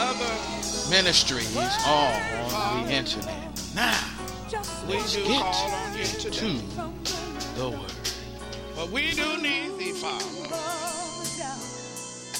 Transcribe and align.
other 0.00 0.32
ministries 0.88 1.54
all 1.86 2.14
on 2.54 2.86
the 2.86 2.92
internet. 2.92 3.36
Now, 3.74 4.00
we 4.88 4.98
do 5.12 5.24
get 5.26 5.42
call 5.42 5.70
on 5.70 5.96
you 5.96 6.04
to 6.04 6.30
the 7.56 7.70
word. 7.70 7.92
But 8.74 8.88
we 8.90 9.12
do 9.12 9.36
need 9.42 9.78
thee, 9.78 9.92
Father. 9.92 10.24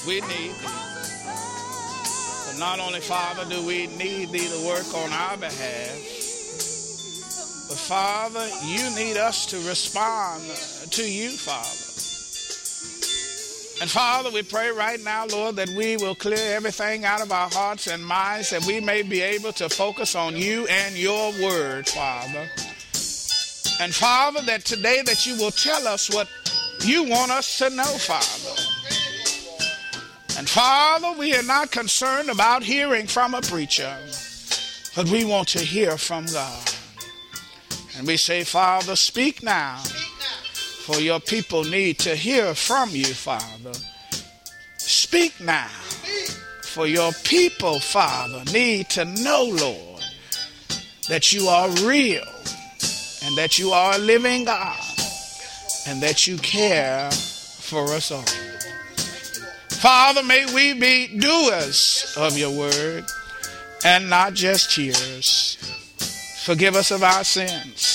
We 0.07 0.21
need 0.21 0.53
thee. 0.57 0.69
But 2.47 2.57
not 2.57 2.79
only, 2.79 2.99
Father, 2.99 3.45
do 3.47 3.65
we 3.65 3.87
need 3.87 4.31
thee 4.31 4.47
to 4.47 4.67
work 4.67 4.93
on 4.95 5.13
our 5.13 5.37
behalf, 5.37 5.95
but 7.69 7.77
Father, 7.77 8.49
you 8.65 8.89
need 8.95 9.17
us 9.17 9.45
to 9.45 9.57
respond 9.69 10.43
to 10.91 11.03
you, 11.09 11.29
Father. 11.29 11.80
And 13.81 13.89
Father, 13.89 14.29
we 14.29 14.43
pray 14.43 14.69
right 14.69 15.03
now, 15.03 15.25
Lord, 15.25 15.55
that 15.55 15.69
we 15.69 15.97
will 15.97 16.13
clear 16.13 16.55
everything 16.55 17.03
out 17.03 17.19
of 17.19 17.31
our 17.31 17.49
hearts 17.49 17.87
and 17.87 18.05
minds, 18.05 18.51
that 18.51 18.63
we 18.67 18.79
may 18.79 19.01
be 19.01 19.21
able 19.21 19.51
to 19.53 19.69
focus 19.69 20.13
on 20.13 20.35
you 20.35 20.67
and 20.67 20.95
your 20.95 21.31
word, 21.41 21.89
Father. 21.89 22.47
And 23.81 23.91
Father, 23.91 24.43
that 24.43 24.65
today 24.65 25.01
that 25.01 25.25
you 25.25 25.35
will 25.35 25.49
tell 25.49 25.87
us 25.87 26.13
what 26.13 26.29
you 26.81 27.05
want 27.05 27.31
us 27.31 27.57
to 27.57 27.71
know, 27.71 27.83
Father. 27.83 28.61
And 30.37 30.47
Father, 30.47 31.17
we 31.17 31.35
are 31.35 31.41
not 31.41 31.71
concerned 31.71 32.29
about 32.29 32.61
hearing 32.61 33.07
from 33.07 33.33
a 33.33 33.41
preacher, 33.41 33.97
but 34.95 35.09
we 35.09 35.25
want 35.25 35.47
to 35.49 35.59
hear 35.59 35.97
from 35.97 36.27
God. 36.27 36.71
And 37.97 38.05
we 38.05 38.17
say, 38.17 38.43
Father, 38.43 38.95
speak 38.95 39.41
now 39.41 39.81
for 40.81 40.99
your 40.99 41.19
people 41.19 41.63
need 41.63 41.99
to 41.99 42.15
hear 42.15 42.55
from 42.55 42.89
you, 42.89 43.05
Father. 43.05 43.71
Speak 44.77 45.39
now. 45.39 45.67
For 46.63 46.87
your 46.87 47.11
people, 47.23 47.79
Father, 47.79 48.43
need 48.51 48.89
to 48.91 49.05
know, 49.05 49.43
Lord, 49.43 50.03
that 51.07 51.31
you 51.31 51.47
are 51.47 51.69
real 51.85 52.25
and 53.23 53.35
that 53.37 53.59
you 53.59 53.71
are 53.71 53.95
a 53.95 53.97
living 53.99 54.45
God 54.45 54.79
and 55.87 56.01
that 56.01 56.25
you 56.25 56.37
care 56.37 57.11
for 57.11 57.91
us 57.91 58.09
all. 58.11 58.25
Father, 59.81 60.23
may 60.23 60.45
we 60.53 60.73
be 60.73 61.19
doers 61.19 62.13
of 62.17 62.37
your 62.37 62.57
word 62.57 63.05
and 63.85 64.09
not 64.09 64.33
just 64.33 64.73
hearers. 64.73 65.57
Forgive 66.43 66.75
us 66.75 66.89
of 66.89 67.03
our 67.03 67.23
sins 67.23 67.90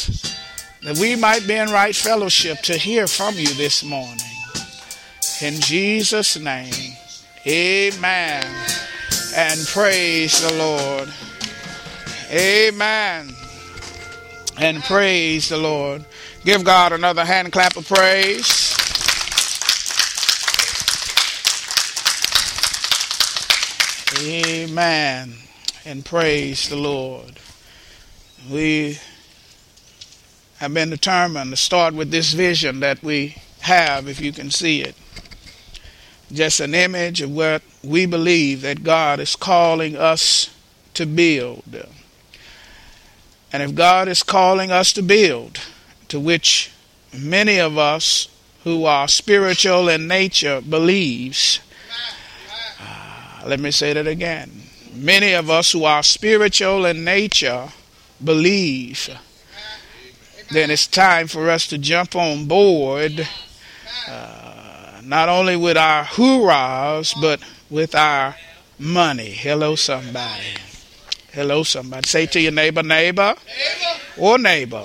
that 0.87 0.99
we 0.99 1.17
might 1.17 1.45
be 1.49 1.55
in 1.57 1.69
right 1.71 1.97
fellowship 1.97 2.61
to 2.61 2.79
hear 2.79 3.09
from 3.09 3.35
you 3.35 3.53
this 3.55 3.83
morning. 3.83 4.21
In 5.43 5.61
Jesus' 5.61 6.39
name, 6.39 6.93
amen. 7.45 8.47
And 9.35 9.67
praise 9.67 10.41
the 10.41 10.57
Lord. 10.57 11.13
Amen. 12.31 13.35
And 14.59 14.81
praise 14.85 15.49
the 15.49 15.57
Lord. 15.57 16.05
Give 16.45 16.63
God 16.63 16.93
another 16.93 17.25
hand 17.25 17.53
clap 17.53 17.77
of 17.77 17.89
praise. 17.89 18.73
Amen. 24.23 25.35
And 25.85 26.05
praise 26.05 26.69
the 26.69 26.77
Lord. 26.77 27.41
We 28.49 29.01
have 30.59 30.73
been 30.73 30.91
determined 30.91 31.51
to 31.51 31.57
start 31.57 31.95
with 31.95 32.11
this 32.11 32.33
vision 32.33 32.81
that 32.81 33.03
we 33.03 33.37
have, 33.61 34.09
if 34.09 34.21
you 34.21 34.33
can 34.33 34.51
see 34.51 34.83
it. 34.83 34.95
Just 36.33 36.61
an 36.61 36.75
image 36.75 37.21
of 37.21 37.31
what 37.31 37.63
we 37.85 38.07
believe 38.07 38.63
that 38.63 38.83
God 38.83 39.21
is 39.21 39.37
calling 39.37 39.97
us 39.97 40.51
to 40.95 41.07
build. 41.07 41.87
And 43.53 43.63
if 43.63 43.75
God 43.75 44.09
is 44.09 44.23
calling 44.23 44.73
us 44.73 44.93
to 44.95 45.03
build, 45.03 45.61
to 46.09 46.19
which 46.19 46.73
many 47.17 47.59
of 47.59 47.79
us 47.79 48.29
who 48.65 48.85
are 48.85 49.09
spiritual 49.09 49.89
in 49.89 50.09
nature 50.09 50.61
believes, 50.61 51.61
uh, 52.81 53.43
let 53.47 53.61
me 53.61 53.71
say 53.71 53.93
that 53.93 54.07
again. 54.07 54.51
Many 54.95 55.33
of 55.33 55.51
us 55.51 55.73
who 55.73 55.85
are 55.85 56.03
spiritual 56.03 56.87
in 56.87 57.05
nature 57.05 57.69
believe 58.25 59.17
then 60.51 60.71
it's 60.71 60.87
time 60.87 61.27
for 61.27 61.51
us 61.51 61.67
to 61.69 61.79
jump 61.79 62.15
on 62.15 62.47
board, 62.47 63.29
uh, 64.09 65.01
not 65.03 65.29
only 65.29 65.57
with 65.57 65.77
our 65.77 66.05
hoorahs, 66.05 67.15
but 67.21 67.41
with 67.69 67.95
our 67.95 68.37
money. 68.79 69.31
Hello, 69.31 69.75
somebody. 69.75 70.55
Hello, 71.33 71.63
somebody. 71.63 72.07
Say 72.07 72.27
to 72.27 72.41
your 72.41 72.53
neighbor, 72.53 72.83
neighbor, 72.83 73.35
neighbor. 73.47 74.01
or 74.19 74.39
neighbor, 74.39 74.85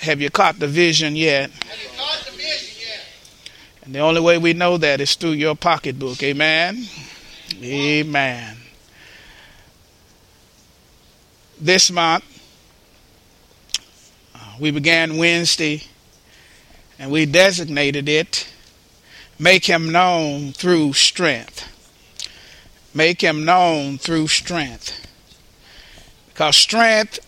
have 0.00 0.20
you 0.20 0.30
caught 0.30 0.58
the 0.58 0.68
vision 0.68 1.16
yet? 1.16 1.50
And 3.84 3.94
the 3.94 4.00
only 4.00 4.20
way 4.20 4.36
we 4.36 4.52
know 4.52 4.76
that 4.76 5.00
is 5.00 5.14
through 5.14 5.30
your 5.32 5.54
pocketbook. 5.54 6.22
Amen. 6.22 6.84
Amen. 7.62 8.56
This 11.58 11.90
month, 11.90 12.24
we 14.60 14.70
began 14.70 15.16
Wednesday 15.16 15.82
and 16.98 17.10
we 17.10 17.26
designated 17.26 18.08
it 18.08 18.48
Make 19.38 19.66
Him 19.66 19.92
Known 19.92 20.52
Through 20.52 20.94
Strength. 20.94 21.64
Make 22.92 23.20
Him 23.20 23.44
Known 23.44 23.98
Through 23.98 24.26
Strength. 24.26 25.06
Because 26.28 26.56
strength 26.56 27.20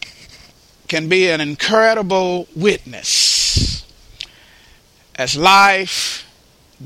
can 0.88 1.08
be 1.08 1.28
an 1.30 1.40
incredible 1.40 2.48
witness. 2.56 3.86
As 5.14 5.36
life 5.36 6.26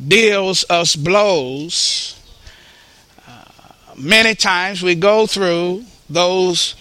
deals 0.09 0.67
us 0.69 0.95
blows, 0.95 2.21
uh, 3.27 3.45
many 3.97 4.35
times 4.35 4.83
we 4.83 4.95
go 4.95 5.27
through 5.27 5.85
those 6.11 6.75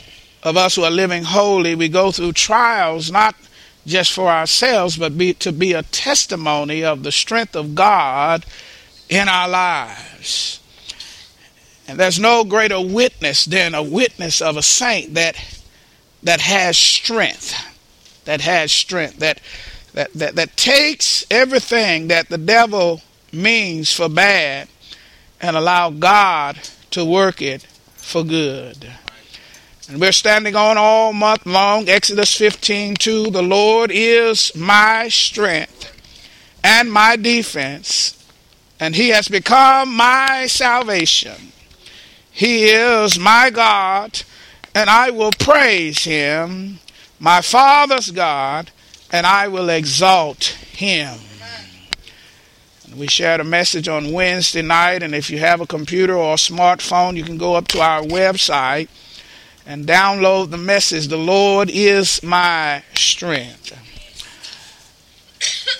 of 0.43 0.57
us 0.57 0.75
who 0.75 0.83
are 0.83 0.91
living 0.91 1.23
holy, 1.23 1.75
we 1.75 1.87
go 1.87 2.11
through 2.11 2.33
trials 2.33 3.09
not 3.09 3.35
just 3.85 4.13
for 4.13 4.29
ourselves, 4.29 4.97
but 4.97 5.17
be, 5.17 5.33
to 5.35 5.51
be 5.51 5.73
a 5.73 5.83
testimony 5.83 6.83
of 6.83 7.03
the 7.03 7.11
strength 7.11 7.55
of 7.55 7.75
God 7.75 8.45
in 9.09 9.27
our 9.27 9.47
lives. 9.47 10.59
And 11.87 11.99
there's 11.99 12.19
no 12.19 12.43
greater 12.43 12.79
witness 12.79 13.45
than 13.45 13.75
a 13.75 13.83
witness 13.83 14.41
of 14.41 14.57
a 14.57 14.63
saint 14.63 15.13
that 15.15 15.35
that 16.23 16.39
has 16.39 16.77
strength, 16.77 17.53
that 18.23 18.39
has 18.41 18.71
strength, 18.71 19.17
that 19.17 19.41
that 19.93 20.13
that, 20.13 20.35
that 20.35 20.55
takes 20.55 21.25
everything 21.29 22.07
that 22.07 22.29
the 22.29 22.37
devil 22.37 23.01
means 23.33 23.93
for 23.93 24.07
bad 24.07 24.69
and 25.41 25.57
allow 25.57 25.89
God 25.89 26.57
to 26.91 27.03
work 27.03 27.41
it 27.41 27.63
for 27.97 28.23
good. 28.23 28.89
And 29.93 30.01
we're 30.01 30.11
standing 30.11 30.55
on 30.55 30.75
all 30.75 31.13
month 31.13 31.45
long, 31.45 31.87
Exodus 31.87 32.35
15 32.35 32.95
2. 32.95 33.29
The 33.29 33.43
Lord 33.43 33.91
is 33.93 34.55
my 34.55 35.07
strength 35.07 35.93
and 36.63 36.91
my 36.91 37.15
defense, 37.15 38.17
and 38.79 38.95
He 38.95 39.09
has 39.09 39.27
become 39.27 39.95
my 39.95 40.47
salvation. 40.47 41.51
He 42.31 42.69
is 42.69 43.19
my 43.19 43.51
God, 43.51 44.23
and 44.73 44.89
I 44.89 45.11
will 45.11 45.31
praise 45.31 46.05
Him, 46.05 46.79
my 47.19 47.41
Father's 47.41 48.09
God, 48.09 48.71
and 49.11 49.27
I 49.27 49.47
will 49.47 49.69
exalt 49.69 50.57
him. 50.71 51.19
We 52.97 53.05
shared 53.05 53.41
a 53.41 53.43
message 53.43 53.87
on 53.87 54.11
Wednesday 54.11 54.63
night, 54.63 55.03
and 55.03 55.13
if 55.13 55.29
you 55.29 55.37
have 55.37 55.61
a 55.61 55.67
computer 55.67 56.15
or 56.15 56.33
a 56.33 56.37
smartphone, 56.37 57.15
you 57.15 57.23
can 57.23 57.37
go 57.37 57.53
up 57.53 57.67
to 57.69 57.79
our 57.79 58.01
website 58.01 58.87
and 59.65 59.85
download 59.85 60.51
the 60.51 60.57
message 60.57 61.07
The 61.07 61.17
Lord 61.17 61.69
is 61.71 62.21
my 62.23 62.83
strength. 62.95 63.79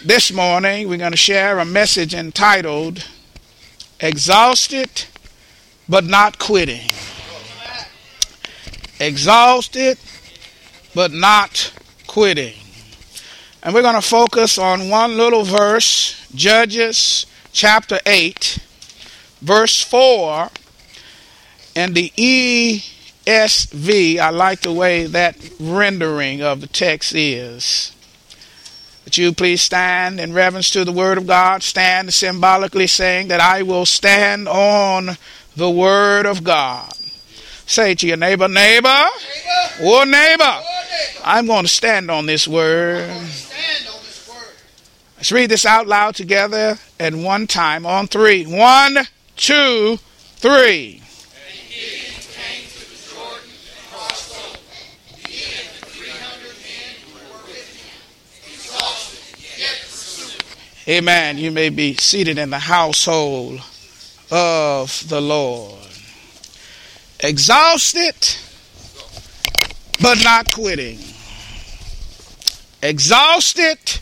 This 0.06 0.32
morning, 0.32 0.90
we're 0.90 0.98
going 0.98 1.12
to 1.12 1.18
share 1.18 1.60
a 1.60 1.66
message 1.66 2.14
entitled 2.14 3.08
Exhausted 4.00 5.06
but 5.88 6.04
Not 6.04 6.40
Quitting. 6.40 6.92
Exhausted 9.00 9.98
but 10.94 11.12
not 11.12 11.74
quitting. 12.08 12.54
And 13.62 13.74
we're 13.74 13.82
going 13.82 13.96
to 13.96 14.02
focus 14.02 14.58
on 14.58 14.90
one 14.90 15.18
little 15.18 15.44
verse, 15.44 16.28
Judges 16.36 17.26
chapter 17.52 18.00
8, 18.06 18.60
verse 19.42 19.82
4. 19.82 20.50
And 21.76 21.96
the 21.96 22.12
ESV, 23.26 24.20
I 24.20 24.30
like 24.30 24.62
the 24.62 24.74
way 24.74 25.06
that 25.06 25.38
rendering 25.60 26.42
of 26.42 26.62
the 26.62 26.68
text 26.68 27.14
is. 27.16 27.94
That 29.06 29.18
you 29.18 29.34
please 29.34 29.62
stand 29.62 30.20
in 30.20 30.34
reverence 30.34 30.70
to 30.72 30.86
the 30.86 30.92
Word 30.92 31.18
of 31.18 31.28
God, 31.28 31.64
stand 31.64 32.14
symbolically 32.14 32.88
saying 32.88 33.30
that 33.30 33.40
I 33.40 33.62
will 33.62 33.86
stand 33.86 34.48
on 34.48 35.18
the 35.56 35.70
Word 35.70 36.26
of 36.26 36.44
God. 36.44 36.94
Say 37.66 37.96
to 37.96 38.08
your 38.08 38.18
neighbor, 38.18 38.48
neighbor, 38.48 38.88
neighbor. 38.90 39.86
or 39.86 40.06
neighbor, 40.06 40.44
or 40.44 40.46
neighbor. 40.46 41.22
I'm 41.24 41.48
going 41.48 41.64
to 41.64 41.70
stand 41.70 42.12
on 42.12 42.26
this 42.26 42.48
Word. 42.48 43.10
Let's 45.18 45.32
read 45.32 45.50
this 45.50 45.66
out 45.66 45.88
loud 45.88 46.16
together 46.16 46.78
at 47.00 47.16
one 47.16 47.48
time 47.48 47.86
on 47.86 48.08
three. 48.08 48.44
One, 48.46 49.08
two, 49.38 49.98
three. 50.36 51.03
Amen. 60.86 61.38
You 61.38 61.50
may 61.50 61.70
be 61.70 61.94
seated 61.96 62.38
in 62.38 62.50
the 62.50 62.60
household 62.60 63.62
of 64.30 65.08
the 65.08 65.22
Lord. 65.22 65.80
Exhausted, 67.22 68.16
but 70.02 70.22
not 70.26 70.52
quitting. 70.52 71.00
Exhausted, 72.82 74.02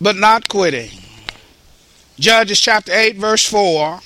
but 0.00 0.14
not 0.14 0.48
quitting. 0.48 0.90
Judges 2.16 2.60
chapter 2.60 2.92
8, 2.92 3.16
verse 3.16 3.44
4. 3.44 3.98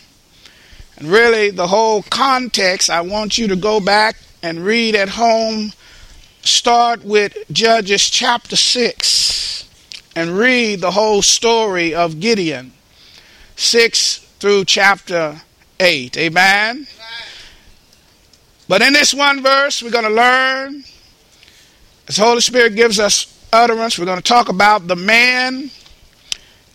And 0.97 1.09
really, 1.09 1.51
the 1.51 1.67
whole 1.67 2.05
context, 2.05 2.89
I 2.89 3.03
want 3.03 3.37
you 3.37 3.47
to 3.49 3.57
go 3.57 3.81
back 3.81 4.17
and 4.43 4.65
read 4.65 4.95
at 4.95 5.11
home. 5.11 5.73
Start 6.41 7.05
with 7.05 7.37
Judges 7.53 8.09
chapter 8.09 8.57
6 8.57 9.31
and 10.17 10.37
read 10.37 10.81
the 10.81 10.91
whole 10.91 11.23
story 11.23 11.95
of 11.95 12.21
Gideon, 12.21 12.73
6 13.57 14.19
through 14.39 14.65
chapter 14.65 15.43
8. 15.79 16.17
Amen? 16.17 16.77
Amen. 16.77 16.87
But 18.69 18.83
in 18.83 18.93
this 18.93 19.13
one 19.13 19.43
verse, 19.43 19.83
we're 19.83 19.91
going 19.91 20.05
to 20.05 20.11
learn, 20.11 20.85
as 22.09 22.17
the 22.17 22.23
Holy 22.23 22.41
Spirit 22.41 22.75
gives 22.75 23.01
us 23.01 23.27
utterance, 23.53 23.99
we're 23.99 24.05
going 24.05 24.19
to 24.19 24.23
talk 24.23 24.49
about 24.49 24.87
the 24.87 24.97
man 24.97 25.71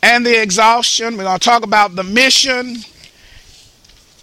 and 0.04 0.26
the 0.26 0.42
exhaustion. 0.42 1.18
We're 1.18 1.24
going 1.24 1.40
to 1.40 1.44
talk 1.46 1.64
about 1.64 1.96
the 1.96 2.04
mission 2.04 2.78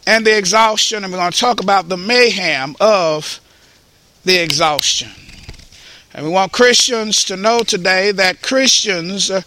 and 0.07 0.27
the 0.27 0.37
exhaustion, 0.37 1.05
and 1.05 1.13
we're 1.13 1.19
going 1.19 1.33
to 1.33 1.39
talk 1.39 1.61
about 1.61 1.89
the 1.89 1.97
mayhem 1.97 2.77
of 2.81 3.41
the 4.25 4.39
exhaustion. 4.39 5.11
And 6.15 6.27
we 6.27 6.33
want 6.33 6.53
Christians 6.53 7.25
to 7.25 7.37
know 7.37 7.61
today 7.61 8.13
that 8.13 8.43
Christians 8.43 9.31
uh, 9.31 9.43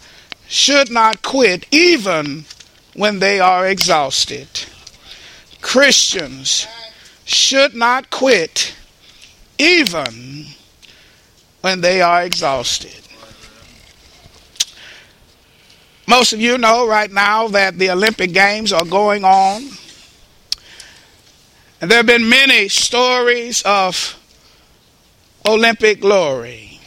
should 0.48 0.90
not 0.90 1.22
quit 1.22 1.66
even 1.72 2.44
when 2.94 3.20
they 3.20 3.38
are 3.38 3.66
exhausted. 3.66 4.48
Christians 5.60 6.66
should 7.24 7.74
not 7.74 8.10
quit 8.10 8.74
even 9.58 10.46
when 11.60 11.80
they 11.80 12.00
are 12.00 12.22
exhausted. 12.24 13.06
Most 16.06 16.32
of 16.32 16.40
you 16.40 16.56
know 16.56 16.86
right 16.86 17.10
now 17.10 17.48
that 17.48 17.78
the 17.78 17.90
Olympic 17.90 18.32
Games 18.32 18.72
are 18.72 18.84
going 18.84 19.24
on. 19.24 19.68
And 21.80 21.90
there 21.90 21.98
have 21.98 22.06
been 22.06 22.28
many 22.28 22.68
stories 22.68 23.60
of 23.62 24.16
Olympic 25.46 26.00
glory. 26.00 26.80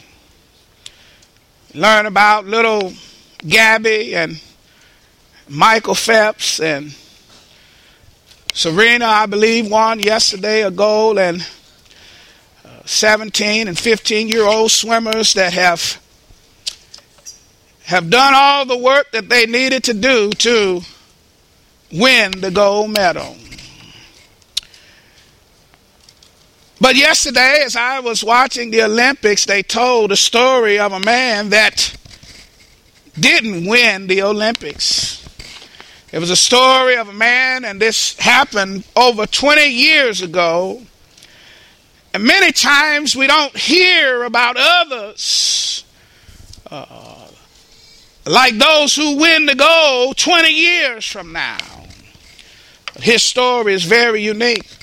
Learn 1.74 2.06
about 2.06 2.46
little 2.46 2.92
Gabby 3.38 4.14
and 4.14 4.40
Michael 5.48 5.94
Phelps 5.94 6.60
and 6.60 6.94
Serena, 8.52 9.06
I 9.06 9.26
believe, 9.26 9.70
won 9.70 10.00
yesterday 10.00 10.62
a 10.62 10.70
gold, 10.70 11.18
and 11.18 11.46
uh, 12.64 12.68
17 12.84 13.68
and 13.68 13.78
15 13.78 14.28
year 14.28 14.44
old 14.44 14.70
swimmers 14.70 15.32
that 15.34 15.52
have 15.52 16.00
have 17.84 18.10
done 18.10 18.32
all 18.36 18.66
the 18.66 18.76
work 18.76 19.10
that 19.12 19.28
they 19.28 19.46
needed 19.46 19.84
to 19.84 19.94
do 19.94 20.30
to 20.30 20.82
win 21.92 22.32
the 22.40 22.50
gold 22.50 22.90
medal. 22.90 23.36
But 26.80 26.96
yesterday, 26.96 27.62
as 27.62 27.76
I 27.76 28.00
was 28.00 28.24
watching 28.24 28.70
the 28.70 28.82
Olympics, 28.82 29.44
they 29.44 29.62
told 29.62 30.12
a 30.12 30.16
story 30.16 30.78
of 30.78 30.92
a 30.92 31.00
man 31.00 31.50
that 31.50 31.94
didn't 33.18 33.66
win 33.66 34.06
the 34.06 34.22
Olympics. 34.22 35.20
It 36.10 36.18
was 36.18 36.30
a 36.30 36.36
story 36.36 36.96
of 36.96 37.08
a 37.08 37.12
man, 37.12 37.64
and 37.64 37.80
this 37.80 38.18
happened 38.18 38.84
over 38.96 39.26
20 39.26 39.66
years 39.66 40.22
ago. 40.22 40.82
And 42.14 42.24
many 42.24 42.50
times 42.50 43.14
we 43.14 43.26
don't 43.26 43.56
hear 43.56 44.24
about 44.24 44.56
others 44.58 45.84
uh, 46.70 47.28
like 48.26 48.56
those 48.56 48.94
who 48.96 49.18
win 49.18 49.46
the 49.46 49.54
gold 49.54 50.16
20 50.16 50.48
years 50.48 51.04
from 51.04 51.32
now. 51.32 51.58
His 53.00 53.24
story 53.24 53.74
is 53.74 53.84
very 53.84 54.22
unique. 54.22 54.79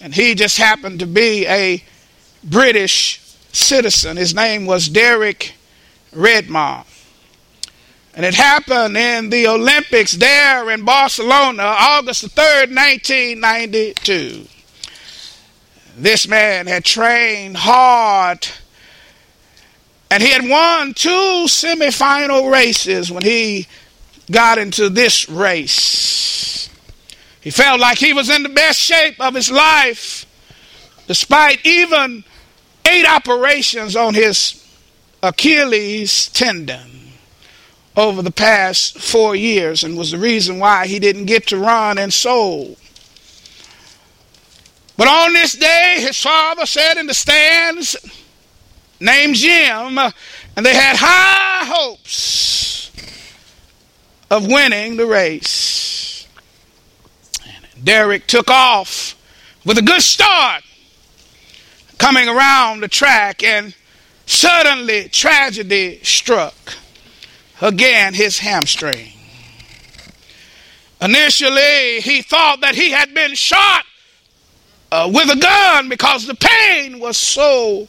And 0.00 0.14
he 0.14 0.34
just 0.34 0.56
happened 0.56 1.00
to 1.00 1.06
be 1.06 1.46
a 1.46 1.82
British 2.42 3.20
citizen. 3.52 4.16
His 4.16 4.34
name 4.34 4.66
was 4.66 4.88
Derek 4.88 5.54
Redmond. 6.12 6.86
And 8.14 8.24
it 8.24 8.34
happened 8.34 8.96
in 8.96 9.30
the 9.30 9.46
Olympics 9.46 10.12
there 10.12 10.70
in 10.70 10.84
Barcelona, 10.84 11.62
August 11.62 12.22
the 12.22 12.28
3rd, 12.28 12.74
1992. 12.74 14.46
This 15.96 16.26
man 16.26 16.66
had 16.66 16.84
trained 16.84 17.56
hard 17.58 18.48
and 20.10 20.22
he 20.22 20.30
had 20.30 20.48
won 20.48 20.92
two 20.92 21.46
semifinal 21.46 22.50
races 22.50 23.12
when 23.12 23.22
he 23.22 23.68
got 24.30 24.58
into 24.58 24.88
this 24.88 25.28
race. 25.28 26.69
He 27.40 27.50
felt 27.50 27.80
like 27.80 27.98
he 27.98 28.12
was 28.12 28.28
in 28.28 28.42
the 28.42 28.48
best 28.48 28.78
shape 28.78 29.20
of 29.20 29.34
his 29.34 29.50
life, 29.50 30.26
despite 31.06 31.64
even 31.64 32.24
eight 32.88 33.06
operations 33.06 33.96
on 33.96 34.14
his 34.14 34.66
Achilles 35.22 36.28
tendon 36.28 37.12
over 37.96 38.22
the 38.22 38.30
past 38.30 38.98
four 38.98 39.34
years, 39.34 39.84
and 39.84 39.96
was 39.96 40.10
the 40.10 40.18
reason 40.18 40.58
why 40.58 40.86
he 40.86 40.98
didn't 40.98 41.26
get 41.26 41.46
to 41.48 41.58
run 41.58 41.98
in 41.98 42.10
Seoul. 42.10 42.76
But 44.96 45.08
on 45.08 45.32
this 45.32 45.54
day, 45.54 45.96
his 46.00 46.20
father 46.20 46.66
said 46.66 46.98
in 46.98 47.06
the 47.06 47.14
stands, 47.14 47.96
named 49.00 49.34
Jim, 49.34 49.98
and 49.98 50.66
they 50.66 50.74
had 50.74 50.96
high 50.98 51.64
hopes 51.64 52.90
of 54.30 54.46
winning 54.46 54.96
the 54.96 55.06
race. 55.06 55.99
Derek 57.82 58.26
took 58.26 58.50
off 58.50 59.16
with 59.64 59.78
a 59.78 59.82
good 59.82 60.02
start 60.02 60.62
coming 61.98 62.28
around 62.28 62.80
the 62.80 62.88
track, 62.88 63.42
and 63.42 63.74
suddenly 64.26 65.08
tragedy 65.08 66.00
struck. 66.02 66.74
Again, 67.60 68.14
his 68.14 68.38
hamstring. 68.38 69.12
Initially, 71.00 72.00
he 72.00 72.22
thought 72.22 72.60
that 72.62 72.74
he 72.74 72.90
had 72.90 73.12
been 73.14 73.34
shot 73.34 73.84
uh, 74.90 75.10
with 75.12 75.30
a 75.30 75.36
gun 75.36 75.88
because 75.88 76.26
the 76.26 76.34
pain 76.34 77.00
was 77.00 77.16
so 77.16 77.88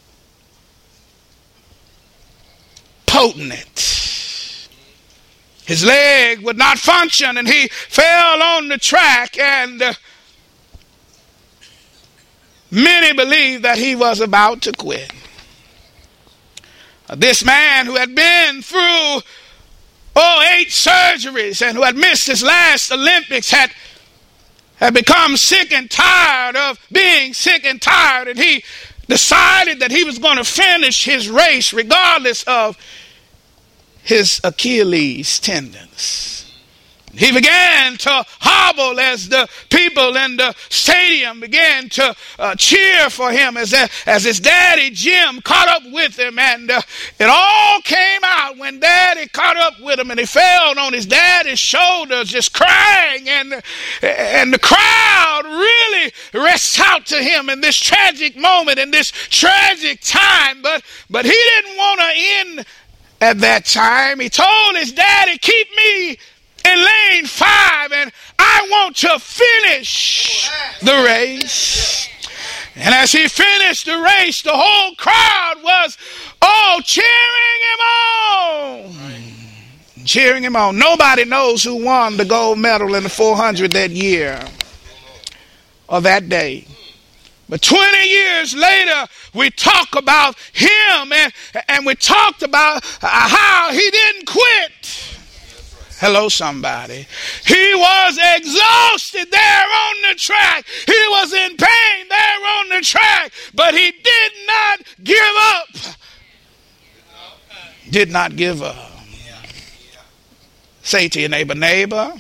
it. 3.52 4.11
His 5.72 5.86
leg 5.86 6.42
would 6.42 6.58
not 6.58 6.80
function, 6.80 7.38
and 7.38 7.48
he 7.48 7.70
fell 7.70 8.44
on 8.44 8.68
the 8.68 8.78
track, 8.78 9.40
and 9.40 9.82
uh, 9.82 9.94
many 12.70 13.16
believed 13.16 13.64
that 13.64 13.78
he 13.78 13.96
was 13.96 14.20
about 14.20 14.62
to 14.64 14.74
quit. 14.74 15.14
Uh, 17.08 17.16
this 17.16 17.46
man 17.46 17.86
who 17.86 17.96
had 17.96 18.14
been 18.14 18.62
through 18.62 19.22
oh 20.18 20.56
eight 20.58 20.72
surgeries 20.72 21.66
and 21.66 21.78
who 21.78 21.84
had 21.84 21.96
missed 21.96 22.28
his 22.28 22.44
last 22.44 22.92
Olympics 22.92 23.50
had 23.50 23.72
had 24.76 24.94
become 24.94 25.38
sick 25.38 25.72
and 25.72 25.90
tired 25.90 26.58
of 26.58 26.86
being 26.92 27.34
sick 27.34 27.64
and 27.64 27.82
tired, 27.82 28.28
and 28.28 28.38
he 28.38 28.62
decided 29.08 29.80
that 29.80 29.92
he 29.92 30.04
was 30.04 30.20
going 30.20 30.36
to 30.36 30.44
finish 30.44 31.06
his 31.06 31.30
race 31.30 31.72
regardless 31.72 32.44
of 32.44 32.78
his 34.04 34.42
Achilles 34.44 35.40
tendons. 35.40 36.32
He 37.14 37.32
began 37.32 37.98
to 37.98 38.26
hobble 38.40 39.00
as 39.00 39.28
the 39.28 39.48
people 39.70 40.16
in 40.16 40.38
the 40.38 40.56
stadium 40.70 41.42
began 41.42 41.90
to 41.90 42.16
uh, 42.40 42.56
cheer 42.56 43.10
for 43.10 43.32
him 43.32 43.58
as, 43.58 43.74
as 44.06 44.24
his 44.24 44.40
daddy 44.40 44.92
Jim 44.92 45.42
caught 45.42 45.68
up 45.68 45.84
with 45.92 46.18
him. 46.18 46.40
And 46.40 46.72
uh, 46.72 46.82
it 47.20 47.30
all 47.30 47.82
came 47.82 48.22
out 48.24 48.58
when 48.58 48.80
daddy 48.80 49.28
caught 49.28 49.58
up 49.58 49.74
with 49.82 50.00
him 50.00 50.10
and 50.12 50.20
he 50.20 50.26
fell 50.26 50.80
on 50.80 50.94
his 50.94 51.06
daddy's 51.06 51.60
shoulders 51.60 52.30
just 52.30 52.54
crying. 52.54 53.28
And, 53.28 53.62
and 54.02 54.54
the 54.54 54.60
crowd 54.60 55.42
really 55.46 56.14
rests 56.34 56.80
out 56.80 57.06
to 57.08 57.22
him 57.22 57.50
in 57.50 57.60
this 57.60 57.76
tragic 57.76 58.38
moment, 58.38 58.80
in 58.80 58.92
this 58.92 59.12
tragic 59.12 60.00
time. 60.02 60.62
But, 60.62 60.84
but 61.10 61.26
he 61.26 61.32
didn't 61.32 61.78
want 61.78 62.00
to 62.00 62.12
end 62.16 62.66
at 63.22 63.40
that 63.40 63.66
time. 63.66 64.20
He 64.20 64.30
told 64.30 64.76
his 64.76 64.92
daddy, 64.92 65.38
Keep 65.38 65.68
me 65.78 66.18
in 66.66 66.78
lane 66.78 67.26
five, 67.26 67.92
and 67.92 68.12
I 68.38 68.68
want 68.70 68.98
to 68.98 69.20
finish 69.20 70.50
the 70.82 71.04
race. 71.06 72.10
And 72.76 72.94
as 72.96 73.12
he 73.12 73.28
finished 73.28 73.86
the 73.86 73.98
race, 73.98 74.42
the 74.42 74.54
whole 74.54 74.96
crowd 74.96 75.56
was 75.64 75.98
all 76.42 76.82
cheering 76.82 77.08
him 77.72 77.80
on. 78.40 78.96
Cheering 80.06 80.44
him 80.44 80.56
on. 80.56 80.78
Nobody 80.78 81.26
knows 81.26 81.64
who 81.64 81.84
won 81.84 82.18
the 82.18 82.26
gold 82.26 82.58
medal 82.58 82.96
in 82.96 83.04
the 83.04 83.10
400 83.10 83.72
that 83.72 83.92
year 83.92 84.44
or 85.88 86.02
that 86.02 86.28
day. 86.30 86.66
But 87.52 87.62
20 87.62 88.08
years 88.08 88.56
later, 88.56 89.08
we 89.34 89.50
talk 89.50 89.98
about 89.98 90.40
him 90.54 91.12
and, 91.12 91.34
and 91.68 91.86
we 91.86 91.96
talked 91.96 92.44
about 92.44 92.78
uh, 93.04 93.08
how 93.10 93.74
he 93.74 93.92
didn't 93.92 94.26
quit. 94.26 95.18
Hello, 96.00 96.30
somebody. 96.30 97.06
He 97.46 97.76
was 97.76 98.18
exhausted 98.38 99.30
there 99.30 99.66
on 99.66 99.96
the 100.08 100.16
track. 100.16 100.66
He 100.86 101.06
was 101.10 101.34
in 101.34 101.58
pain 101.58 102.08
there 102.08 102.40
on 102.60 102.70
the 102.70 102.80
track, 102.84 103.34
but 103.54 103.74
he 103.74 103.92
did 103.92 104.32
not 104.48 104.80
give 105.04 105.36
up. 105.42 105.68
Did 107.90 108.12
not 108.12 108.38
give 108.38 108.64
up. 108.64 108.92
Say 110.84 111.10
to 111.10 111.20
your 111.20 111.28
neighbor, 111.28 111.56
neighbor, 111.56 112.14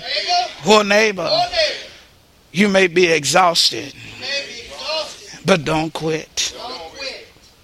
neighbor, 0.66 0.84
neighbor, 0.84 1.30
you 2.52 2.68
may 2.68 2.88
be 2.88 3.08
exhausted, 3.08 3.94
but 5.46 5.66
don't 5.66 5.94
quit. 5.94 6.54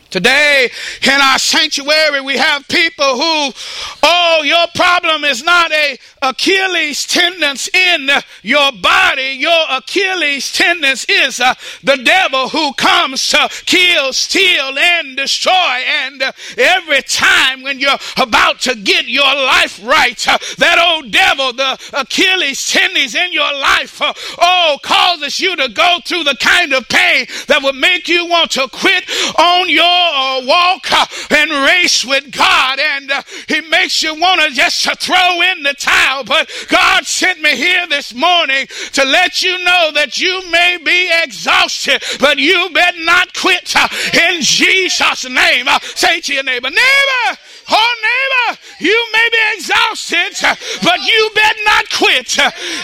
Today 0.10 0.70
in 1.04 1.22
our 1.22 1.38
sanctuary, 1.38 2.22
we 2.22 2.38
have 2.38 2.68
people 2.68 3.16
who, 3.16 3.52
oh, 4.04 4.42
your 4.44 4.66
problem 4.74 5.26
is 5.26 5.44
not 5.44 5.72
a 5.72 5.98
Achilles 6.22 7.06
tendons 7.06 7.70
in 7.74 8.10
your 8.42 8.72
body. 8.82 9.36
Your 9.38 9.66
Achilles 9.70 10.52
tendons 10.52 11.06
is 11.10 11.40
uh, 11.40 11.54
the 11.84 11.98
devil 11.98 12.50
who 12.50 12.74
comes 12.74 13.28
to 13.28 13.50
kill, 13.66 14.14
steal, 14.14 14.78
and 14.78 15.18
destroy. 15.18 15.54
And 15.54 16.24
uh, 16.24 16.32
every 16.58 17.02
time 17.04 17.62
when 17.62 17.80
you're 17.80 18.00
about 18.18 18.62
to 18.62 18.76
get 18.76 19.08
your 19.08 19.24
life 19.24 19.80
right, 19.84 20.28
uh, 20.28 20.38
that 20.58 20.80
old 20.80 21.12
devil, 21.12 21.54
the 21.54 21.78
Achilles 21.94 22.66
tendons 22.66 23.14
in 23.14 23.34
your 23.34 23.54
life, 23.54 24.02
uh, 24.02 24.14
oh, 24.40 24.80
causes 24.82 25.40
you 25.40 25.56
to 25.58 25.70
go 25.70 25.98
through 26.06 26.24
the 26.24 26.38
kind 26.40 26.74
of 26.74 26.88
pain 26.88 27.28
that 27.48 27.62
would 27.62 27.76
make 27.76 28.08
you 28.08 28.26
want 28.26 28.52
to 28.52 28.68
quit 28.72 29.04
on 29.38 29.70
your 29.70 29.97
uh, 29.98 30.42
walk 30.46 30.92
uh, 30.92 31.06
and 31.32 31.52
race 31.52 32.06
with 32.06 32.32
God. 32.32 32.80
And 32.80 33.12
uh, 33.12 33.24
He 33.48 33.62
makes 33.62 34.02
you 34.02 34.20
want 34.20 34.42
to 34.42 34.52
just 34.52 34.84
to 34.84 34.96
throw 34.96 35.42
in 35.42 35.64
the 35.64 35.74
towel. 35.74 36.24
But 36.24 36.50
God 36.70 37.06
sent 37.06 37.42
me 37.42 37.56
here 37.56 37.88
this 37.88 38.14
morning 38.14 38.68
to 38.94 39.06
let 39.06 39.42
you 39.42 39.64
know 39.64 39.92
that 39.94 40.18
you 40.18 40.50
may 40.52 40.78
be 40.84 41.10
exhausted, 41.24 42.04
but 42.20 42.38
you 42.38 42.70
better 42.74 43.04
not 43.04 43.34
quit 43.34 43.76
in 44.14 44.42
Jesus' 44.42 45.30
name. 45.30 45.68
Say 45.82 46.22
to 46.22 46.34
your 46.34 46.44
neighbor, 46.44 46.70
neighbor, 46.70 47.38
Oh, 47.70 47.96
neighbor, 48.02 48.60
you 48.80 49.08
may 49.12 49.30
be 49.30 49.58
exhausted, 49.58 50.58
but 50.84 51.02
you 51.02 51.30
better 51.36 51.60
not 51.66 51.90
quit 51.92 52.38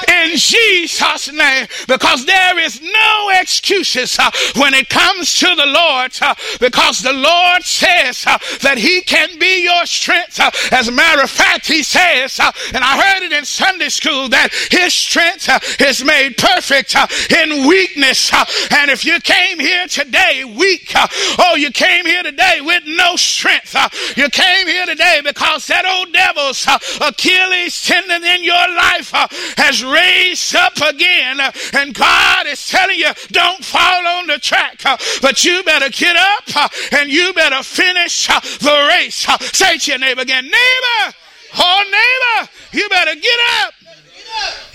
in 0.09 0.35
Jesus' 0.35 1.31
name 1.31 1.67
because 1.87 2.25
there 2.25 2.59
is 2.59 2.81
no 2.81 3.29
excuses 3.35 4.17
when 4.57 4.73
it 4.73 4.89
comes 4.89 5.35
to 5.35 5.55
the 5.55 5.65
Lord 5.65 6.11
because 6.59 6.99
the 7.03 7.13
Lord 7.13 7.63
says 7.63 8.23
that 8.61 8.77
He 8.77 9.01
can 9.01 9.37
be 9.39 9.63
your 9.63 9.85
strength. 9.85 10.39
As 10.71 10.87
a 10.87 10.91
matter 10.91 11.21
of 11.21 11.29
fact, 11.29 11.67
He 11.67 11.83
says, 11.83 12.39
and 12.39 12.83
I 12.83 13.01
heard 13.01 13.23
it 13.23 13.33
in 13.33 13.45
Sunday 13.45 13.89
school, 13.89 14.29
that 14.29 14.49
His 14.71 14.93
strength 14.93 15.49
is 15.81 16.03
made 16.03 16.37
perfect 16.37 16.95
in 17.31 17.67
weakness. 17.67 18.31
And 18.71 18.89
if 18.89 19.05
you 19.05 19.19
came 19.19 19.59
here 19.59 19.87
today 19.87 20.43
weak, 20.43 20.91
oh, 20.95 21.55
you 21.57 21.71
came 21.71 22.05
here 22.05 22.23
today 22.23 22.59
with 22.61 22.83
no 22.85 23.15
strength, 23.15 23.75
you 24.17 24.29
came 24.29 24.67
here 24.67 24.85
today 24.85 25.21
because 25.23 25.67
that 25.67 25.85
old 25.85 26.13
devil's 26.13 26.65
uh, 26.67 26.79
Achilles 27.01 27.81
tendon 27.81 28.23
in 28.23 28.43
your 28.43 28.67
life 28.75 29.13
uh, 29.13 29.27
has 29.57 29.83
raised 29.83 30.55
up 30.55 30.77
again. 30.77 31.39
Uh, 31.39 31.51
and 31.73 31.93
God 31.93 32.47
is 32.47 32.65
telling 32.67 32.97
you, 32.97 33.11
don't 33.31 33.63
fall 33.63 34.07
on 34.07 34.27
the 34.27 34.39
track, 34.39 34.81
uh, 34.85 34.97
but 35.21 35.43
you 35.43 35.63
better 35.63 35.89
get 35.89 36.15
up 36.15 36.43
uh, 36.55 36.69
and 36.93 37.11
you 37.11 37.33
better 37.33 37.63
finish 37.63 38.29
uh, 38.29 38.39
the 38.39 38.87
race. 38.89 39.25
say 39.55 39.77
to 39.77 39.91
your 39.91 39.99
neighbor 39.99 40.21
again, 40.21 40.43
neighbor, 40.43 41.15
oh 41.57 41.83
neighbor, 41.85 42.49
you 42.71 42.87
better 42.89 43.15
get 43.15 43.39
up 43.61 43.73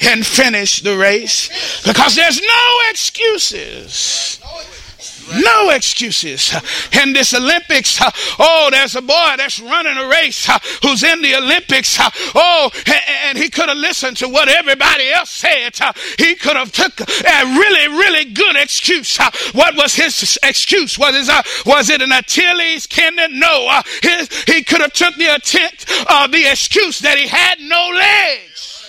and 0.03 0.27
finish 0.27 0.81
the 0.83 0.97
race 0.97 1.83
because 1.85 2.15
there's 2.15 2.41
no 2.41 2.79
excuses. 2.91 4.41
No 5.35 5.71
excuses. 5.71 6.55
In 6.93 7.13
this 7.13 7.35
Olympics, 7.35 8.01
oh, 8.39 8.69
there's 8.71 8.97
a 8.97 9.03
boy 9.03 9.35
that's 9.37 9.61
running 9.61 9.97
a 9.97 10.09
race 10.09 10.49
who's 10.83 11.03
in 11.03 11.23
the 11.23 11.37
Olympics. 11.37 11.99
Oh, 12.35 12.71
and 13.25 13.39
he 13.39 13.51
could 13.51 13.69
have 13.69 13.79
listened 13.79 14.17
to 14.19 14.29
what 14.29 14.49
everybody 14.49 15.11
else 15.11 15.31
said. 15.31 15.79
He 16.19 16.35
could 16.35 16.57
have 16.57 16.73
took 16.73 17.01
a 17.01 17.45
really, 17.45 17.89
really 17.89 18.25
good 18.33 18.57
excuse. 18.57 19.17
What 19.53 19.77
was 19.77 19.95
his 19.95 20.39
excuse? 20.43 20.99
Was, 20.99 21.29
it, 21.29 21.67
was 21.67 21.91
it 21.91 22.03
an 22.03 22.13
Achilles 22.13 22.87
tendon? 22.87 23.39
No. 23.39 23.83
His, 24.03 24.29
he 24.45 24.63
could 24.63 24.81
have 24.81 24.93
took 24.93 25.15
the 25.17 25.35
attempt, 25.35 25.87
uh, 26.09 26.27
the 26.27 26.51
excuse 26.51 27.01
that 27.01 27.19
he 27.19 27.27
had 27.27 27.61
no 27.61 27.91
legs. 27.95 28.85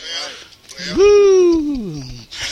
Woo. 0.95 2.08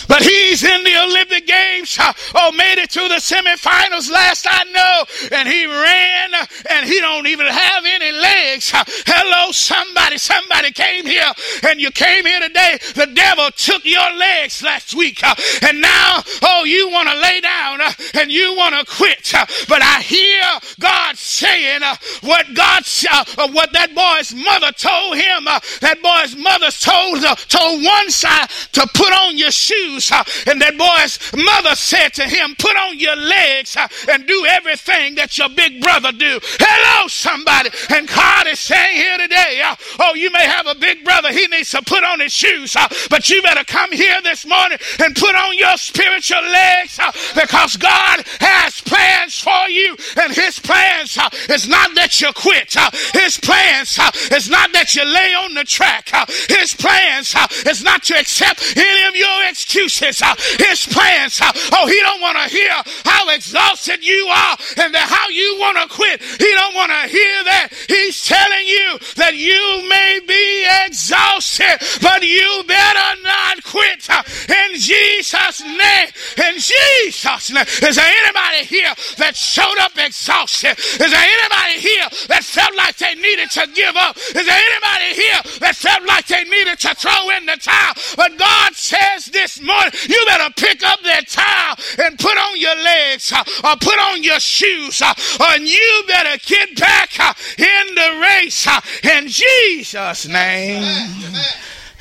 But 0.07 0.21
he's 0.21 0.63
in 0.63 0.83
the 0.83 1.03
Olympic 1.03 1.47
Games. 1.47 1.97
Uh, 1.99 2.13
oh, 2.35 2.51
made 2.51 2.79
it 2.79 2.89
to 2.91 3.07
the 3.07 3.19
semifinals 3.21 4.09
last 4.11 4.47
I 4.49 4.63
know. 4.65 5.37
And 5.37 5.47
he 5.47 5.65
ran 5.65 6.33
uh, 6.33 6.45
and 6.69 6.87
he 6.87 6.99
don't 6.99 7.27
even 7.27 7.47
have 7.47 7.83
any 7.85 8.11
legs. 8.11 8.73
Uh, 8.73 8.83
hello, 9.05 9.51
somebody. 9.51 10.17
Somebody 10.17 10.71
came 10.71 11.05
here 11.05 11.31
and 11.63 11.79
you 11.79 11.91
came 11.91 12.25
here 12.25 12.39
today. 12.39 12.77
The 12.95 13.07
devil 13.13 13.49
took 13.55 13.85
your 13.85 14.11
legs 14.15 14.63
last 14.63 14.93
week. 14.95 15.21
And 15.63 15.81
now, 15.81 16.23
oh, 16.41 16.63
you 16.65 16.89
want 16.89 17.09
to 17.09 17.15
lay 17.19 17.41
down 17.41 17.81
and 18.15 18.31
you 18.31 18.55
want 18.55 18.75
to 18.75 18.85
quit. 18.95 19.31
But 19.67 19.81
I 19.81 20.01
hear 20.01 20.43
God 20.79 21.17
saying 21.17 21.81
what 22.21 22.45
God, 22.53 22.83
uh, 23.11 23.47
what 23.51 23.73
that 23.73 23.93
boy's 23.93 24.33
mother 24.33 24.71
told 24.71 25.15
him. 25.15 25.45
That 25.81 26.01
boy's 26.01 26.35
mother 26.35 26.71
told, 26.71 27.23
told 27.47 27.83
one 27.83 28.09
side 28.09 28.49
to 28.73 28.87
put 28.93 29.13
on 29.13 29.37
your 29.37 29.51
shoes 29.51 29.76
shoes. 29.77 30.11
And 30.47 30.61
that 30.61 30.77
boy's 30.77 31.19
mother 31.33 31.75
said 31.75 32.13
to 32.15 32.23
him, 32.23 32.55
put 32.57 32.75
on 32.77 32.99
your 32.99 33.15
legs 33.15 33.77
and 34.09 34.27
do 34.27 34.45
everything 34.49 35.15
that 35.15 35.37
your 35.37 35.49
big 35.49 35.81
brother 35.81 36.11
do. 36.11 36.39
Hello, 36.59 37.07
somebody. 37.07 37.69
And 37.89 38.07
God 38.07 38.47
is 38.47 38.59
saying 38.59 38.95
here 38.95 39.17
today, 39.17 39.61
uh, 39.63 39.75
oh, 39.99 40.15
you 40.15 40.31
may 40.31 40.45
have 40.45 40.67
a 40.67 40.75
big 40.75 41.03
brother, 41.03 41.31
he 41.31 41.47
needs 41.47 41.69
to 41.71 41.81
put 41.81 42.03
on 42.03 42.19
his 42.19 42.33
shoes, 42.33 42.75
uh, 42.75 42.87
but 43.09 43.29
you 43.29 43.41
better 43.41 43.63
come 43.63 43.91
here 43.91 44.21
this 44.21 44.45
morning 44.45 44.77
and 44.99 45.15
put 45.15 45.35
on 45.35 45.57
your 45.57 45.77
spiritual 45.77 46.41
legs 46.43 46.99
uh, 46.99 47.11
because 47.35 47.75
God 47.77 48.23
has 48.39 48.81
plans 48.81 49.39
for 49.39 49.69
you, 49.69 49.95
and 50.21 50.33
his 50.33 50.59
plans 50.59 51.17
uh, 51.17 51.29
is 51.49 51.67
not 51.67 51.93
that 51.95 52.19
you 52.21 52.31
quit. 52.33 52.75
Uh, 52.77 52.89
his 53.13 53.37
plans 53.39 53.97
uh, 53.99 54.11
is 54.35 54.49
not 54.49 54.71
that 54.73 54.95
you 54.95 55.03
lay 55.05 55.33
on 55.35 55.53
the 55.53 55.63
track. 55.63 56.09
his 56.49 56.73
plans 56.73 57.35
is 57.65 57.83
not 57.83 58.03
to 58.03 58.17
accept 58.17 58.77
any 58.77 59.07
of 59.07 59.15
your 59.15 59.49
excuses. 59.49 59.66
Uh, 59.67 60.35
his 60.59 60.85
plans, 60.85 61.41
uh, 61.41 61.51
oh, 61.73 61.87
he 61.87 61.99
don't 61.99 62.21
want 62.21 62.37
to 62.37 62.47
hear 62.49 62.71
how 63.03 63.29
exhausted 63.29 64.03
you 64.03 64.25
are 64.27 64.55
and 64.77 64.95
how 64.95 65.27
you 65.29 65.57
want 65.59 65.77
to 65.77 65.93
quit. 65.93 66.21
He 66.21 66.51
don't 66.55 66.73
want 66.73 66.91
to 66.91 67.07
hear 67.09 67.43
that. 67.43 67.69
He's 67.87 68.23
telling 68.23 68.65
you 68.65 68.97
that 69.15 69.35
you 69.35 69.87
may 69.89 70.19
be 70.25 70.65
exhausted, 70.85 71.83
but 72.01 72.23
you 72.23 72.63
better 72.65 73.21
not 73.23 73.63
quit. 73.63 74.09
Uh, 74.09 74.23
in 74.47 74.79
Jesus' 74.79 75.61
name, 75.61 76.07
in 76.37 76.55
Jesus' 76.55 77.51
name. 77.51 77.65
Is 77.83 77.95
there 77.95 78.07
anybody 78.23 78.63
here 78.65 78.93
that 79.17 79.35
showed 79.35 79.77
up 79.81 79.91
exhausted? 79.97 80.79
Is 80.79 81.11
there 81.11 81.27
anybody 81.27 81.79
here 81.83 82.07
that 82.29 82.43
felt 82.43 82.75
like 82.75 82.95
they 82.97 83.15
needed 83.15 83.51
to 83.51 83.67
give 83.75 83.95
up? 83.95 84.15
Is 84.15 84.45
there 84.47 84.61
anybody 84.71 85.11
here 85.21 85.59
that 85.59 85.75
felt 85.75 86.03
like 86.07 86.27
they 86.27 86.43
needed 86.45 86.79
to 86.79 86.95
throw 86.95 87.29
in 87.35 87.45
the 87.45 87.57
towel? 87.57 87.93
But 88.15 88.37
God 88.37 88.73
says 88.73 89.25
this 89.25 89.56
morning, 89.61 89.91
you 90.07 90.25
better 90.27 90.53
pick 90.55 90.83
up 90.83 91.01
that 91.03 91.27
towel 91.27 92.05
and 92.05 92.17
put 92.17 92.37
on 92.37 92.59
your 92.59 92.75
legs 92.75 93.31
uh, 93.31 93.43
or 93.63 93.75
put 93.77 93.99
on 94.11 94.23
your 94.23 94.39
shoes 94.39 95.01
uh, 95.01 95.13
and 95.51 95.67
you 95.67 96.03
better 96.07 96.37
get 96.45 96.77
back 96.77 97.19
uh, 97.19 97.33
in 97.57 97.95
the 97.95 98.21
race 98.21 98.67
in 99.03 99.27
Jesus' 99.27 100.27
name. 100.27 100.83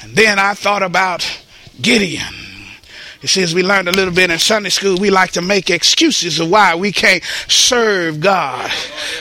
And 0.02 0.14
then 0.14 0.38
I 0.38 0.54
thought 0.54 0.82
about 0.82 1.26
Gideon. 1.80 2.35
See, 3.22 3.42
as 3.42 3.54
we 3.54 3.62
learned 3.62 3.88
a 3.88 3.92
little 3.92 4.12
bit 4.12 4.30
in 4.30 4.38
Sunday 4.38 4.68
school, 4.68 4.98
we 4.98 5.10
like 5.10 5.32
to 5.32 5.42
make 5.42 5.70
excuses 5.70 6.38
of 6.38 6.50
why 6.50 6.74
we 6.74 6.92
can't 6.92 7.24
serve 7.48 8.20
God. 8.20 8.70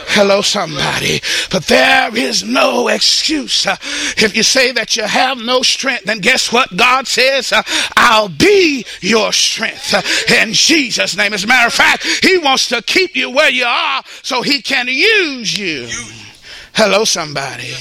Hello, 0.10 0.42
somebody. 0.42 1.22
But 1.50 1.66
there 1.68 2.16
is 2.16 2.44
no 2.44 2.90
excuse. 2.90 3.66
Uh, 3.66 3.78
if 4.18 4.36
you 4.36 4.44
say 4.44 4.74
that 4.74 4.98
you 4.98 5.04
have 5.04 5.38
no 5.38 5.62
strength, 5.62 6.06
then 6.06 6.20
guess 6.20 6.52
what? 6.52 6.75
God 6.75 7.08
says, 7.08 7.54
uh, 7.54 7.64
I'll 7.96 8.30
be 8.30 8.86
your 9.00 9.32
strength 9.32 9.94
uh, 9.94 10.02
in 10.36 10.52
Jesus' 10.52 11.16
name. 11.16 11.34
As 11.34 11.46
a 11.46 11.48
matter 11.48 11.68
of 11.68 11.74
fact, 11.74 12.04
He 12.22 12.38
wants 12.38 12.68
to 12.70 12.82
keep 12.82 13.16
you 13.16 13.32
where 13.32 13.50
you 13.50 13.66
are 13.66 14.04
so 14.22 14.42
He 14.42 14.62
can 14.62 14.88
use 14.88 15.58
you. 15.58 15.88
Hello, 16.74 17.06
somebody. 17.06 17.74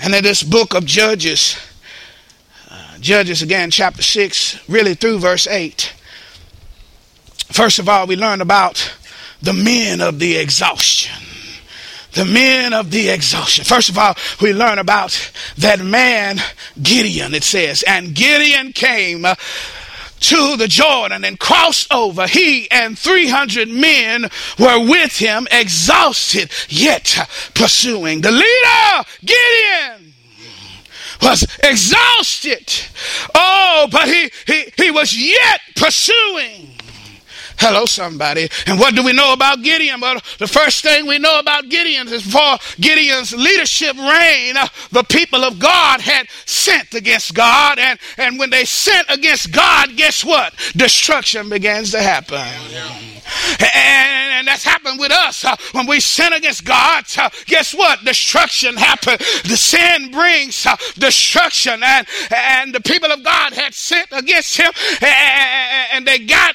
And 0.00 0.14
in 0.14 0.24
this 0.24 0.42
book 0.42 0.74
of 0.74 0.84
Judges, 0.84 1.56
Judges 3.06 3.40
again, 3.40 3.70
chapter 3.70 4.02
6, 4.02 4.68
really 4.68 4.94
through 4.94 5.20
verse 5.20 5.46
8. 5.46 5.94
First 7.52 7.78
of 7.78 7.88
all, 7.88 8.08
we 8.08 8.16
learn 8.16 8.40
about 8.40 8.92
the 9.40 9.52
men 9.52 10.00
of 10.00 10.18
the 10.18 10.36
exhaustion. 10.36 11.14
The 12.14 12.24
men 12.24 12.72
of 12.72 12.90
the 12.90 13.10
exhaustion. 13.10 13.64
First 13.64 13.90
of 13.90 13.96
all, 13.96 14.16
we 14.42 14.52
learn 14.52 14.80
about 14.80 15.30
that 15.56 15.78
man, 15.78 16.40
Gideon, 16.82 17.32
it 17.32 17.44
says. 17.44 17.84
And 17.86 18.12
Gideon 18.12 18.72
came 18.72 19.22
to 19.22 20.56
the 20.56 20.66
Jordan 20.66 21.24
and 21.24 21.38
crossed 21.38 21.94
over. 21.94 22.26
He 22.26 22.68
and 22.72 22.98
300 22.98 23.68
men 23.68 24.22
were 24.58 24.84
with 24.84 25.16
him, 25.18 25.46
exhausted, 25.52 26.50
yet 26.68 27.24
pursuing. 27.54 28.22
The 28.22 28.32
leader, 28.32 29.08
Gideon, 29.24 30.05
was 31.22 31.46
exhausted. 31.62 32.72
Oh, 33.34 33.88
but 33.90 34.08
he, 34.08 34.30
he, 34.46 34.72
he 34.76 34.90
was 34.90 35.16
yet 35.16 35.60
pursuing. 35.74 36.75
Hello, 37.58 37.86
somebody. 37.86 38.48
And 38.66 38.78
what 38.78 38.94
do 38.94 39.02
we 39.02 39.12
know 39.12 39.32
about 39.32 39.62
Gideon? 39.62 40.00
Well, 40.00 40.20
the 40.38 40.46
first 40.46 40.82
thing 40.82 41.06
we 41.06 41.18
know 41.18 41.38
about 41.38 41.68
Gideon 41.68 42.06
is 42.08 42.22
before 42.22 42.58
Gideon's 42.78 43.32
leadership 43.32 43.96
reign, 43.96 44.56
uh, 44.56 44.68
the 44.92 45.04
people 45.04 45.42
of 45.42 45.58
God 45.58 46.00
had 46.00 46.28
sent 46.44 46.94
against 46.94 47.34
God. 47.34 47.78
And, 47.78 47.98
and 48.18 48.38
when 48.38 48.50
they 48.50 48.64
sent 48.64 49.10
against 49.10 49.52
God, 49.52 49.96
guess 49.96 50.24
what? 50.24 50.54
Destruction 50.76 51.48
begins 51.48 51.92
to 51.92 52.02
happen. 52.02 52.46
And, 53.58 54.32
and 54.32 54.48
that's 54.48 54.62
happened 54.62 55.00
with 55.00 55.10
us. 55.10 55.44
Uh, 55.44 55.56
when 55.72 55.86
we 55.86 55.98
sin 56.00 56.32
against 56.32 56.64
God, 56.64 57.04
uh, 57.18 57.30
guess 57.46 57.74
what? 57.74 58.04
Destruction 58.04 58.76
happened. 58.76 59.18
The 59.44 59.56
sin 59.56 60.10
brings 60.10 60.66
destruction. 60.98 61.82
And, 61.82 62.06
and 62.30 62.74
the 62.74 62.80
people 62.80 63.10
of 63.10 63.24
God 63.24 63.54
had 63.54 63.74
sinned 63.74 64.06
against 64.12 64.56
him 64.56 64.72
and, 65.00 65.88
and 65.92 66.06
they 66.06 66.18
got 66.18 66.54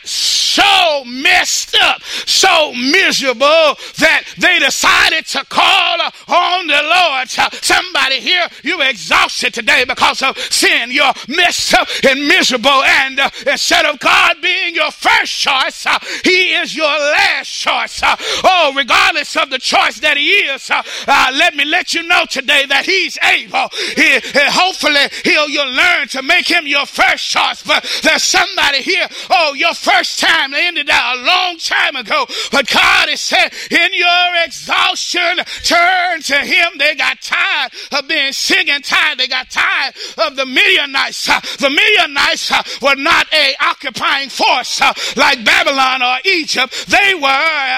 so 0.51 1.03
messed 1.05 1.77
up, 1.81 2.03
so 2.03 2.73
miserable 2.73 3.77
that 3.99 4.23
they 4.37 4.59
decided 4.59 5.25
to 5.27 5.45
call 5.45 5.99
on 6.27 6.67
the 6.67 6.81
Lord. 6.83 7.29
Somebody 7.29 8.19
here, 8.19 8.47
you're 8.63 8.83
exhausted 8.83 9.53
today 9.53 9.85
because 9.87 10.21
of 10.21 10.37
sin. 10.37 10.91
You're 10.91 11.13
messed 11.27 11.73
up 11.73 11.87
and 12.07 12.27
miserable. 12.27 12.83
And 12.83 13.19
uh, 13.19 13.29
instead 13.47 13.85
of 13.85 13.99
God 13.99 14.37
being 14.41 14.75
your 14.75 14.91
first 14.91 15.31
choice, 15.31 15.85
uh, 15.85 15.99
He 16.23 16.53
is 16.53 16.75
your 16.75 16.85
last 16.87 17.51
choice. 17.53 18.03
Uh, 18.03 18.15
oh, 18.43 18.73
regardless 18.75 19.37
of 19.37 19.49
the 19.49 19.59
choice 19.59 19.99
that 19.99 20.17
He 20.17 20.29
is, 20.29 20.69
uh, 20.69 20.83
uh, 21.07 21.31
let 21.33 21.55
me 21.55 21.65
let 21.65 21.93
you 21.93 22.03
know 22.03 22.25
today 22.29 22.65
that 22.65 22.85
He's 22.85 23.17
able. 23.23 23.69
He, 23.95 24.19
hopefully, 24.51 25.07
He'll 25.23 25.49
you'll 25.49 25.73
learn 25.73 26.07
to 26.09 26.21
make 26.21 26.49
Him 26.49 26.67
your 26.67 26.85
first 26.85 27.27
choice. 27.27 27.63
But 27.63 27.85
there's 28.03 28.23
somebody 28.23 28.81
here, 28.81 29.07
oh, 29.29 29.53
your 29.53 29.73
first 29.73 30.19
time 30.19 30.40
ended 30.53 30.89
up 30.89 31.15
a 31.15 31.23
long 31.23 31.57
time 31.57 31.95
ago. 31.95 32.25
But 32.51 32.69
God 32.69 33.09
has 33.09 33.21
said, 33.21 33.53
in 33.69 33.93
your 33.93 34.43
exhaustion, 34.45 35.43
turn 35.63 36.21
to 36.21 36.37
Him. 36.37 36.77
They 36.77 36.95
got 36.95 37.21
tired 37.21 37.71
of 37.91 38.07
being 38.07 38.33
sick 38.33 38.67
and 38.69 38.83
tired. 38.83 39.17
They 39.17 39.27
got 39.27 39.49
tired 39.49 39.93
of 40.17 40.35
the 40.35 40.45
Midianites. 40.45 41.29
Uh, 41.29 41.39
the 41.59 41.69
Midianites 41.69 42.51
uh, 42.51 42.63
were 42.81 42.95
not 42.95 43.31
a 43.33 43.53
occupying 43.61 44.29
force 44.29 44.81
uh, 44.81 44.93
like 45.15 45.43
Babylon 45.45 46.01
or 46.01 46.17
Egypt 46.25 46.71
they 46.87 47.13
were 47.15 47.27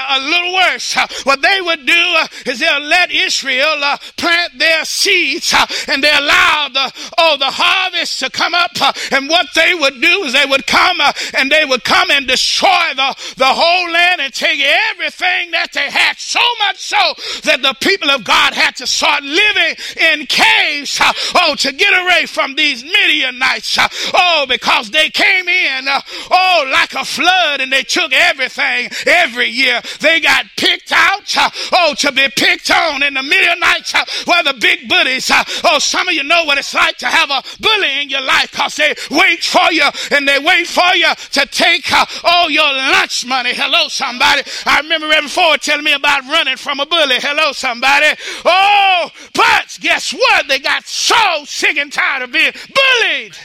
a 0.09 0.19
little 0.19 0.53
worse. 0.53 0.95
What 1.23 1.41
they 1.41 1.61
would 1.61 1.85
do 1.85 2.15
is 2.45 2.59
they'll 2.59 2.79
let 2.81 3.11
Israel 3.11 3.83
uh, 3.83 3.97
plant 4.17 4.57
their 4.57 4.85
seeds 4.85 5.53
uh, 5.53 5.65
and 5.87 6.03
they 6.03 6.11
allow 6.11 6.69
the, 6.73 6.91
oh, 7.17 7.37
the 7.37 7.51
harvest 7.51 8.19
to 8.19 8.29
come 8.29 8.53
up. 8.53 8.71
Uh, 8.79 8.93
and 9.11 9.29
what 9.29 9.47
they 9.55 9.73
would 9.73 10.01
do 10.01 10.23
is 10.23 10.33
they 10.33 10.45
would 10.45 10.67
come 10.67 10.99
and 11.37 11.51
they 11.51 11.65
would 11.65 11.83
come 11.83 12.11
and 12.11 12.27
destroy 12.27 12.52
the, 12.61 13.15
the 13.37 13.45
whole 13.45 13.91
land 13.91 14.21
and 14.21 14.33
take 14.33 14.61
everything 14.91 15.51
that 15.51 15.71
they 15.73 15.89
had. 15.89 16.17
So 16.17 16.39
much 16.59 16.77
so 16.77 17.13
that 17.43 17.61
the 17.61 17.75
people 17.79 18.09
of 18.09 18.23
God 18.23 18.53
had 18.53 18.75
to 18.77 18.87
start 18.87 19.23
living 19.23 19.75
in 19.97 20.25
caves, 20.27 20.99
oh, 21.35 21.55
to 21.59 21.71
get 21.71 21.93
away 21.93 22.25
from 22.25 22.55
these 22.55 22.83
Midianites. 22.83 23.77
Oh, 24.13 24.45
because 24.47 24.91
they 24.91 25.09
came 25.09 25.47
in, 25.47 25.85
oh, 25.87 26.69
like 26.71 26.93
a 26.93 27.05
flood 27.05 27.61
and 27.61 27.71
they 27.71 27.83
took 27.83 28.13
everything 28.13 28.89
every 29.07 29.47
year. 29.47 29.81
They 29.99 30.19
got 30.19 30.45
picked 30.57 30.91
out, 30.91 31.37
uh, 31.37 31.49
oh, 31.73 31.95
to 31.99 32.11
be 32.11 32.27
picked 32.35 32.71
on 32.71 33.03
in 33.03 33.13
the 33.13 33.23
Midianites 33.23 33.95
uh, 33.95 34.05
where 34.25 34.43
the 34.43 34.53
big 34.53 34.87
bullies. 34.87 35.29
Uh, 35.29 35.43
oh, 35.65 35.79
some 35.79 36.07
of 36.07 36.13
you 36.13 36.23
know 36.23 36.43
what 36.45 36.57
it's 36.57 36.73
like 36.73 36.97
to 36.97 37.07
have 37.07 37.29
a 37.29 37.43
bully 37.59 38.01
in 38.01 38.09
your 38.09 38.21
life 38.21 38.51
because 38.51 38.75
they 38.75 38.93
wait 39.11 39.43
for 39.43 39.71
you 39.71 39.87
and 40.11 40.27
they 40.27 40.39
wait 40.39 40.67
for 40.67 40.95
you 40.95 41.13
to 41.31 41.45
take 41.47 41.91
uh, 41.91 42.05
all 42.43 42.49
your 42.49 42.73
lunch 42.73 43.25
money. 43.25 43.51
Hello, 43.53 43.87
somebody. 43.87 44.41
I 44.65 44.81
remember 44.81 45.07
Reverend 45.07 45.31
Ford 45.31 45.61
telling 45.61 45.85
me 45.85 45.93
about 45.93 46.23
running 46.23 46.57
from 46.57 46.81
a 46.81 46.85
bully. 46.85 47.15
Hello, 47.19 47.53
somebody. 47.53 48.07
Oh, 48.43 49.09
but 49.33 49.77
guess 49.79 50.11
what? 50.11 50.47
They 50.49 50.59
got 50.59 50.85
so 50.85 51.45
sick 51.45 51.77
and 51.77 51.91
tired 51.91 52.23
of 52.23 52.31
being 52.33 52.51
bullied 52.51 53.37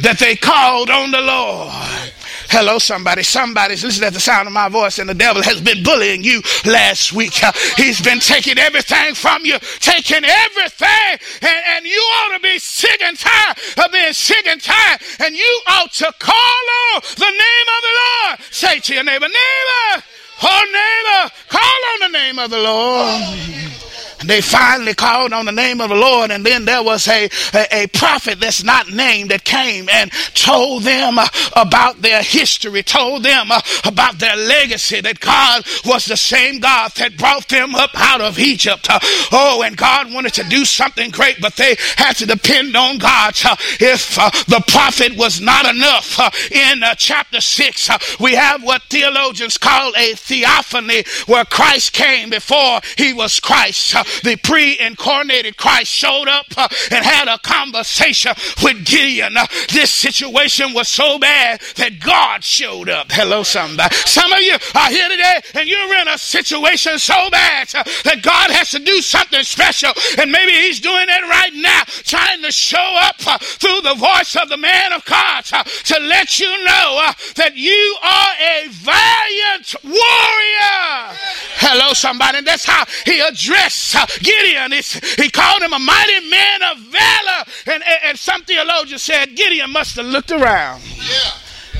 that 0.00 0.18
they 0.18 0.34
called 0.34 0.90
on 0.90 1.12
the 1.12 1.20
Lord. 1.20 2.12
Hello, 2.50 2.80
somebody. 2.80 3.22
Somebody's 3.22 3.84
listening 3.84 4.08
at 4.08 4.12
the 4.12 4.18
sound 4.18 4.48
of 4.48 4.52
my 4.52 4.68
voice, 4.68 4.98
and 4.98 5.08
the 5.08 5.14
devil 5.14 5.40
has 5.40 5.60
been 5.60 5.84
bullying 5.84 6.24
you 6.24 6.42
last 6.66 7.12
week. 7.12 7.44
Uh, 7.44 7.52
he's 7.76 8.00
been 8.00 8.18
taking 8.18 8.58
everything 8.58 9.14
from 9.14 9.44
you, 9.44 9.56
taking 9.78 10.24
everything, 10.24 11.12
and, 11.42 11.62
and 11.76 11.86
you 11.86 12.00
ought 12.00 12.34
to 12.34 12.40
be 12.42 12.58
sick 12.58 13.00
and 13.02 13.16
tired 13.16 13.56
of 13.78 13.92
being 13.92 14.12
sick 14.12 14.48
and 14.48 14.60
tired, 14.60 15.00
and 15.20 15.36
you 15.36 15.60
ought 15.68 15.92
to 15.92 16.12
call 16.18 16.64
on 16.90 17.00
the 17.14 17.30
name 17.30 17.68
of 17.70 17.80
the 17.86 17.94
Lord. 18.02 18.40
Say 18.50 18.80
to 18.80 18.94
your 18.94 19.04
neighbor, 19.04 19.28
neighbor, 19.28 20.04
oh 20.42 20.64
neighbor, 20.74 21.32
call 21.48 21.80
on 21.94 22.12
the 22.12 22.18
name 22.18 22.38
of 22.40 22.50
the 22.50 22.58
Lord. 22.58 23.89
They 24.24 24.40
finally 24.40 24.94
called 24.94 25.32
on 25.32 25.46
the 25.46 25.52
name 25.52 25.80
of 25.80 25.88
the 25.88 25.96
Lord, 25.96 26.30
and 26.30 26.44
then 26.44 26.64
there 26.64 26.82
was 26.82 27.08
a, 27.08 27.28
a, 27.54 27.84
a 27.84 27.86
prophet 27.88 28.40
that's 28.40 28.62
not 28.62 28.90
named 28.90 29.30
that 29.30 29.44
came 29.44 29.88
and 29.88 30.10
told 30.34 30.82
them 30.82 31.18
uh, 31.18 31.26
about 31.56 32.02
their 32.02 32.22
history, 32.22 32.82
told 32.82 33.22
them 33.22 33.50
uh, 33.50 33.60
about 33.84 34.18
their 34.18 34.36
legacy, 34.36 35.00
that 35.00 35.20
God 35.20 35.64
was 35.84 36.04
the 36.04 36.16
same 36.16 36.60
God 36.60 36.92
that 36.96 37.16
brought 37.16 37.48
them 37.48 37.74
up 37.74 37.90
out 37.94 38.20
of 38.20 38.38
Egypt. 38.38 38.88
Uh, 38.90 38.98
oh, 39.32 39.62
and 39.64 39.76
God 39.76 40.12
wanted 40.12 40.34
to 40.34 40.44
do 40.44 40.64
something 40.64 41.10
great, 41.10 41.40
but 41.40 41.56
they 41.56 41.76
had 41.96 42.14
to 42.16 42.26
depend 42.26 42.76
on 42.76 42.98
God. 42.98 43.34
If 43.80 44.16
the 44.46 44.62
prophet 44.68 45.16
was 45.16 45.40
not 45.40 45.66
enough, 45.66 46.18
in 46.52 46.82
chapter 46.96 47.40
6, 47.40 48.18
we 48.20 48.34
have 48.34 48.62
what 48.62 48.82
theologians 48.84 49.56
call 49.56 49.92
a 49.96 50.14
theophany, 50.14 51.04
where 51.26 51.44
Christ 51.44 51.92
came 51.92 52.30
before 52.30 52.80
he 52.96 53.12
was 53.12 53.40
Christ 53.40 53.94
the 54.22 54.36
pre 54.42 54.78
incarnated 54.78 55.56
Christ 55.56 55.92
showed 55.92 56.28
up 56.28 56.46
uh, 56.56 56.68
and 56.90 57.04
had 57.04 57.28
a 57.28 57.38
conversation 57.38 58.32
with 58.62 58.84
Gideon. 58.84 59.36
Uh, 59.36 59.46
this 59.72 59.92
situation 59.92 60.72
was 60.72 60.88
so 60.88 61.18
bad 61.18 61.60
that 61.76 62.00
God 62.00 62.44
showed 62.44 62.88
up. 62.88 63.06
Hello, 63.10 63.42
somebody. 63.42 63.94
Some 64.06 64.32
of 64.32 64.40
you 64.40 64.54
are 64.74 64.90
here 64.90 65.08
today 65.08 65.40
and 65.54 65.68
you're 65.68 65.94
in 65.96 66.08
a 66.08 66.18
situation 66.18 66.98
so 66.98 67.30
bad 67.30 67.68
uh, 67.74 67.84
that 68.04 68.22
God 68.22 68.50
has 68.50 68.70
to 68.70 68.78
do 68.78 69.00
something 69.00 69.42
special. 69.42 69.92
And 70.18 70.30
maybe 70.32 70.52
He's 70.52 70.80
doing 70.80 71.06
it 71.08 71.22
right 71.28 71.54
now, 71.54 71.82
trying 72.04 72.42
to 72.42 72.52
show 72.52 72.98
up 73.02 73.20
through 73.20 73.80
the 73.82 73.94
voice 73.94 74.36
of 74.36 74.48
the 74.48 74.56
man 74.56 74.92
of 74.92 75.04
God 75.04 75.44
to 75.44 75.98
let 76.00 76.38
you 76.38 76.50
know 76.64 77.12
that 77.36 77.52
you 77.56 77.96
are 78.02 78.32
a 78.40 78.68
valiant 78.68 79.74
warrior. 79.84 81.16
Hello, 81.60 81.92
somebody. 81.92 82.38
And 82.38 82.46
that's 82.46 82.64
how 82.64 82.84
He 83.04 83.20
addressed 83.20 83.92
Gideon. 84.20 84.72
he 84.72 85.30
called 85.30 85.62
him 85.62 85.72
a 85.72 85.78
mighty 85.78 86.28
man 86.28 86.62
of 86.62 86.78
valor. 86.78 87.44
And, 87.66 87.82
and, 87.82 87.98
and 88.04 88.18
some 88.18 88.42
theologians 88.42 89.02
said 89.02 89.36
Gideon 89.36 89.70
must 89.70 89.96
have 89.96 90.06
looked 90.06 90.30
around. 90.30 90.82
Yeah. 90.96 91.32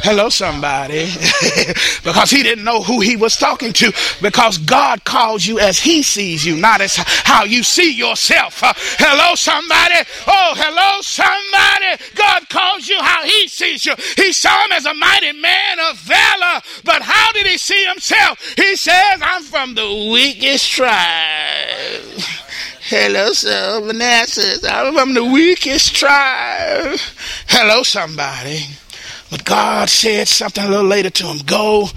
Hello, 0.02 0.30
somebody. 0.30 1.04
because 2.04 2.30
he 2.30 2.42
didn't 2.42 2.64
know 2.64 2.82
who 2.82 3.00
he 3.00 3.16
was 3.16 3.36
talking 3.36 3.72
to. 3.74 3.92
Because 4.22 4.56
God 4.56 5.04
calls 5.04 5.46
you 5.46 5.60
as 5.60 5.78
he 5.78 6.02
sees 6.02 6.44
you, 6.44 6.56
not 6.56 6.80
as 6.80 6.96
how 6.96 7.44
you 7.44 7.62
see 7.62 7.92
yourself. 7.92 8.62
Uh, 8.62 8.72
hello, 8.98 9.34
somebody. 9.34 9.96
Oh, 10.26 10.54
hello, 10.56 11.02
somebody. 11.02 12.02
God 12.14 12.48
calls 12.48 12.88
you 12.88 12.98
how 13.02 13.24
he 13.24 13.46
sees 13.48 13.84
you. 13.84 13.94
He 14.16 14.32
saw 14.32 14.64
him 14.64 14.72
as 14.72 14.86
a 14.86 14.94
mighty 14.94 15.32
man 15.32 15.78
of 15.80 15.98
valor. 15.98 16.62
But 16.82 17.02
how 17.02 17.32
did 17.32 17.46
he 17.46 17.58
see 17.58 17.84
himself? 17.84 18.40
He 18.56 18.76
says, 18.76 19.20
I'm 19.20 19.42
from 19.42 19.74
the 19.74 20.10
weakest 20.10 20.70
tribe. 20.70 21.79
Hello, 22.90 23.32
sir. 23.32 23.80
Manasseh. 23.84 24.68
I'm 24.68 24.92
from 24.94 25.14
the 25.14 25.24
weakest 25.24 25.94
tribe. 25.94 26.98
Hello, 27.46 27.84
somebody. 27.84 28.66
But 29.30 29.44
God 29.44 29.88
said 29.88 30.26
something 30.26 30.64
a 30.64 30.68
little 30.68 30.86
later 30.86 31.08
to 31.08 31.26
him 31.28 31.38
go 31.46 31.88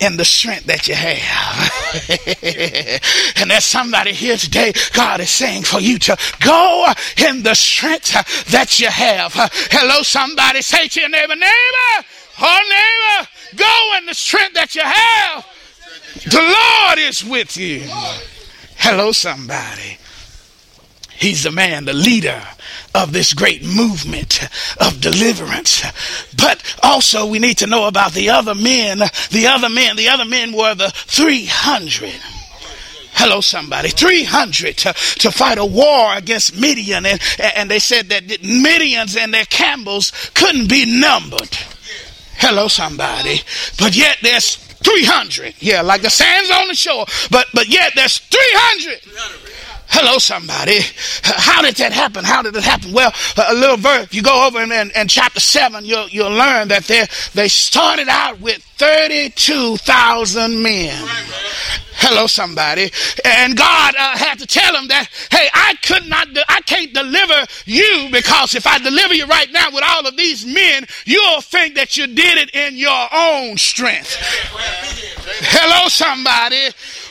in 0.00 0.16
the 0.16 0.24
strength 0.24 0.64
that 0.64 0.88
you 0.88 0.96
have. 0.96 1.70
and 3.36 3.48
there's 3.48 3.64
somebody 3.64 4.12
here 4.12 4.36
today, 4.36 4.72
God 4.92 5.20
is 5.20 5.30
saying 5.30 5.62
for 5.62 5.78
you 5.78 6.00
to 6.00 6.16
go 6.40 6.92
in 7.28 7.44
the 7.44 7.54
strength 7.54 8.10
that 8.50 8.80
you 8.80 8.88
have. 8.88 9.32
Hello, 9.70 10.02
somebody 10.02 10.62
say 10.62 10.88
to 10.88 10.98
your 10.98 11.10
neighbor, 11.10 11.36
neighbor, 11.36 12.06
oh 12.40 13.20
neighbor, 13.20 13.28
go 13.54 13.98
in 13.98 14.06
the 14.06 14.14
strength 14.14 14.54
that 14.54 14.74
you 14.74 14.82
have. 14.82 15.46
The 16.24 16.42
Lord 16.42 16.98
is 16.98 17.24
with 17.24 17.56
you. 17.56 17.84
Hello, 18.78 19.12
somebody. 19.12 19.98
He's 21.20 21.42
the 21.42 21.50
man, 21.50 21.84
the 21.84 21.92
leader 21.92 22.42
of 22.94 23.12
this 23.12 23.34
great 23.34 23.62
movement 23.62 24.42
of 24.80 25.02
deliverance. 25.02 25.82
But 26.34 26.62
also, 26.82 27.26
we 27.26 27.38
need 27.38 27.58
to 27.58 27.66
know 27.66 27.86
about 27.86 28.12
the 28.12 28.30
other 28.30 28.54
men. 28.54 29.00
The 29.30 29.46
other 29.46 29.68
men, 29.68 29.96
the 29.96 30.08
other 30.08 30.24
men 30.24 30.52
were 30.52 30.74
the 30.74 30.88
300. 30.88 32.10
Hello, 33.12 33.42
somebody. 33.42 33.90
300 33.90 34.78
to, 34.78 34.94
to 34.94 35.30
fight 35.30 35.58
a 35.58 35.64
war 35.64 36.14
against 36.16 36.58
Midian. 36.58 37.04
And, 37.04 37.20
and 37.54 37.70
they 37.70 37.80
said 37.80 38.08
that 38.08 38.24
Midians 38.24 39.14
and 39.14 39.34
their 39.34 39.44
camels 39.44 40.12
couldn't 40.32 40.70
be 40.70 41.00
numbered. 41.00 41.54
Hello, 42.36 42.66
somebody. 42.68 43.42
But 43.78 43.94
yet 43.94 44.16
there's 44.22 44.56
300. 44.56 45.56
Yeah, 45.58 45.82
like 45.82 46.00
the 46.00 46.08
sands 46.08 46.50
on 46.50 46.68
the 46.68 46.74
shore. 46.74 47.04
But, 47.30 47.48
but 47.52 47.68
yet 47.68 47.92
there's 47.94 48.16
300. 48.16 49.00
300 49.02 49.69
Hello, 49.92 50.18
somebody. 50.18 50.78
How 51.22 51.62
did 51.62 51.74
that 51.76 51.92
happen? 51.92 52.24
How 52.24 52.42
did 52.42 52.54
it 52.54 52.62
happen? 52.62 52.92
Well, 52.92 53.12
a 53.48 53.54
little 53.54 53.76
verse. 53.76 54.04
If 54.04 54.14
you 54.14 54.22
go 54.22 54.46
over 54.46 54.62
in, 54.62 54.70
in, 54.70 54.92
in 54.94 55.08
chapter 55.08 55.40
7, 55.40 55.84
you'll, 55.84 56.08
you'll 56.08 56.30
learn 56.30 56.68
that 56.68 56.84
they, 56.84 57.06
they 57.34 57.48
started 57.48 58.08
out 58.08 58.40
with 58.40 58.62
32,000 58.78 60.62
men. 60.62 60.94
Hello, 62.02 62.26
somebody. 62.26 62.90
And 63.26 63.56
God 63.56 63.94
uh, 63.98 64.16
had 64.16 64.38
to 64.38 64.46
tell 64.46 64.72
them 64.72 64.88
that, 64.88 65.08
hey, 65.30 65.48
I 65.52 65.74
could 65.82 66.06
not, 66.08 66.32
de- 66.32 66.50
I 66.50 66.62
can't 66.62 66.94
deliver 66.94 67.46
you 67.66 68.08
because 68.10 68.54
if 68.54 68.66
I 68.66 68.78
deliver 68.78 69.12
you 69.12 69.26
right 69.26 69.50
now 69.52 69.70
with 69.70 69.84
all 69.86 70.06
of 70.06 70.16
these 70.16 70.46
men, 70.46 70.86
you'll 71.04 71.42
think 71.42 71.74
that 71.74 71.98
you 71.98 72.06
did 72.06 72.38
it 72.38 72.54
in 72.54 72.76
your 72.76 73.08
own 73.12 73.58
strength. 73.58 74.16
Hello, 75.42 75.88
somebody. 75.88 76.70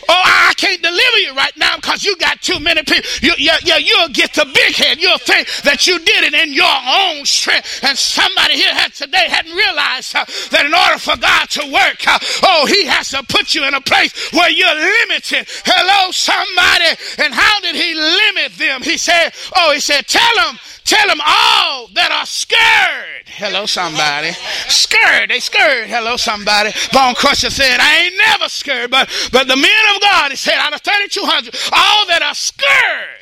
Oh, 0.10 0.24
I 0.26 0.54
can't 0.58 0.82
deliver 0.82 1.18
you 1.20 1.36
right 1.36 1.56
now 1.56 1.76
because 1.76 2.04
you 2.04 2.18
got 2.18 2.42
too 2.42 2.60
many 2.60 2.82
people. 2.82 3.08
You, 3.22 3.34
you, 3.38 3.54
you, 3.64 3.76
you'll 3.76 4.10
get 4.10 4.34
the 4.34 4.50
big 4.52 4.74
head. 4.74 5.00
You'll 5.00 5.20
think 5.20 5.48
that 5.64 5.86
you 5.86 6.00
did 6.00 6.24
it 6.24 6.34
in 6.34 6.52
your 6.52 6.66
own 6.66 7.26
strength. 7.26 7.84
And 7.84 7.96
somebody 7.96 8.56
here 8.56 8.74
had 8.74 8.92
today 8.94 9.30
hadn't 9.30 9.54
realized 9.54 10.16
uh, 10.16 10.26
that 10.50 10.66
in 10.66 10.74
order 10.74 10.98
for 10.98 11.16
God 11.16 11.46
to 11.62 11.72
work, 11.72 12.02
uh, 12.08 12.18
oh, 12.42 12.66
He 12.66 12.86
has 12.88 13.10
to 13.10 13.22
put 13.30 13.54
you 13.54 13.66
in 13.66 13.76
a 13.76 13.82
place 13.82 14.34
where 14.34 14.50
you're 14.50 14.74
limited. 14.74 15.46
Hello, 15.64 16.10
somebody. 16.10 16.98
And 17.22 17.32
how 17.32 17.60
did 17.62 17.76
He 17.76 17.94
limit 17.94 18.58
them? 18.58 18.82
He 18.82 18.98
said, 18.98 19.30
oh, 19.56 19.74
He 19.74 19.80
said, 19.80 20.08
tell 20.08 20.36
them 20.42 20.58
Tell 20.90 21.08
them 21.08 21.22
all 21.22 21.86
that 21.94 22.10
are 22.10 22.26
scared. 22.26 23.30
Hello, 23.30 23.68
somebody. 23.68 24.32
Scared. 24.66 25.30
They 25.30 25.40
scared. 25.40 25.88
Hello, 25.88 26.18
somebody. 26.18 26.72
Bone 26.92 27.14
Crusher 27.14 27.52
said, 27.52 27.78
I 27.80 28.10
ain't 28.10 28.18
never 28.18 28.50
scared. 28.50 28.90
But, 28.90 29.06
but 29.32 29.46
the 29.46 29.56
men 29.56 29.84
of 29.94 29.99
God, 30.00 30.32
he 30.32 30.38
said, 30.38 30.56
out 30.56 30.74
of 30.74 30.82
3,200, 30.82 31.56
all 31.74 32.06
that 32.08 32.22
are 32.22 32.36
scared, 32.36 33.20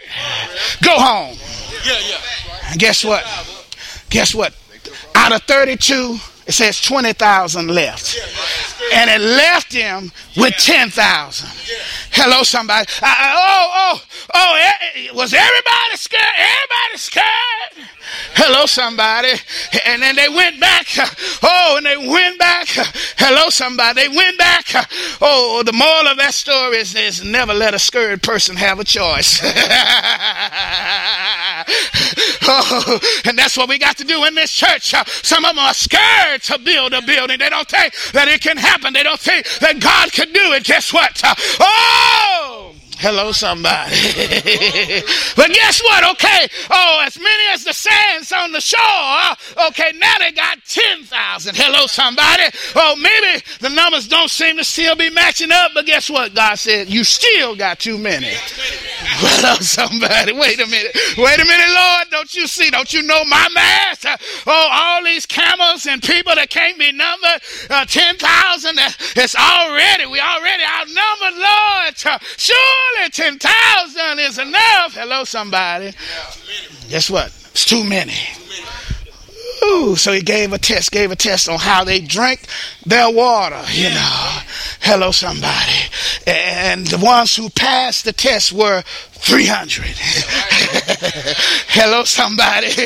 go 0.84 0.98
home. 0.98 1.38
Yeah, 1.86 2.00
yeah. 2.10 2.72
And 2.72 2.80
guess 2.80 3.04
what? 3.04 3.24
Guess 4.10 4.34
what? 4.36 4.56
Out 5.16 5.32
of 5.34 5.42
32, 5.44 6.18
it 6.48 6.54
says 6.54 6.82
20,000 6.82 7.68
left. 7.68 8.18
And 8.94 9.10
it 9.10 9.20
left 9.20 9.74
him 9.74 10.14
with 10.38 10.54
10,000. 10.56 11.50
Hello, 12.12 12.44
somebody. 12.44 12.88
I, 13.02 13.16
I, 13.20 13.34
oh, 13.36 13.72
oh, 13.76 14.02
oh, 14.34 14.56
eh, 14.56 15.10
was 15.14 15.34
everybody 15.34 15.98
scared? 15.98 16.24
Everybody 16.38 16.98
scared? 16.98 17.90
Hello, 18.34 18.66
somebody. 18.66 19.34
And 19.86 20.02
then 20.02 20.16
they 20.16 20.30
went 20.30 20.58
back. 20.60 20.88
Oh, 21.44 21.76
and 21.78 21.86
they 21.86 21.98
went 21.98 22.40
back. 22.40 22.68
Hello, 23.18 23.50
somebody. 23.50 24.02
They 24.02 24.08
went 24.08 24.38
back. 24.38 24.66
Oh, 25.20 25.64
the 25.66 25.74
moral 25.74 26.08
of 26.08 26.16
that 26.18 26.34
story 26.34 26.78
is, 26.78 26.96
is 26.96 27.24
never 27.26 27.54
let 27.54 27.74
a 27.74 27.80
scared 27.80 28.24
person 28.24 28.56
have 28.56 28.80
a 28.80 28.86
choice. 28.86 29.42
oh, 32.44 33.00
and 33.26 33.38
that's 33.38 33.58
what 33.58 33.70
we 33.70 33.78
got 33.78 33.98
to 33.98 34.04
do 34.04 34.26
in 34.26 34.36
this 34.36 34.52
church. 34.52 34.94
Uh, 34.94 35.04
some 35.06 35.46
of 35.46 35.56
them 35.56 35.60
are 35.60 35.74
scared 35.74 36.42
to 36.44 36.60
build 36.60 36.94
a 36.94 37.02
building. 37.02 37.40
They 37.40 37.50
don't 37.50 37.70
think 37.70 37.94
that 38.14 38.28
it 38.28 38.42
can 38.42 38.58
happen. 38.58 38.94
They 38.94 39.04
don't 39.04 39.20
think 39.20 39.48
that 39.60 39.80
God 39.80 40.12
can 40.12 40.32
do 40.32 40.54
it. 40.54 40.64
Guess 40.64 40.94
what? 40.94 41.22
Uh, 41.24 41.36
oh! 41.60 42.47
Hello, 43.00 43.32
somebody. 43.32 43.92
but 45.36 45.50
guess 45.54 45.84
what? 45.84 46.04
Okay. 46.18 46.48
Oh, 46.72 47.04
as 47.06 47.20
many 47.20 47.44
as 47.54 47.64
the 47.64 47.74
sands 47.74 48.32
on 48.32 48.52
the 48.52 48.60
shore. 48.60 49.68
Okay, 49.68 49.92
now 49.98 50.14
they 50.18 50.32
got 50.32 50.58
10,000. 50.66 51.56
Hello, 51.56 51.86
somebody. 51.86 52.44
Oh, 52.76 52.96
maybe 52.98 53.44
the 53.60 53.70
numbers 53.70 54.08
don't 54.08 54.32
seem 54.32 54.58
to 54.58 54.64
still 54.64 54.96
be 54.96 55.12
matching 55.12 55.52
up, 55.52 55.72
but 55.76 55.86
guess 55.86 56.10
what? 56.10 56.34
God 56.34 56.56
said, 56.56 56.90
you 56.90 57.04
still 57.04 57.56
got 57.56 57.80
too 57.80 58.00
many. 58.00 58.32
Hello, 58.34 59.54
somebody. 59.62 60.34
Wait 60.34 60.60
a 60.60 60.66
minute. 60.66 60.98
Wait 61.18 61.40
a 61.40 61.46
minute, 61.46 61.70
Lord. 61.70 62.08
Don't 62.10 62.34
you 62.34 62.48
see? 62.48 62.72
Don't 62.72 62.92
you 62.94 63.04
know 63.04 63.24
my 63.26 63.48
math? 63.54 64.06
Oh, 64.48 64.70
all 64.72 65.04
these 65.04 65.28
camels 65.28 65.86
and 65.86 66.02
people 66.02 66.34
that 66.34 66.50
can't 66.50 66.80
be 66.80 66.92
numbered. 66.92 67.42
Uh, 67.70 67.86
10,000. 67.86 68.74
It's 69.16 69.36
already, 69.36 70.08
we 70.08 70.20
already 70.20 70.64
outnumbered, 70.66 71.38
Lord. 71.38 72.22
Sure 72.38 72.87
surely 72.96 73.10
10,000 73.10 74.20
is 74.20 74.38
enough. 74.38 74.94
Hello, 74.94 75.24
somebody. 75.24 75.94
Guess 76.90 77.10
what? 77.10 77.28
It's 77.28 77.66
too 77.66 77.84
many. 77.84 78.14
Ooh, 79.64 79.96
so 79.96 80.12
he 80.14 80.22
gave 80.22 80.54
a 80.54 80.60
test, 80.60 80.92
gave 80.92 81.12
a 81.12 81.16
test 81.16 81.50
on 81.50 81.58
how 81.58 81.84
they 81.84 82.00
drank 82.00 82.42
their 82.86 83.10
water, 83.12 83.62
you 83.72 83.90
know. 83.90 84.40
Hello, 84.82 85.12
somebody. 85.12 85.90
And 86.28 86.86
the 86.88 87.00
ones 87.00 87.36
who 87.36 87.50
passed 87.50 88.06
the 88.06 88.14
test 88.14 88.54
were 88.54 88.84
300. 89.14 89.86
Hello, 91.70 92.04
somebody. 92.04 92.68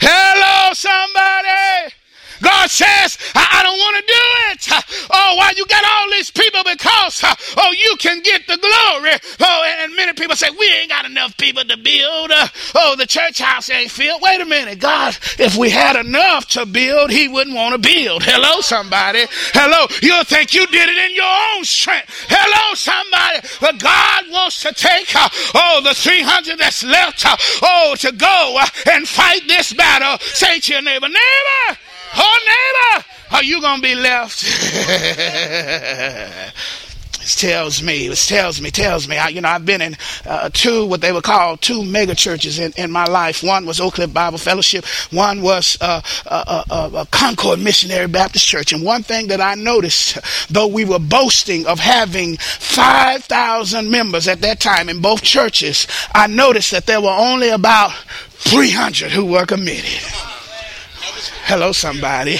Hello, 0.00 0.72
somebody. 0.74 1.94
God 2.42 2.70
says, 2.70 3.18
I, 3.34 3.60
I 3.60 3.62
don't 3.62 3.78
want 3.78 3.96
to 3.96 4.04
do 4.06 4.24
it. 4.50 4.84
Oh, 5.12 5.34
why 5.36 5.52
you 5.56 5.66
got 5.66 5.84
all 5.84 6.10
these 6.10 6.30
people? 6.30 6.62
Because, 6.64 7.22
oh, 7.56 7.74
you 7.76 7.96
can 7.98 8.20
get 8.22 8.46
the 8.46 8.56
glory. 8.56 9.16
Oh, 9.40 9.76
and 9.80 9.94
many 9.96 10.12
people 10.12 10.36
say, 10.36 10.48
we 10.50 10.66
ain't 10.80 10.90
got 10.90 11.04
enough 11.04 11.36
people 11.36 11.64
to 11.64 11.76
build. 11.76 12.32
oh, 12.74 12.94
the 12.96 13.06
church 13.06 13.40
house 13.40 13.70
ain't 13.70 13.90
filled. 13.90 14.22
Wait 14.22 14.40
a 14.40 14.44
minute. 14.44 14.78
God, 14.78 15.16
if 15.38 15.56
we 15.56 15.70
had 15.70 15.96
enough 15.96 16.46
to 16.48 16.66
build, 16.66 17.10
he 17.10 17.28
wouldn't 17.28 17.56
want 17.56 17.74
to 17.74 17.78
build. 17.78 18.22
Hello, 18.22 18.60
somebody. 18.60 19.26
Hello. 19.52 19.86
You'll 20.02 20.24
think 20.24 20.54
you 20.54 20.66
did 20.66 20.88
it 20.88 20.98
in 20.98 21.14
your 21.14 21.56
own 21.56 21.64
strength. 21.64 22.26
Hello, 22.28 22.74
somebody. 22.74 23.46
But 23.60 23.78
God 23.78 24.24
wants 24.30 24.62
to 24.62 24.72
take, 24.72 25.14
uh, 25.14 25.28
oh, 25.54 25.80
the 25.82 25.94
300 25.94 26.58
that's 26.58 26.84
left, 26.84 27.24
uh, 27.26 27.36
oh, 27.62 27.94
to 27.98 28.12
go 28.12 28.56
uh, 28.60 28.66
and 28.92 29.06
fight 29.06 29.42
this 29.46 29.72
battle. 29.72 30.18
Say 30.20 30.60
to 30.60 30.72
your 30.72 30.82
neighbor, 30.82 31.08
neighbor, 31.08 31.78
Oh, 32.16 32.38
neighbor, 32.46 33.04
are 33.32 33.44
you 33.44 33.60
going 33.60 33.76
to 33.76 33.82
be 33.82 33.94
left? 33.94 34.44
It 37.22 37.38
tells 37.38 37.82
me, 37.82 38.08
it 38.08 38.16
tells 38.16 38.60
me, 38.60 38.70
tells 38.70 39.06
me. 39.06 39.18
I, 39.18 39.28
you 39.28 39.40
know, 39.40 39.50
I've 39.50 39.66
been 39.66 39.82
in 39.82 39.96
uh, 40.26 40.48
two, 40.52 40.86
what 40.86 41.02
they 41.02 41.12
would 41.12 41.22
call 41.22 41.58
two 41.58 41.84
mega 41.84 42.14
churches 42.14 42.58
in, 42.58 42.72
in 42.76 42.90
my 42.90 43.04
life. 43.04 43.42
One 43.42 43.66
was 43.66 43.78
Oak 43.78 43.94
Cliff 43.94 44.12
Bible 44.12 44.38
Fellowship. 44.38 44.86
One 45.10 45.42
was 45.42 45.76
uh, 45.80 46.00
uh, 46.26 46.64
uh, 46.70 46.90
uh 46.92 47.04
Concord 47.10 47.60
Missionary 47.60 48.08
Baptist 48.08 48.46
Church. 48.46 48.72
And 48.72 48.82
one 48.82 49.02
thing 49.02 49.28
that 49.28 49.40
I 49.40 49.54
noticed, 49.54 50.18
though 50.50 50.66
we 50.66 50.84
were 50.84 50.98
boasting 50.98 51.66
of 51.66 51.78
having 51.78 52.38
5,000 52.38 53.90
members 53.90 54.26
at 54.26 54.40
that 54.40 54.58
time 54.58 54.88
in 54.88 55.00
both 55.00 55.22
churches, 55.22 55.86
I 56.14 56.26
noticed 56.26 56.70
that 56.70 56.86
there 56.86 57.02
were 57.02 57.10
only 57.10 57.50
about 57.50 57.92
300 57.92 59.12
who 59.12 59.26
were 59.26 59.44
committed. 59.44 60.02
Hello, 61.50 61.72
somebody. 61.72 62.38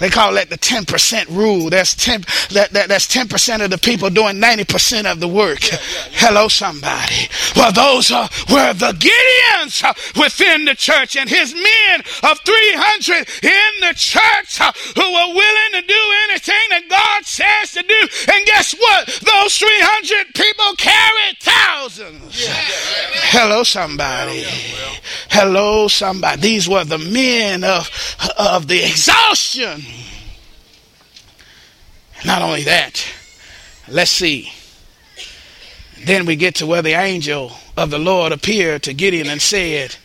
They 0.00 0.08
call 0.08 0.32
that 0.34 0.48
the 0.48 0.56
10% 0.56 1.28
rule. 1.28 1.68
That's 1.68 1.94
10, 1.94 2.22
that, 2.52 2.70
that, 2.72 2.88
that's 2.88 3.06
10% 3.06 3.62
of 3.62 3.70
the 3.70 3.78
people 3.78 4.08
doing 4.08 4.36
90% 4.36 5.10
of 5.10 5.20
the 5.20 5.28
work. 5.28 5.62
Yeah, 5.62 5.76
yeah, 5.76 6.04
yeah. 6.10 6.18
Hello, 6.28 6.48
somebody. 6.48 7.28
Well, 7.54 7.70
those 7.70 8.10
are, 8.10 8.28
were 8.48 8.72
the 8.72 8.96
Gideons 8.96 9.84
within 10.16 10.64
the 10.64 10.74
church 10.74 11.16
and 11.16 11.28
his 11.28 11.52
men 11.52 12.00
of 12.24 12.40
300 12.40 13.28
in 13.44 13.72
the 13.80 13.94
church 13.94 14.58
who 14.96 15.04
were 15.04 15.34
willing 15.36 15.72
to 15.74 15.82
do 15.82 16.02
anything 16.30 16.64
that 16.70 16.88
God 16.88 17.26
says 17.26 17.72
to 17.72 17.82
do. 17.82 18.00
And 18.32 18.46
guess 18.46 18.72
what? 18.72 19.06
Those 19.06 19.56
300 19.56 20.34
people 20.34 20.74
carried 20.78 21.36
thousands. 21.40 22.46
Hello, 23.28 23.62
somebody. 23.64 24.44
Hello, 25.28 25.88
somebody. 25.88 26.40
These 26.40 26.68
were 26.70 26.84
the 26.84 26.98
men 26.98 27.64
of, 27.64 27.90
of 28.38 28.66
the 28.66 28.82
exhaustion 28.82 29.89
not 32.24 32.42
only 32.42 32.64
that, 32.64 33.04
let's 33.88 34.10
see. 34.10 34.52
Then 36.04 36.26
we 36.26 36.36
get 36.36 36.56
to 36.56 36.66
where 36.66 36.82
the 36.82 36.92
angel 36.92 37.52
of 37.76 37.90
the 37.90 37.98
Lord 37.98 38.32
appeared 38.32 38.82
to 38.84 38.94
Gideon 38.94 39.28
and 39.28 39.40
said, 39.40 39.96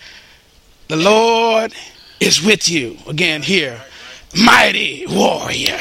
The 0.88 0.96
Lord 0.96 1.74
is 2.20 2.42
with 2.42 2.70
you. 2.70 2.98
Again, 3.08 3.42
here, 3.42 3.82
mighty 4.44 5.06
warrior. 5.08 5.78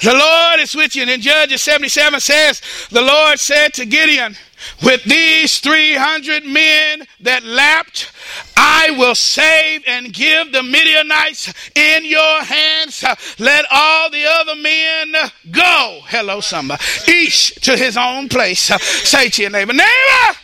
the 0.00 0.14
Lord 0.14 0.60
is 0.60 0.74
with 0.74 0.94
you. 0.94 1.02
And 1.02 1.10
in 1.10 1.20
Judges 1.20 1.62
77 1.62 2.20
says, 2.20 2.62
The 2.90 3.02
Lord 3.02 3.38
said 3.38 3.74
to 3.74 3.86
Gideon, 3.86 4.36
with 4.82 5.02
these 5.04 5.58
300 5.58 6.44
men 6.44 7.06
that 7.20 7.42
lapped, 7.44 8.12
I 8.56 8.90
will 8.96 9.14
save 9.14 9.82
and 9.86 10.12
give 10.12 10.52
the 10.52 10.62
Midianites 10.62 11.52
in 11.74 12.04
your 12.04 12.42
hands. 12.42 13.04
Let 13.38 13.64
all 13.70 14.10
the 14.10 14.24
other 14.24 14.54
men 14.54 15.14
go. 15.50 16.00
Hello, 16.06 16.40
somebody. 16.40 16.82
Each 17.08 17.54
to 17.62 17.76
his 17.76 17.96
own 17.96 18.28
place. 18.28 18.60
Say 18.60 19.28
to 19.30 19.42
your 19.42 19.50
neighbor, 19.50 19.72
neighbor, 19.72 20.38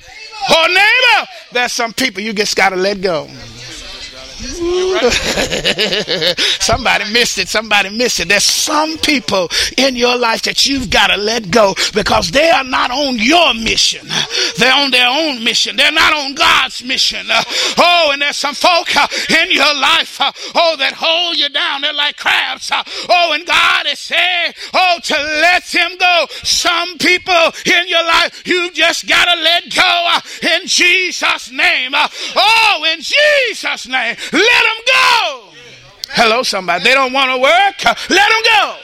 or 0.51 0.69
neighbor, 0.69 1.29
there's 1.53 1.73
some 1.73 1.93
people 1.93 2.23
you 2.23 2.33
just 2.33 2.57
got 2.57 2.71
to 2.71 2.77
let 2.77 3.01
go. 3.01 3.29
Somebody 6.61 7.13
missed 7.13 7.39
it. 7.39 7.49
Somebody 7.49 7.91
missed 7.91 8.21
it. 8.21 8.29
There's 8.29 8.45
some 8.45 8.97
people 8.99 9.49
in 9.77 9.97
your 9.97 10.17
life 10.17 10.43
that 10.43 10.65
you've 10.67 10.91
got 10.91 11.09
to 11.09 11.17
let 11.17 11.51
go 11.51 11.75
because 11.93 12.31
they 12.31 12.49
are 12.51 12.63
not 12.65 12.91
on 12.91 13.19
your 13.19 13.53
mission. 13.55 14.07
They're 14.59 14.75
on 14.75 14.91
their 14.93 15.09
own 15.09 15.43
mission. 15.43 15.77
They're 15.77 15.91
not 15.91 16.13
on 16.13 16.35
God's 16.35 16.85
mission. 16.85 17.27
oh, 17.31 18.11
and 18.13 18.23
there's 18.23 18.37
some 18.37 18.55
folk 18.55 18.95
uh, 18.97 19.09
in 19.43 19.51
your 19.51 19.75
life, 19.75 20.21
uh, 20.21 20.31
oh, 20.55 20.77
that 20.79 20.93
hold 20.95 21.37
you 21.37 21.49
down. 21.49 21.83
They're 21.83 21.93
like 21.93 22.17
crabs. 22.17 22.71
Uh, 22.71 22.85
oh, 23.09 23.33
and 23.35 23.45
God 23.47 23.87
has 23.87 23.99
said, 23.99 24.53
oh, 24.73 24.99
to 25.03 25.15
let 25.15 25.65
them 25.67 25.97
go. 25.99 26.27
Some 26.45 26.97
people 26.99 27.53
in 27.67 27.89
your 27.89 28.05
life, 28.05 28.47
you 28.47 28.71
just 28.71 29.09
got 29.09 29.25
to 29.25 29.41
let 29.41 29.75
go 29.75 30.19
in 30.55 30.67
Jesus' 30.67 31.51
name. 31.51 31.93
oh, 31.95 32.87
in 32.93 33.01
Jesus' 33.01 33.89
name. 33.89 34.17
Let 34.33 34.43
them 34.43 34.85
go. 34.87 35.68
Hello, 36.13 36.43
somebody. 36.43 36.85
They 36.85 36.95
don't 36.95 37.13
want 37.13 37.31
to 37.31 37.39
work. 37.39 37.85
Let 38.09 38.29
them 38.31 38.43
go. 38.45 38.77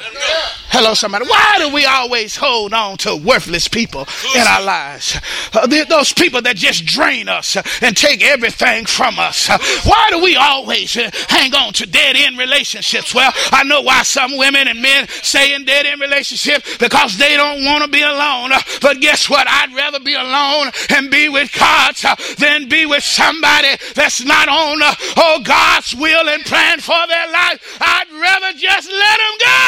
Hello, 0.68 0.92
somebody. 0.92 1.24
Why 1.26 1.54
do 1.58 1.72
we 1.72 1.86
always 1.86 2.36
hold 2.36 2.74
on 2.74 2.96
to 2.98 3.16
worthless 3.16 3.68
people 3.68 4.06
in 4.34 4.42
our 4.42 4.62
lives? 4.62 5.16
Uh, 5.52 5.66
those 5.88 6.12
people 6.12 6.42
that 6.42 6.56
just 6.56 6.84
drain 6.84 7.28
us 7.28 7.56
and 7.80 7.96
take 7.96 8.22
everything 8.24 8.84
from 8.84 9.18
us. 9.18 9.48
Why 9.86 10.08
do 10.10 10.22
we 10.22 10.36
always 10.36 10.96
uh, 10.96 11.10
hang 11.28 11.54
on 11.54 11.72
to 11.74 11.86
dead 11.86 12.16
end 12.16 12.38
relationships? 12.38 13.14
Well, 13.14 13.32
I 13.52 13.62
know 13.62 13.82
why 13.82 14.02
some 14.02 14.36
women 14.36 14.66
and 14.66 14.82
men 14.82 15.06
stay 15.08 15.54
in 15.54 15.64
dead 15.64 15.86
end 15.86 16.00
relationships 16.00 16.76
because 16.78 17.16
they 17.18 17.36
don't 17.36 17.64
want 17.64 17.84
to 17.84 17.90
be 17.90 18.02
alone. 18.02 18.50
But 18.82 19.00
guess 19.00 19.30
what? 19.30 19.46
I'd 19.48 19.74
rather 19.74 20.00
be 20.00 20.14
alone 20.14 20.72
and 20.90 21.10
be 21.10 21.28
with 21.28 21.52
God 21.56 21.94
than 22.38 22.68
be 22.68 22.84
with 22.84 23.04
somebody 23.04 23.68
that's 23.94 24.24
not 24.24 24.48
on, 24.48 24.82
uh, 24.82 24.94
oh, 25.16 25.40
God's 25.44 25.94
will 25.94 26.28
and 26.28 26.44
plan 26.44 26.80
for 26.80 27.06
them 27.06 27.13
their 27.14 27.30
life, 27.30 27.78
I'd 27.80 28.10
rather 28.10 28.52
just 28.58 28.90
let 28.90 29.16
them 29.22 29.34
go. 29.38 29.62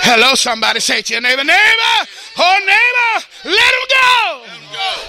Hello, 0.00 0.34
somebody 0.34 0.80
say 0.80 1.02
to 1.02 1.12
your 1.12 1.20
neighbor, 1.20 1.44
neighbor, 1.44 1.96
oh 2.38 2.58
neighbor, 2.64 3.14
let 3.44 3.70
them 3.76 3.86
go. 4.00 4.37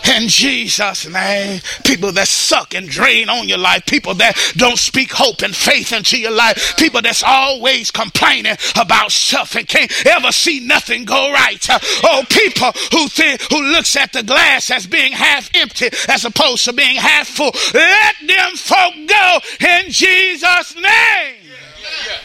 In 0.08 0.28
Jesus' 0.28 1.08
name, 1.08 1.62
people 1.84 2.12
that 2.14 2.28
suck 2.28 2.74
and 2.74 2.88
drain 2.88 3.30
on 3.30 3.48
your 3.48 3.58
life, 3.58 3.86
people 3.86 4.14
that 4.16 4.36
don't 4.56 4.78
speak 4.78 5.12
hope 5.12 5.42
and 5.42 5.56
faith 5.56 5.94
into 5.94 6.18
your 6.18 6.32
life, 6.32 6.76
people 6.78 7.02
that's 7.02 7.24
always 7.24 7.92
complaining 7.92 8.58
about 8.80 9.12
stuff 9.12 9.56
and 9.56 9.68
can't 9.68 9.92
ever 10.06 10.32
see 10.32 10.60
nothing 10.60 11.06
go 11.06 11.32
right. 11.32 11.66
Oh, 12.04 12.24
people 12.30 12.72
who 12.92 13.08
think 13.08 13.42
who 13.50 13.62
looks 13.72 13.96
at 13.96 14.14
the 14.14 14.24
glass 14.24 14.72
as 14.72 14.88
being 14.88 15.12
half 15.12 15.50
empty 15.54 15.90
as 16.08 16.26
opposed 16.26 16.66
to 16.66 16.74
being 16.74 16.96
half 16.96 17.28
full. 17.28 17.52
Let 17.74 18.16
them 18.26 18.56
folk 18.56 18.94
go 19.08 19.40
in 19.60 19.92
Jesus' 19.92 20.76
name. 20.76 21.36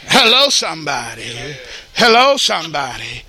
Hello, 0.06 0.48
somebody. 0.48 1.56
Hello, 1.94 2.36
somebody. 2.36 3.22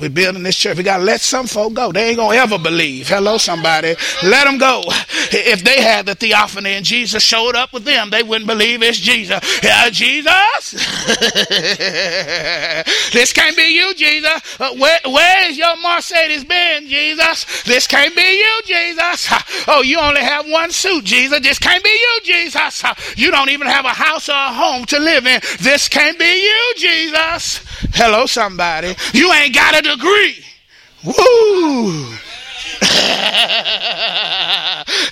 We're 0.00 0.10
building 0.10 0.42
this 0.42 0.56
church. 0.56 0.76
We 0.76 0.82
got 0.82 0.98
to 0.98 1.04
let 1.04 1.20
some 1.20 1.46
folk 1.46 1.74
go. 1.74 1.92
They 1.92 2.08
ain't 2.08 2.18
going 2.18 2.36
to 2.36 2.42
ever 2.42 2.58
believe. 2.58 3.08
Hello, 3.08 3.38
somebody. 3.38 3.94
Let 4.22 4.44
them 4.44 4.58
go. 4.58 4.82
If 5.32 5.64
they 5.64 5.80
had 5.80 6.06
the 6.06 6.14
theophany 6.14 6.74
and 6.74 6.84
Jesus 6.84 7.22
showed 7.22 7.56
up 7.56 7.72
with 7.72 7.84
them, 7.84 8.10
they 8.10 8.22
wouldn't 8.22 8.46
believe 8.46 8.82
it's 8.82 8.98
Jesus. 8.98 9.40
Yeah, 9.62 9.88
Jesus? 9.90 10.72
this 13.12 13.32
can't 13.32 13.56
be 13.56 13.74
you, 13.74 13.94
Jesus. 13.94 14.60
Uh, 14.60 14.74
where, 14.74 15.00
where 15.06 15.50
is 15.50 15.56
your 15.56 15.74
Mercedes 15.80 16.44
Benz, 16.44 16.90
Jesus? 16.90 17.62
This 17.62 17.86
can't 17.86 18.14
be 18.14 18.38
you, 18.38 18.60
Jesus. 18.64 19.32
Oh, 19.68 19.82
you 19.82 19.98
only 19.98 20.20
have 20.20 20.48
one 20.48 20.70
suit, 20.70 21.04
Jesus. 21.04 21.40
This 21.40 21.58
can't 21.58 21.82
be 21.82 21.90
you, 21.90 22.20
Jesus. 22.22 22.84
You 23.16 23.30
don't 23.30 23.48
even 23.48 23.66
have 23.66 23.84
a 23.84 23.90
house 23.90 24.28
or 24.28 24.34
a 24.34 24.52
home 24.52 24.84
to 24.86 24.98
live 24.98 25.26
in. 25.26 25.40
This 25.60 25.88
can't 25.88 26.18
be 26.18 26.42
you, 26.42 26.74
Jesus. 26.76 27.60
Hello, 27.94 28.26
somebody. 28.26 28.94
You 29.12 29.32
ain't 29.32 29.54
got 29.54 29.78
a 29.78 29.82
degree. 29.86 30.44
Woo! 31.04 32.16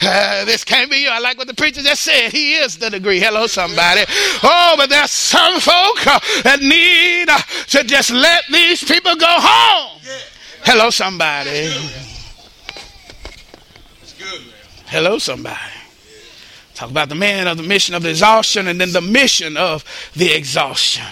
uh, 0.02 0.44
this 0.44 0.64
can't 0.64 0.90
be 0.90 0.98
you. 0.98 1.08
I 1.08 1.18
like 1.20 1.38
what 1.38 1.46
the 1.46 1.54
preacher 1.54 1.82
just 1.82 2.02
said. 2.02 2.32
He 2.32 2.54
is 2.54 2.78
the 2.78 2.90
degree. 2.90 3.20
Hello, 3.20 3.46
somebody. 3.46 4.04
Oh, 4.42 4.74
but 4.76 4.90
there's 4.90 5.10
some 5.10 5.60
folk 5.60 6.06
uh, 6.06 6.20
that 6.42 6.60
need 6.60 7.28
uh, 7.28 7.38
to 7.68 7.84
just 7.84 8.10
let 8.10 8.44
these 8.50 8.82
people 8.82 9.14
go 9.16 9.26
home. 9.28 10.00
Hello, 10.64 10.90
somebody. 10.90 11.70
Hello, 14.87 15.18
somebody. 15.18 15.58
Talk 16.74 16.90
about 16.90 17.08
the 17.08 17.14
man 17.14 17.46
of 17.46 17.56
the 17.56 17.62
mission 17.62 17.94
of 17.94 18.02
the 18.02 18.10
exhaustion 18.10 18.66
and 18.66 18.80
then 18.80 18.92
the 18.92 19.00
mission 19.00 19.56
of 19.56 19.84
the 20.14 20.32
exhaustion. 20.32 21.04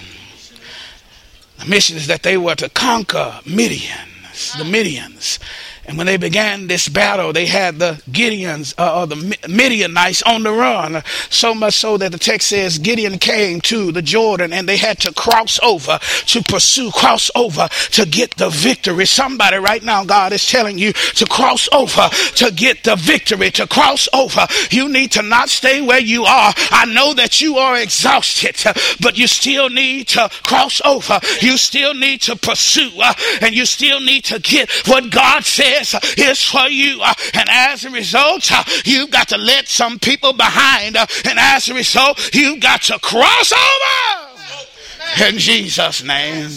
The 1.62 1.68
mission 1.68 1.96
is 1.96 2.08
that 2.08 2.24
they 2.24 2.36
were 2.36 2.56
to 2.56 2.68
conquer 2.70 3.38
Midians, 3.44 4.58
the 4.58 4.64
Midians. 4.64 5.38
And 5.84 5.98
when 5.98 6.06
they 6.06 6.16
began 6.16 6.68
this 6.68 6.88
battle, 6.88 7.32
they 7.32 7.46
had 7.46 7.80
the 7.80 8.00
Gideons 8.08 8.72
uh, 8.78 9.00
or 9.00 9.06
the 9.08 9.36
Midianites 9.48 10.22
on 10.22 10.44
the 10.44 10.52
run. 10.52 11.02
So 11.28 11.54
much 11.54 11.74
so 11.74 11.96
that 11.96 12.12
the 12.12 12.18
text 12.18 12.48
says 12.48 12.78
Gideon 12.78 13.18
came 13.18 13.60
to 13.62 13.90
the 13.90 14.00
Jordan 14.00 14.52
and 14.52 14.68
they 14.68 14.76
had 14.76 15.00
to 15.00 15.12
cross 15.12 15.58
over 15.60 15.98
to 16.26 16.42
pursue, 16.42 16.92
cross 16.92 17.32
over 17.34 17.68
to 17.92 18.06
get 18.06 18.36
the 18.36 18.48
victory. 18.48 19.06
Somebody 19.06 19.56
right 19.56 19.82
now, 19.82 20.04
God 20.04 20.32
is 20.32 20.46
telling 20.46 20.78
you 20.78 20.92
to 20.92 21.26
cross 21.26 21.68
over 21.72 22.08
to 22.36 22.52
get 22.52 22.84
the 22.84 22.94
victory, 22.94 23.50
to 23.50 23.66
cross 23.66 24.08
over. 24.12 24.46
You 24.70 24.88
need 24.88 25.12
to 25.12 25.22
not 25.22 25.48
stay 25.48 25.80
where 25.80 26.00
you 26.00 26.24
are. 26.24 26.54
I 26.70 26.84
know 26.86 27.12
that 27.14 27.40
you 27.40 27.56
are 27.56 27.76
exhausted, 27.76 28.56
but 29.00 29.18
you 29.18 29.26
still 29.26 29.68
need 29.68 30.08
to 30.08 30.30
cross 30.44 30.80
over. 30.84 31.18
You 31.40 31.56
still 31.56 31.94
need 31.94 32.22
to 32.22 32.36
pursue, 32.36 32.92
uh, 33.00 33.14
and 33.40 33.52
you 33.52 33.66
still 33.66 34.00
need 34.00 34.24
to 34.26 34.38
get 34.38 34.70
what 34.86 35.10
God 35.10 35.44
said 35.44 35.72
is, 35.82 35.94
is 36.16 36.42
for 36.42 36.68
you. 36.68 37.00
Uh, 37.02 37.14
and 37.34 37.48
as 37.50 37.84
a 37.84 37.90
result, 37.90 38.50
uh, 38.50 38.64
you've 38.84 39.10
got 39.10 39.28
to 39.28 39.38
let 39.38 39.68
some 39.68 39.98
people 39.98 40.32
behind. 40.32 40.96
Uh, 40.96 41.06
and 41.28 41.38
as 41.38 41.68
a 41.68 41.74
result, 41.74 42.34
you've 42.34 42.60
got 42.60 42.82
to 42.82 42.98
cross 43.00 43.52
over. 43.52 45.26
In 45.26 45.38
Jesus' 45.38 46.02
name. 46.02 46.48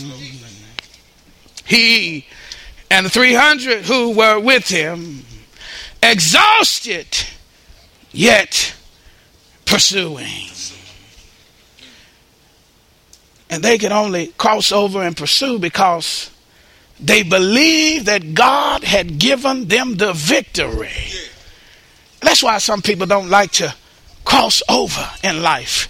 He 1.65 2.25
and 2.91 3.05
the 3.05 3.09
300 3.09 3.85
who 3.85 4.11
were 4.11 4.39
with 4.39 4.67
him, 4.67 5.25
exhausted, 6.01 7.07
yet 8.11 8.75
pursuing. 9.65 10.49
And 13.49 13.63
they 13.63 13.77
could 13.77 13.91
only 13.91 14.27
cross 14.27 14.71
over 14.71 15.01
and 15.01 15.17
pursue 15.17 15.59
because 15.59 16.29
they 16.99 17.23
believed 17.23 18.05
that 18.05 18.33
God 18.33 18.83
had 18.83 19.19
given 19.19 19.67
them 19.67 19.95
the 19.95 20.13
victory. 20.13 20.91
That's 22.21 22.41
why 22.41 22.57
some 22.59 22.81
people 22.81 23.05
don't 23.05 23.29
like 23.29 23.51
to 23.53 23.73
cross 24.23 24.63
over 24.69 25.07
in 25.23 25.41
life 25.41 25.89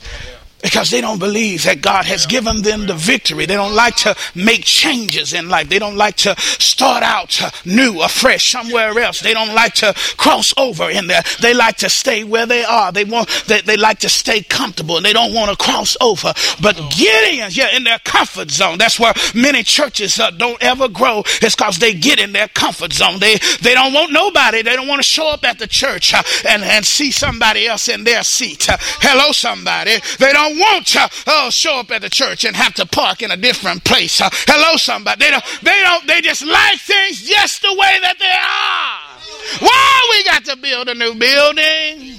because 0.66 0.90
they 0.90 1.00
don't 1.00 1.20
believe 1.20 1.64
that 1.66 1.80
God 1.80 2.06
has 2.06 2.26
given 2.26 2.64
them 2.64 2.88
the 2.88 2.96
victory. 2.96 3.46
They 3.46 3.54
don't 3.54 3.76
like 3.76 3.98
to 3.98 4.16
make 4.34 4.66
changes 4.66 5.32
in 5.32 5.48
life. 5.48 5.70
They 5.70 5.78
don't 5.78 5.96
like 5.96 6.16
to 6.18 6.34
start 6.40 7.04
out 7.04 7.40
new 7.68 8.02
or 8.02 8.10
fresh 8.10 8.50
somewhere 8.50 8.98
else. 8.98 9.22
They 9.22 9.36
don't 9.36 9.54
like 9.54 9.76
to 9.76 9.94
cross 10.18 10.56
over 10.58 10.90
in 10.90 11.06
there. 11.06 11.22
They 11.40 11.54
like 11.54 11.78
to 11.78 11.90
stay 11.90 12.24
where 12.24 12.48
they 12.48 12.64
are. 12.64 12.92
They 12.92 13.04
want 13.06 13.30
they, 13.48 13.62
they 13.62 13.78
like 13.78 14.00
to 14.00 14.10
stay 14.10 14.42
comfortable 14.42 14.98
and 14.98 15.06
they 15.06 15.14
don't 15.14 15.36
want 15.36 15.52
to 15.52 15.56
cross 15.64 15.96
over. 16.02 16.34
But 16.60 16.82
Gideon, 16.98 17.52
yeah, 17.52 17.76
in 17.76 17.84
their 17.84 18.00
comfort 18.00 18.50
zone. 18.50 18.80
That's 18.80 19.00
where 19.00 19.14
many 19.36 19.62
churches 19.62 20.20
uh, 20.20 20.32
don't 20.32 20.62
ever 20.64 20.88
grow. 20.88 21.22
It's 21.44 21.56
because 21.56 21.78
they 21.78 21.94
get 21.94 22.20
in 22.20 22.34
their 22.34 22.48
comfort 22.48 22.92
zone. 22.92 23.20
They 23.20 23.38
they 23.62 23.76
don't 23.76 23.94
want 23.94 24.12
nobody. 24.12 24.64
They 24.64 24.76
don't 24.76 24.88
want 24.88 25.04
to 25.04 25.08
show 25.08 25.30
up 25.30 25.44
at 25.44 25.60
the 25.60 25.68
church 25.68 26.12
uh, 26.12 26.24
and 26.50 26.64
and 26.64 26.84
see 26.84 27.12
somebody 27.12 27.68
else 27.68 27.88
in 27.88 28.04
their 28.04 28.24
seat. 28.24 28.68
Uh, 28.68 28.78
hello, 28.80 29.32
somebody. 29.32 29.98
They 30.18 30.34
don't 30.34 30.55
want 30.60 30.88
to 30.88 31.10
oh, 31.28 31.50
show 31.50 31.80
up 31.80 31.92
at 31.92 32.02
the 32.02 32.10
church 32.10 32.46
and 32.46 32.56
have 32.56 32.74
to 32.76 32.86
park 32.86 33.22
in 33.22 33.32
a 33.32 33.38
different 33.38 33.84
place. 33.84 34.22
Uh, 34.22 34.30
hello, 34.32 34.78
somebody. 34.78 35.26
They 35.26 35.32
don't, 35.32 35.46
they 35.62 35.82
don't, 35.82 36.08
they 36.08 36.22
just 36.22 36.46
like 36.46 36.80
things 36.80 37.24
just 37.24 37.62
the 37.62 37.74
way 37.74 38.00
that 38.02 38.16
they 38.20 38.26
are. 38.26 39.16
Why 39.60 40.08
we 40.10 40.24
got 40.24 40.46
to 40.46 40.56
build 40.58 40.90
a 40.90 40.96
new 40.96 41.16
building? 41.16 42.16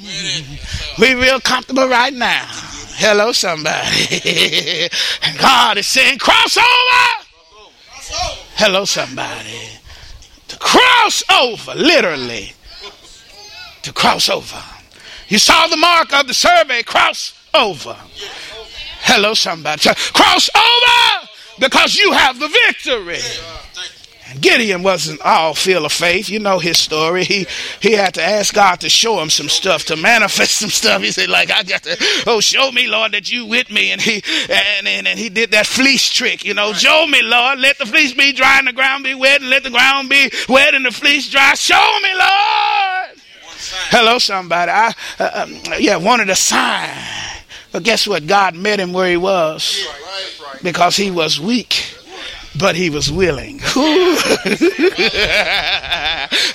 We 0.99 1.15
real 1.15 1.41
comfortable 1.41 1.89
right 1.89 2.13
now. 2.13 2.47
Hello, 2.99 3.33
somebody. 3.33 4.89
and 5.23 5.39
God 5.39 5.77
is 5.77 5.87
saying, 5.87 6.19
cross 6.19 6.57
over. 6.57 7.27
Hello, 8.55 8.85
somebody. 8.85 9.69
To 10.49 10.59
cross 10.59 11.23
over, 11.31 11.75
literally. 11.75 12.53
To 13.83 13.93
cross 13.93 14.31
over. 14.31 14.63
You 15.29 15.39
saw 15.39 15.67
the 15.67 15.77
mark 15.77 16.13
of 16.15 16.27
the 16.27 16.35
survey, 16.35 16.83
cross 16.83 17.35
over. 17.57 17.97
Hello, 19.01 19.35
somebody. 19.35 19.89
Cross 20.13 20.51
over 20.55 21.29
because 21.59 21.97
you 21.97 22.13
have 22.13 22.39
the 22.39 22.49
victory. 22.49 23.19
And 24.29 24.43
Gideon 24.43 24.83
wasn't 24.83 25.21
all 25.21 25.55
full 25.55 25.85
of 25.85 25.93
faith. 25.93 26.29
You 26.29 26.41
know 26.41 26.59
his 26.59 26.79
story. 26.79 27.23
He 27.23 27.47
he 27.81 27.93
had 27.93 28.15
to 28.15 28.23
ask 28.23 28.53
God 28.53 28.81
to 28.81 28.89
show 28.89 29.21
him 29.21 29.31
some 29.31 29.49
stuff, 29.49 29.85
to 29.85 29.97
manifest 29.97 30.59
some 30.59 30.71
stuff. 30.71 31.01
He 31.01 31.13
said, 31.13 31.29
like, 31.29 31.53
I 31.53 31.63
got 31.63 31.85
to, 31.85 31.97
oh, 32.27 32.41
show 32.41 32.73
me, 32.73 32.89
Lord, 32.89 33.13
that 33.13 33.31
you 33.31 33.47
with 33.47 33.71
me. 33.71 33.93
And 33.93 34.01
he 34.01 34.25
and, 34.51 34.89
and, 34.89 35.07
and 35.07 35.19
he 35.19 35.29
did 35.29 35.53
that 35.53 35.67
fleece 35.67 36.11
trick, 36.11 36.45
you 36.45 36.55
know. 36.55 36.73
Show 36.73 37.07
me, 37.07 37.23
Lord, 37.23 37.61
let 37.61 37.79
the 37.79 37.87
fleece 37.87 38.15
be 38.15 38.33
dry 38.33 38.59
and 38.59 38.67
the 38.67 38.73
ground 38.73 39.05
be 39.05 39.15
wet, 39.15 39.43
and 39.43 39.51
let 39.51 39.63
the 39.63 39.71
ground 39.71 40.09
be 40.09 40.29
wet 40.49 40.75
and 40.75 40.85
the 40.85 40.91
fleece 40.91 41.31
dry. 41.31 41.55
Show 41.55 42.01
me, 42.03 42.13
Lord. 42.13 43.21
Hello, 43.91 44.19
somebody. 44.19 44.73
I 44.73 44.93
uh, 45.21 45.31
um, 45.35 45.61
yeah, 45.79 45.97
wanted 45.97 46.31
a 46.31 46.35
sign. 46.35 46.91
But 47.77 47.83
guess 47.83 48.09
what? 48.09 48.27
God 48.27 48.55
met 48.55 48.81
him 48.81 48.95
where 48.95 49.07
he 49.07 49.19
was 49.19 49.87
because 50.63 50.97
he 50.97 51.11
was 51.11 51.39
weak 51.39 51.95
but 52.59 52.77
he 52.77 52.91
was 52.91 53.11
willing. 53.11 53.59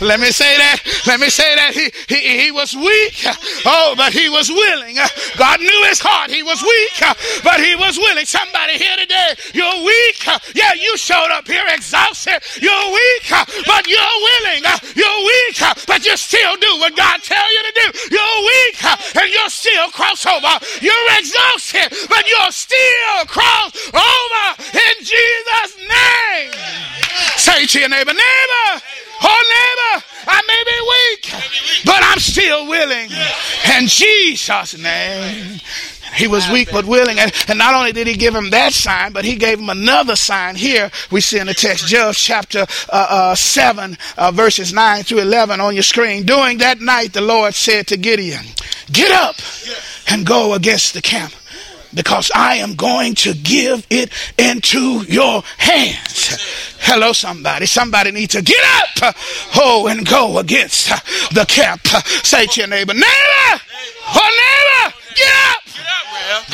Let 0.01 0.19
me 0.19 0.31
say 0.31 0.57
that. 0.57 0.81
Let 1.05 1.19
me 1.19 1.29
say 1.29 1.55
that 1.55 1.71
he, 1.73 1.91
he, 2.07 2.43
he 2.45 2.51
was 2.51 2.75
weak. 2.75 3.25
Oh, 3.65 3.93
but 3.95 4.13
he 4.13 4.29
was 4.29 4.49
willing. 4.49 4.97
God 5.37 5.59
knew 5.59 5.81
his 5.89 5.99
heart. 6.01 6.31
He 6.31 6.43
was 6.43 6.61
weak, 6.61 6.97
but 7.43 7.59
he 7.61 7.75
was 7.75 7.97
willing. 7.97 8.25
Somebody 8.25 8.77
here 8.77 8.97
today, 8.97 9.35
you're 9.53 9.85
weak. 9.85 10.25
Yeah, 10.55 10.73
you 10.73 10.97
showed 10.97 11.29
up 11.31 11.47
here 11.47 11.65
exhausted. 11.69 12.41
You're 12.61 12.87
weak, 12.89 13.29
but 13.65 13.85
you're 13.87 14.17
willing. 14.25 14.63
You're 14.95 15.21
weak, 15.21 15.59
but 15.85 16.05
you 16.05 16.17
still 16.17 16.55
do 16.57 16.71
what 16.81 16.95
God 16.95 17.21
tell 17.21 17.47
you 17.53 17.61
to 17.69 17.73
do. 17.77 17.87
You're 18.17 18.39
weak, 18.41 18.77
and 19.21 19.29
you're 19.31 19.53
still 19.53 19.89
cross 19.93 20.25
over. 20.25 20.53
You're 20.81 21.09
exhausted, 21.19 21.93
but 22.09 22.23
you're 22.25 22.51
still 22.51 23.25
cross 23.27 23.71
over 23.93 24.45
in 24.73 24.95
Jesus' 25.05 25.77
name. 25.77 25.90
Say 27.37 27.65
to 27.65 27.79
your 27.79 27.89
neighbor, 27.89 28.13
neighbor, 28.13 28.81
oh 29.23 29.41
neighbor, 29.55 30.05
I 30.27 30.41
may 30.47 30.63
be 30.65 30.77
weak, 30.93 31.83
but 31.85 32.03
I'm 32.03 32.19
still 32.19 32.67
willing. 32.67 33.09
In 33.77 33.87
Jesus' 33.87 34.77
name. 34.77 35.59
He 36.13 36.27
was 36.27 36.49
weak 36.49 36.69
but 36.71 36.85
willing. 36.85 37.19
And, 37.19 37.31
and, 37.47 37.57
not 37.57 37.73
only 37.73 37.93
did 37.93 38.05
he 38.05 38.15
give 38.15 38.35
him 38.35 38.49
that 38.49 38.73
sign, 38.73 39.13
but 39.13 39.23
he 39.23 39.35
gave 39.35 39.59
him 39.59 39.69
another 39.69 40.15
sign. 40.15 40.55
Here 40.55 40.91
we 41.09 41.21
see 41.21 41.39
in 41.39 41.47
the 41.47 41.53
text, 41.53 41.87
Judge 41.87 42.17
chapter 42.17 42.65
uh, 42.89 43.07
uh, 43.09 43.35
7, 43.35 43.97
uh, 44.17 44.31
verses 44.31 44.73
9 44.73 45.03
through 45.03 45.19
11 45.19 45.61
on 45.61 45.73
your 45.73 45.83
screen. 45.83 46.25
During 46.25 46.57
that 46.59 46.81
night, 46.81 47.13
the 47.13 47.21
Lord 47.21 47.55
said 47.55 47.87
to 47.87 47.97
Gideon, 47.97 48.45
Get 48.91 49.11
up 49.11 49.37
and 50.09 50.25
go 50.25 50.53
against 50.53 50.93
the 50.93 51.01
camp 51.01 51.33
because 51.93 52.31
I 52.33 52.55
am 52.55 52.75
going 52.75 53.15
to 53.15 53.33
give 53.33 53.85
it 53.89 54.11
into 54.37 55.03
your 55.03 55.43
hands. 55.57 56.37
Hello, 56.79 57.13
somebody. 57.13 57.65
Somebody 57.65 58.11
needs 58.11 58.33
to 58.33 58.41
get 58.41 58.63
up, 58.63 59.15
oh, 59.55 59.87
and 59.87 60.05
go 60.05 60.37
against 60.39 60.89
the 61.33 61.45
camp. 61.47 61.85
Say 62.25 62.45
to 62.47 62.61
your 62.61 62.67
neighbor, 62.67 62.93
neighbor, 62.93 63.05
oh, 64.15 64.89
neighbor, 64.89 64.95
get 65.15 65.33
up. 65.55 65.61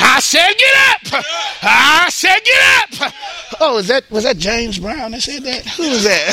I 0.00 0.20
said, 0.20 0.52
get 0.56 0.74
up. 0.90 1.24
I 1.62 2.08
said, 2.10 2.40
get 2.44 3.02
up. 3.02 3.12
Oh, 3.60 3.78
is 3.78 3.88
that 3.88 4.10
was 4.10 4.24
that 4.24 4.38
James 4.38 4.78
Brown 4.78 5.10
that 5.12 5.22
said 5.22 5.42
that? 5.42 5.66
Who 5.66 5.88
was 5.90 6.04
that? 6.04 6.24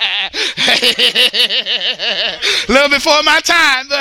A 0.68 2.36
little 2.68 2.90
before 2.90 3.22
my 3.22 3.40
time. 3.40 3.88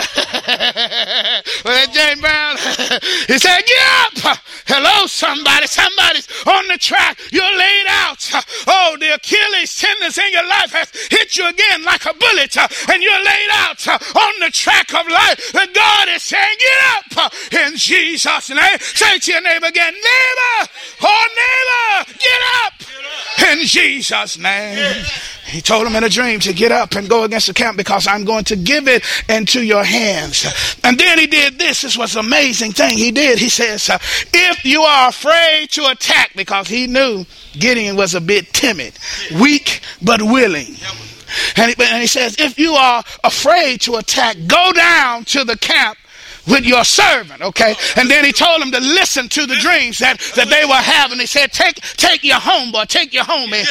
that 1.64 1.88
James 1.94 2.20
Brown? 2.20 2.58
he 3.28 3.38
said, 3.40 3.62
get 3.64 4.26
up. 4.28 4.40
Hello, 4.68 5.08
somebody. 5.08 5.68
Somebody's 5.68 6.28
on 6.46 6.68
the 6.68 6.78
track. 6.78 7.18
You're 7.32 7.58
laid 7.58 7.86
out. 7.88 8.30
Oh, 8.68 8.98
the 9.00 9.14
Achilles 9.16 9.74
tendons 9.80 10.18
in 10.18 10.30
your 10.32 10.46
life 10.48 10.74
has 10.74 10.92
hit 11.10 11.38
you 11.38 11.48
again 11.48 11.84
like 11.84 12.06
a 12.06 12.14
bullet, 12.14 12.58
and 12.92 13.02
you're 13.02 13.24
laid 13.24 13.50
out 13.64 13.88
on 13.88 14.40
the 14.44 14.52
track 14.52 14.94
of 14.94 15.08
life. 15.08 15.56
And 15.56 15.74
God 15.74 16.10
is 16.10 16.24
saying, 16.24 16.58
get 16.60 17.18
up 17.18 17.34
in 17.54 17.78
Jesus' 17.78 18.50
name. 18.50 18.80
Say 18.80 19.18
to 19.20 19.32
your 19.32 19.42
neighbor 19.42 19.68
again, 19.68 19.94
neighbor, 19.94 20.68
oh 21.04 21.26
neighbor, 21.40 22.04
get 22.20 22.42
up 22.68 22.74
in 23.48 23.64
Jesus' 23.66 24.38
name. 24.38 25.06
He 25.50 25.62
told 25.62 25.88
him 25.88 25.96
in 25.96 26.04
a 26.04 26.10
dream 26.10 26.40
to 26.42 26.54
get 26.54 26.72
up 26.72 26.96
and 26.96 27.10
go 27.10 27.24
against 27.24 27.48
the 27.48 27.54
camp 27.54 27.78
because 27.78 28.08
I'm 28.08 28.24
going 28.24 28.44
to 28.46 28.56
give 28.56 28.88
it 28.88 29.04
into 29.28 29.64
your 29.64 29.84
hands. 29.84 30.46
And 30.84 30.98
then 30.98 31.18
he 31.18 31.28
did 31.28 31.58
this. 31.58 31.82
This 31.82 31.98
was 31.98 32.16
an 32.16 32.26
amazing 32.26 32.74
thing 32.74 32.98
he 32.98 33.12
did. 33.12 33.40
He 33.40 33.50
says, 33.50 33.90
if 34.34 34.66
you 34.66 34.82
are 34.82 35.10
afraid 35.10 35.72
to 35.72 35.88
attack, 35.88 36.32
because 36.36 36.68
he 36.68 36.88
knew 36.88 37.26
Gideon 37.54 37.96
was 37.96 38.16
a 38.16 38.22
bit 38.22 38.54
timid, 38.54 38.98
weak, 39.42 39.82
but 40.02 40.22
willing. 40.22 40.76
And 41.56 41.72
he, 41.72 41.84
and 41.84 42.02
he 42.02 42.08
says, 42.08 42.36
if 42.40 42.58
you 42.58 42.74
are 42.74 43.04
afraid 43.24 43.82
to 43.82 43.96
attack, 43.96 44.38
go 44.48 44.72
down 44.74 45.26
to 45.26 45.44
the 45.44 45.58
camp 45.58 45.98
with 46.50 46.66
your 46.66 46.84
servant, 46.84 47.42
okay? 47.42 47.76
And 47.96 48.10
then 48.10 48.26
he 48.26 48.32
told 48.32 48.62
them 48.62 48.72
to 48.72 48.80
listen 48.80 49.30
to 49.30 49.46
the 49.46 49.56
dreams 49.56 50.00
that, 50.00 50.20
that 50.36 50.50
they 50.50 50.66
were 50.66 50.74
having. 50.74 51.20
He 51.20 51.26
said, 51.26 51.52
take, 51.52 51.76
take 51.96 52.24
your 52.24 52.38
homeboy, 52.38 52.88
take 52.88 53.14
your 53.14 53.24
homie, 53.24 53.66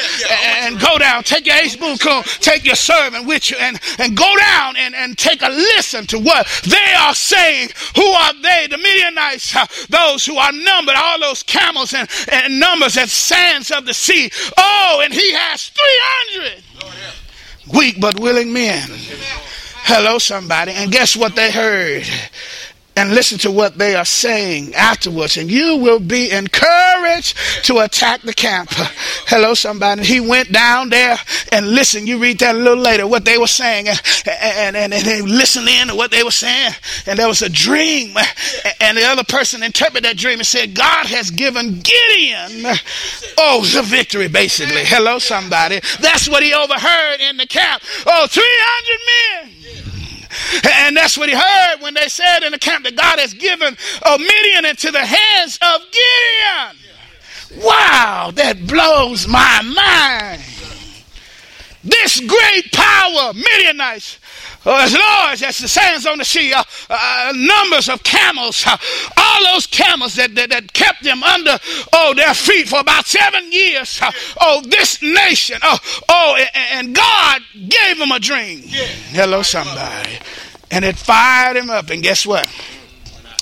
and 0.62 0.68
and 0.68 0.81
go 0.81 0.99
down, 0.99 1.22
take 1.22 1.47
your 1.47 1.57
ace 1.57 1.76
boom 1.76 1.97
take 2.41 2.64
your 2.64 2.74
servant 2.74 3.26
with 3.26 3.51
you, 3.51 3.57
and, 3.59 3.81
and 3.99 4.16
go 4.16 4.37
down 4.37 4.76
and, 4.76 4.95
and 4.95 5.16
take 5.16 5.43
a 5.43 5.49
listen 5.49 6.07
to 6.07 6.18
what 6.18 6.47
they 6.64 6.95
are 6.99 7.14
saying. 7.14 7.70
Who 7.97 8.05
are 8.05 8.33
they? 8.43 8.66
The 8.70 8.79
Midianites, 8.79 9.57
uh, 9.57 9.66
those 9.89 10.26
who 10.26 10.37
are 10.37 10.53
numbered, 10.53 10.95
all 10.97 11.20
those 11.20 11.43
camels 11.43 11.95
and, 11.95 12.09
and 12.31 12.61
numbers 12.61 12.97
as 12.97 13.12
sands 13.12 13.70
of 13.70 13.87
the 13.87 13.95
sea. 13.95 14.31
Oh, 14.57 15.01
and 15.03 15.12
he 15.12 15.33
has 15.33 15.68
300 15.68 16.62
weak 17.74 18.01
but 18.01 18.20
willing 18.20 18.53
men. 18.53 18.89
Hello, 19.85 20.18
somebody. 20.18 20.72
And 20.72 20.93
guess 20.93 21.16
what 21.16 21.35
they 21.35 21.51
heard? 21.51 22.05
And 22.99 23.14
listen 23.14 23.38
to 23.38 23.51
what 23.51 23.78
they 23.78 23.94
are 23.94 24.05
saying 24.05 24.74
afterwards, 24.74 25.36
and 25.36 25.49
you 25.49 25.76
will 25.76 26.01
be 26.01 26.32
encouraged 26.32 27.36
to 27.64 27.78
attack 27.78 28.22
the 28.22 28.34
camp. 28.34 28.70
Hello, 29.28 29.55
somebody. 29.55 30.03
He 30.03 30.18
went 30.18 30.51
down 30.51 30.88
there 30.88 31.16
and 31.53 31.68
listened. 31.68 32.09
You 32.09 32.18
read 32.18 32.40
that 32.40 32.57
a 32.57 32.59
little 32.59 32.82
later, 32.82 33.07
what 33.07 33.24
they 33.24 33.38
were 33.38 33.46
saying, 33.46 33.86
and, 33.86 34.01
and, 34.26 34.76
and, 34.76 34.92
and 34.92 35.05
they 35.05 35.22
listened 35.22 35.68
in 35.68 35.88
to 35.88 35.94
what 35.94 36.11
they 36.11 36.24
were 36.24 36.32
saying, 36.32 36.72
and 37.07 37.16
there 37.16 37.28
was 37.28 37.40
a 37.40 37.49
dream, 37.49 38.16
and 38.80 38.99
the 38.99 39.05
other 39.05 39.24
person 39.24 39.62
interpreted 39.62 40.05
that 40.05 40.16
dream 40.16 40.40
and 40.40 40.46
said, 40.46 40.74
God 40.74 41.07
has 41.07 41.30
given 41.30 41.80
Gideon, 41.80 42.74
oh, 43.38 43.64
the 43.72 43.82
victory, 43.84 44.26
basically. 44.26 44.82
Hello, 44.84 45.20
somebody. 45.20 45.80
That's 46.01 46.28
what 46.28 46.42
he 46.42 46.53
overheard 46.53 47.20
in 47.20 47.36
the 47.36 47.46
camp. 47.46 47.80
Oh, 48.07 48.26
300 48.28 49.86
men. 49.86 49.97
And 50.64 50.97
that's 50.97 51.16
what 51.16 51.29
he 51.29 51.35
heard 51.35 51.81
when 51.81 51.95
they 51.95 52.09
said 52.09 52.43
in 52.43 52.53
the 52.53 52.59
camp 52.59 52.85
that 52.85 52.97
God 52.97 53.18
has 53.18 53.35
given 53.35 53.76
a 54.03 54.18
Midian 54.18 54.64
into 54.66 54.91
the 54.91 55.05
hands 55.05 55.59
of 55.62 55.81
Gideon. 55.91 57.64
Wow, 57.64 58.31
that 58.35 58.66
blows 58.66 59.26
my 59.26 59.62
mind. 59.62 60.43
This 61.89 62.20
great 62.20 62.72
power, 62.72 63.32
Midianites, 63.32 64.18
uh, 64.66 64.80
as 64.82 64.93
large 64.93 65.43
as 65.43 65.59
the 65.59 65.68
sands 65.68 66.07
on 66.07 66.18
the 66.18 66.24
sea, 66.24 66.53
uh, 66.53 66.62
uh, 66.91 67.32
numbers 67.34 67.89
of 67.89 68.03
camels, 68.03 68.64
uh, 68.66 68.76
all 69.16 69.45
those 69.45 69.66
camels 69.66 70.16
that, 70.16 70.34
that, 70.34 70.51
that, 70.51 70.72
kept 70.72 71.03
them 71.03 71.22
under 71.22 71.59
oh 71.93 72.12
their 72.14 72.34
feet 72.34 72.68
for 72.68 72.80
about 72.80 73.07
seven 73.07 73.51
years. 73.53 73.99
Uh, 74.03 74.12
oh, 74.41 74.62
this 74.68 75.01
nation. 75.03 75.59
Oh, 75.62 75.78
oh, 76.09 76.36
and, 76.55 76.86
and 76.89 76.95
God 76.95 77.41
gave 77.68 77.99
them 77.99 78.11
a 78.12 78.18
dream. 78.18 78.62
Hello, 78.64 79.43
somebody, 79.43 80.18
and 80.70 80.84
it 80.84 80.97
fired 80.97 81.57
him 81.57 81.70
up. 81.70 81.91
And 81.91 82.03
guess 82.03 82.26
what? 82.26 82.49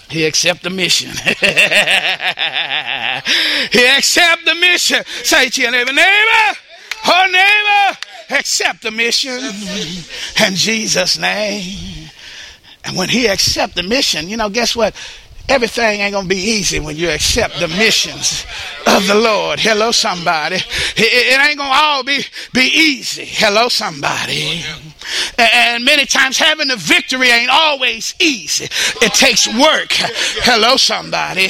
He 0.08 0.24
accept 0.24 0.62
the 0.62 0.70
mission. 0.70 1.10
he 3.72 3.86
accept 3.86 4.44
the 4.44 4.54
mission. 4.54 5.02
Say 5.24 5.48
to 5.48 5.62
your 5.62 5.72
neighbor, 5.72 5.92
neighbor, 5.92 6.56
her 7.02 7.26
neighbor, 7.26 7.98
accept 8.30 8.82
the 8.82 8.90
mission 8.90 9.38
in 10.46 10.54
Jesus' 10.54 11.18
name. 11.18 12.10
And 12.84 12.96
when 12.96 13.08
he 13.08 13.26
accept 13.26 13.74
the 13.74 13.82
mission, 13.82 14.28
you 14.28 14.36
know, 14.36 14.48
guess 14.48 14.76
what? 14.76 14.94
Everything 15.48 16.00
ain't 16.00 16.12
gonna 16.12 16.26
be 16.26 16.36
easy 16.36 16.80
when 16.80 16.96
you 16.96 17.08
accept 17.10 17.60
the 17.60 17.68
missions 17.68 18.44
of 18.86 19.06
the 19.06 19.14
Lord. 19.14 19.60
Hello, 19.60 19.92
somebody. 19.92 20.56
It, 20.96 21.40
ain't 21.40 21.58
gonna 21.58 21.70
all 21.72 22.02
be 22.02 22.24
be 22.52 22.62
easy. 22.62 23.24
Hello, 23.24 23.68
somebody. 23.68 24.64
And 25.38 25.84
many 25.84 26.06
times 26.06 26.38
having 26.38 26.68
the 26.68 26.76
victory 26.76 27.28
ain't 27.28 27.50
always 27.50 28.14
easy. 28.18 28.64
It 29.02 29.14
takes 29.14 29.46
work. 29.46 29.88
Hello, 30.44 30.76
somebody. 30.76 31.48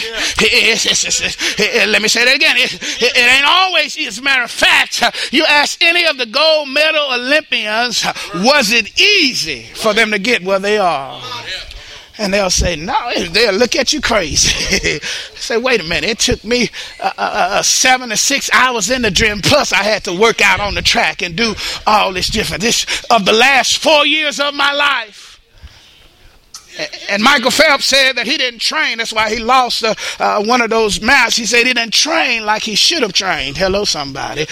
let 1.90 2.02
me 2.02 2.08
say 2.08 2.24
that 2.24 2.34
again. 2.34 2.56
It, 2.56 2.74
it, 3.02 3.16
ain't 3.16 3.46
always 3.46 3.96
easy. 3.96 4.08
As 4.08 4.18
a 4.18 4.22
matter 4.22 4.42
of 4.42 4.50
fact, 4.50 5.02
you 5.32 5.44
ask 5.44 5.82
any 5.82 6.06
of 6.06 6.18
the 6.18 6.26
gold 6.26 6.68
medal 6.68 7.12
Olympians, 7.12 8.04
was 8.34 8.72
it 8.72 9.00
easy 9.00 9.62
for 9.74 9.94
them 9.94 10.10
to 10.10 10.18
get 10.18 10.42
where 10.42 10.58
they 10.58 10.78
are? 10.78 11.20
And 12.18 12.32
they'll 12.32 12.50
say, 12.50 12.76
no, 12.76 13.12
they'll 13.30 13.54
look 13.54 13.76
at 13.76 13.92
you 13.92 14.00
crazy. 14.00 14.98
say, 15.34 15.58
wait 15.58 15.80
a 15.80 15.84
minute, 15.84 16.10
it 16.10 16.18
took 16.18 16.42
me 16.44 16.70
uh, 17.00 17.12
uh, 17.18 17.48
uh, 17.58 17.62
seven 17.62 18.08
to 18.08 18.16
six 18.16 18.50
hours 18.52 18.90
in 18.90 19.02
the 19.02 19.10
gym, 19.10 19.40
plus 19.42 19.72
I 19.72 19.82
had 19.82 20.04
to 20.04 20.18
work 20.18 20.40
out 20.40 20.60
on 20.60 20.74
the 20.74 20.82
track 20.82 21.22
and 21.22 21.36
do 21.36 21.54
all 21.86 22.12
this 22.12 22.28
different. 22.28 22.62
This 22.62 22.86
of 23.10 23.24
the 23.24 23.32
last 23.32 23.78
four 23.78 24.06
years 24.06 24.40
of 24.40 24.54
my 24.54 24.72
life. 24.72 25.35
And 27.08 27.22
Michael 27.22 27.50
Phelps 27.50 27.86
said 27.86 28.14
that 28.14 28.26
he 28.26 28.36
didn't 28.36 28.60
train. 28.60 28.98
That's 28.98 29.12
why 29.12 29.30
he 29.30 29.38
lost 29.42 29.84
uh, 29.84 29.94
uh, 30.18 30.42
one 30.44 30.60
of 30.60 30.70
those 30.70 31.00
matches. 31.00 31.36
He 31.36 31.46
said 31.46 31.66
he 31.66 31.72
didn't 31.72 31.94
train 31.94 32.44
like 32.44 32.62
he 32.62 32.74
should 32.74 33.02
have 33.02 33.12
trained. 33.12 33.56
Hello, 33.56 33.84
somebody. 33.84 34.46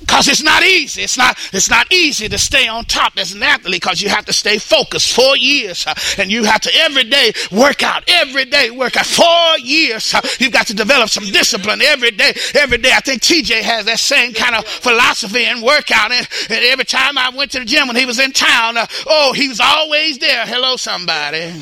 Because 0.00 0.28
it's 0.28 0.42
not 0.42 0.62
easy. 0.62 1.02
It's 1.02 1.16
not. 1.16 1.38
It's 1.52 1.70
not 1.70 1.90
easy 1.92 2.28
to 2.28 2.38
stay 2.38 2.68
on 2.68 2.84
top 2.84 3.14
as 3.16 3.32
an 3.32 3.42
athlete 3.42 3.82
because 3.82 4.02
you 4.02 4.08
have 4.08 4.24
to 4.26 4.32
stay 4.32 4.58
focused 4.58 5.14
four 5.14 5.36
years, 5.36 5.86
uh, 5.86 5.94
and 6.18 6.30
you 6.30 6.44
have 6.44 6.60
to 6.62 6.70
every 6.74 7.04
day 7.04 7.32
work 7.50 7.82
out. 7.82 8.04
Every 8.08 8.44
day 8.44 8.70
work 8.70 8.96
out. 8.96 9.06
Four 9.06 9.58
years. 9.58 10.12
Uh, 10.14 10.20
you've 10.38 10.52
got 10.52 10.66
to 10.68 10.74
develop 10.74 11.08
some 11.08 11.24
discipline 11.24 11.80
every 11.82 12.10
day. 12.10 12.32
Every 12.54 12.78
day. 12.78 12.90
I 12.92 13.00
think 13.00 13.22
TJ 13.22 13.62
has 13.62 13.86
that 13.86 13.98
same 13.98 14.32
kind 14.32 14.56
of 14.56 14.66
philosophy 14.66 15.44
and 15.44 15.62
workout. 15.62 16.10
And, 16.10 16.28
and 16.50 16.64
every 16.64 16.84
time 16.84 17.16
I 17.16 17.30
went 17.30 17.52
to 17.52 17.60
the 17.60 17.64
gym 17.64 17.86
when 17.86 17.96
he 17.96 18.06
was 18.06 18.18
in 18.18 18.32
town, 18.32 18.76
uh, 18.76 18.86
oh, 19.06 19.32
he 19.32 19.48
was 19.48 19.60
always 19.60 20.18
there. 20.18 20.46
Hello, 20.46 20.76
somebody. 20.76 21.61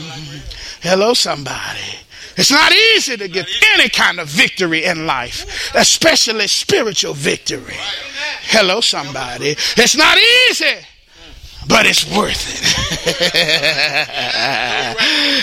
Hello, 0.82 1.14
somebody. 1.14 1.80
It's 2.36 2.50
not 2.50 2.72
easy 2.72 3.16
to 3.16 3.28
get 3.28 3.48
any 3.74 3.88
kind 3.88 4.18
of 4.18 4.28
victory 4.28 4.84
in 4.84 5.06
life, 5.06 5.74
especially 5.74 6.46
spiritual 6.46 7.14
victory. 7.14 7.74
Hello, 8.44 8.80
somebody. 8.80 9.56
It's 9.76 9.96
not 9.96 10.16
easy 10.48 10.86
but 11.70 11.86
it's 11.86 12.04
worth 12.16 12.48
it. 12.50 12.60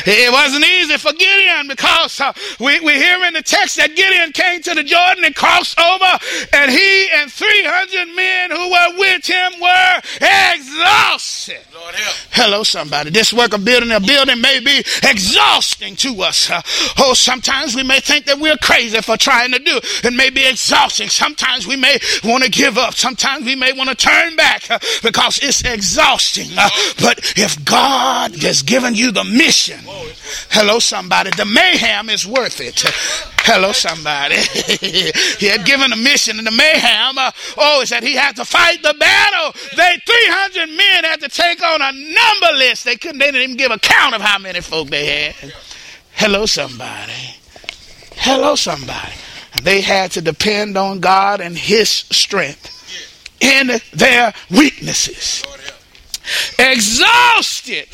it 0.08 0.32
wasn't 0.32 0.66
easy 0.66 0.98
for 0.98 1.14
Gideon 1.14 1.68
because 1.68 2.20
uh, 2.20 2.34
we, 2.60 2.80
we 2.82 2.94
hear 2.94 3.24
in 3.26 3.34
the 3.34 3.42
text 3.42 3.78
that 3.78 3.96
Gideon 3.96 4.32
came 4.32 4.62
to 4.64 4.74
the 4.74 4.84
Jordan 4.84 5.24
and 5.26 5.36
crossed 5.36 5.80
over, 5.80 6.20
and 6.54 6.72
he 6.72 7.10
and 7.16 7.32
300 7.32 8.16
men 8.16 8.52
who 8.52 8.72
were 8.72 8.98
with 8.98 9.26
him 9.26 9.54
were 9.62 10.02
exhausted. 10.54 11.67
Hello, 12.32 12.64
somebody. 12.64 13.10
This 13.10 13.34
work 13.34 13.54
of 13.54 13.64
building 13.66 13.92
a 13.92 14.00
building 14.00 14.42
may 14.42 14.60
be 14.60 14.80
exhausting 15.04 15.96
to 15.98 16.22
us. 16.22 16.50
Uh, 16.50 16.62
oh, 17.00 17.14
sometimes 17.14 17.76
we 17.76 17.84
may 17.84 18.00
think 18.00 18.26
that 18.26 18.40
we're 18.40 18.58
crazy 18.58 19.00
for 19.02 19.18
trying 19.18 19.52
to 19.52 19.60
do 19.60 19.78
it. 19.78 20.06
It 20.06 20.14
may 20.14 20.30
be 20.30 20.48
exhausting. 20.48 21.10
Sometimes 21.10 21.68
we 21.68 21.76
may 21.76 21.98
want 22.24 22.44
to 22.44 22.50
give 22.50 22.78
up. 22.78 22.94
Sometimes 22.94 23.46
we 23.46 23.56
may 23.56 23.74
want 23.74 23.90
to 23.90 23.96
turn 23.96 24.36
back 24.36 24.70
uh, 24.70 24.80
because 25.04 25.40
it's 25.42 25.64
exhausting. 25.64 26.50
Uh, 26.58 26.70
but 27.02 27.34
if 27.38 27.64
God 27.66 28.36
has 28.44 28.62
given 28.62 28.96
you 28.96 29.12
the 29.12 29.24
mission, 29.24 29.80
hello, 30.52 30.80
somebody, 30.80 31.32
the 31.32 31.46
mayhem 31.46 32.10
is 32.10 32.26
worth 32.26 32.60
it. 32.62 32.86
Hello, 33.50 33.72
somebody. 33.72 34.36
he 35.40 35.48
had 35.48 35.66
given 35.66 35.94
a 35.94 35.96
mission, 35.96 36.38
in 36.38 36.44
the 36.44 36.52
mayhem, 36.52 37.18
uh, 37.18 37.32
oh, 37.58 37.82
is 37.82 37.92
that 37.92 38.04
he 38.04 38.14
had 38.14 38.36
to 38.36 38.44
fight 38.44 38.84
the 38.84 38.94
battle. 39.00 39.54
They 39.76 39.98
300 40.06 40.68
men 40.76 41.04
had 41.06 41.22
to 41.22 41.30
take 41.30 41.64
on 41.64 41.82
a 41.82 41.92
number 41.94 42.58
list. 42.58 42.84
They 42.84 42.98
couldn't. 42.98 43.20
They 43.20 43.28
didn't 43.28 43.42
even 43.42 43.56
give 43.56 43.72
a 43.72 43.80
count 43.80 44.16
of 44.16 44.22
how 44.22 44.38
many 44.38 44.60
folk 44.60 44.90
they 44.90 45.32
had. 45.32 45.54
Hello, 46.12 46.46
somebody. 46.46 47.36
Hello, 48.18 48.56
somebody. 48.56 49.14
They 49.64 49.80
had 49.80 50.12
to 50.12 50.22
depend 50.22 50.78
on 50.78 51.00
God 51.00 51.40
and 51.40 51.58
His 51.58 51.90
strength 51.90 52.74
in 53.40 53.72
their 53.94 54.34
weaknesses 54.52 55.44
exhausted, 56.60 57.88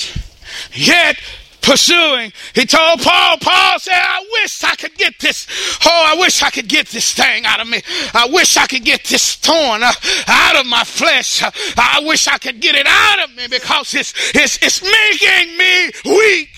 yet 0.73 1.17
pursuing. 1.63 2.31
He 2.53 2.65
told 2.65 3.01
Paul, 3.01 3.37
Paul 3.41 3.79
said, 3.79 3.95
I 3.95 4.25
wish 4.33 4.63
I 4.63 4.75
could 4.75 4.95
get 4.95 5.17
this. 5.19 5.47
Oh, 5.85 6.13
I 6.13 6.19
wish 6.19 6.43
I 6.43 6.49
could 6.49 6.67
get 6.67 6.87
this 6.89 7.13
thing 7.13 7.45
out 7.45 7.59
of 7.59 7.67
me. 7.67 7.81
I 8.13 8.27
wish 8.31 8.57
I 8.57 8.67
could 8.67 8.83
get 8.83 9.05
this 9.05 9.35
thorn 9.35 9.81
uh, 9.81 9.91
out 10.27 10.57
of 10.57 10.65
my 10.67 10.83
flesh. 10.83 11.41
I 11.43 12.01
wish 12.05 12.27
I 12.27 12.37
could 12.37 12.59
get 12.59 12.75
it 12.75 12.85
out 12.87 13.23
of 13.23 13.35
me 13.35 13.47
because 13.47 13.93
it's, 13.95 14.13
it's, 14.35 14.59
it's 14.61 14.83
making 14.83 15.57
me 15.57 15.91
weak. 16.05 16.49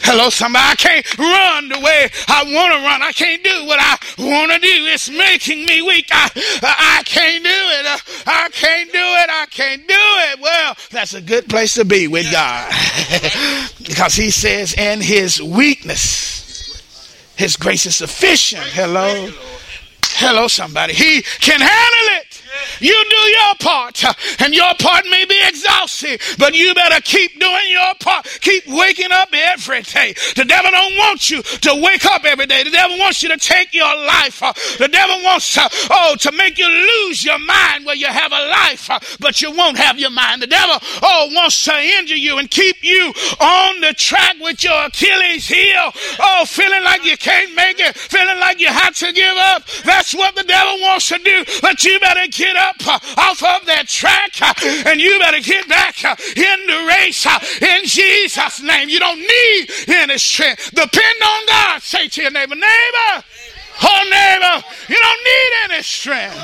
Hello, 0.00 0.28
somebody. 0.28 0.64
I 0.66 0.74
can't 0.74 1.18
run 1.18 1.68
the 1.68 1.80
way 1.80 2.10
I 2.28 2.42
want 2.44 2.72
to 2.72 2.78
run. 2.84 3.02
I 3.02 3.12
can't 3.12 3.42
do 3.42 3.66
what 3.66 3.78
I 3.80 3.96
want 4.18 4.52
to 4.52 4.58
do. 4.58 4.68
It's 4.86 5.08
making 5.08 5.64
me 5.64 5.82
weak. 5.82 6.08
I, 6.10 6.30
I 6.62 7.02
can't 7.04 7.42
do 7.42 7.50
it. 7.50 8.02
I 8.26 8.48
can't 8.50 8.92
do 8.92 8.98
it. 8.98 9.30
I 9.30 9.46
can't 9.50 9.86
do 9.86 9.94
it. 9.94 10.40
Well, 10.40 10.76
that's 10.90 11.14
a 11.14 11.20
good 11.20 11.48
place 11.48 11.74
to 11.74 11.84
be 11.84 12.08
with 12.08 12.30
God. 12.30 12.70
because 13.86 14.14
he 14.14 14.30
says, 14.30 14.74
in 14.74 15.00
his 15.00 15.40
weakness, 15.40 17.32
his 17.36 17.56
grace 17.56 17.86
is 17.86 17.96
sufficient. 17.96 18.62
Hello. 18.62 19.30
Hello, 20.16 20.48
somebody. 20.48 20.94
He 20.94 21.22
can 21.40 21.60
handle 21.60 22.08
it. 22.20 22.42
You 22.80 22.94
do 23.10 23.16
your 23.16 23.54
part, 23.58 24.04
and 24.40 24.54
your 24.54 24.72
part 24.78 25.04
may 25.06 25.24
be 25.24 25.40
exhausted 25.48 25.64
exhausted, 25.84 26.20
but 26.38 26.54
you 26.54 26.74
better 26.74 27.00
keep 27.02 27.38
doing 27.38 27.70
your 27.70 27.94
part. 28.00 28.26
Keep 28.40 28.66
waking 28.68 29.12
up 29.12 29.28
every 29.32 29.82
day. 29.82 30.14
The 30.36 30.44
devil 30.44 30.70
don't 30.70 30.96
want 30.96 31.30
you 31.30 31.42
to 31.42 31.80
wake 31.82 32.04
up 32.06 32.24
every 32.24 32.46
day. 32.46 32.62
The 32.62 32.70
devil 32.70 32.98
wants 32.98 33.22
you 33.22 33.28
to 33.30 33.36
take 33.36 33.72
your 33.72 33.94
life. 34.06 34.40
The 34.78 34.88
devil 34.88 35.22
wants 35.22 35.54
to, 35.54 35.68
oh, 35.90 36.16
to 36.20 36.32
make 36.32 36.58
you 36.58 36.68
lose 36.68 37.24
your 37.24 37.38
mind 37.38 37.86
where 37.86 37.96
you 37.96 38.06
have 38.06 38.32
a 38.32 38.48
life, 38.48 39.16
but 39.20 39.40
you 39.40 39.50
won't 39.52 39.78
have 39.78 39.98
your 39.98 40.10
mind. 40.10 40.42
The 40.42 40.46
devil, 40.46 40.76
oh, 41.02 41.30
wants 41.32 41.62
to 41.62 41.74
injure 41.74 42.16
you 42.16 42.38
and 42.38 42.50
keep 42.50 42.82
you 42.82 43.12
on 43.40 43.80
the 43.80 43.94
track 43.94 44.36
with 44.40 44.62
your 44.62 44.86
Achilles 44.86 45.46
heel. 45.46 45.92
Oh, 46.20 46.44
feeling 46.46 46.84
like 46.84 47.04
you 47.04 47.16
can't 47.16 47.54
make 47.54 47.78
it, 47.80 47.96
feeling 47.96 48.38
like 48.40 48.60
you 48.60 48.68
have 48.68 48.94
to 48.96 49.12
give 49.12 49.36
up. 49.36 49.64
That's 49.84 50.03
what 50.12 50.34
the 50.34 50.42
devil 50.42 50.80
wants 50.80 51.08
to 51.08 51.18
do. 51.18 51.44
But 51.62 51.84
you 51.84 51.98
better 52.00 52.26
get 52.30 52.56
up 52.56 52.76
uh, 52.86 52.98
off 53.16 53.42
of 53.42 53.66
that 53.66 53.88
track 53.88 54.42
uh, 54.42 54.90
and 54.90 55.00
you 55.00 55.18
better 55.18 55.40
get 55.40 55.68
back 55.68 56.04
uh, 56.04 56.16
in 56.36 56.66
the 56.66 56.86
race 56.88 57.26
in 57.62 57.84
Jesus' 57.84 58.60
name. 58.62 58.88
You 58.88 58.98
don't 58.98 59.20
need 59.20 59.68
any 59.88 60.18
strength. 60.18 60.70
Depend 60.70 61.22
on 61.22 61.46
God. 61.46 61.82
Say 61.82 62.08
to 62.08 62.22
your 62.22 62.30
neighbor, 62.30 62.54
neighbor. 62.54 63.24
Oh, 63.82 64.04
neighbor, 64.10 64.66
you 64.88 64.96
don't 64.96 65.24
need 65.24 65.74
any 65.74 65.82
strength. 65.82 66.36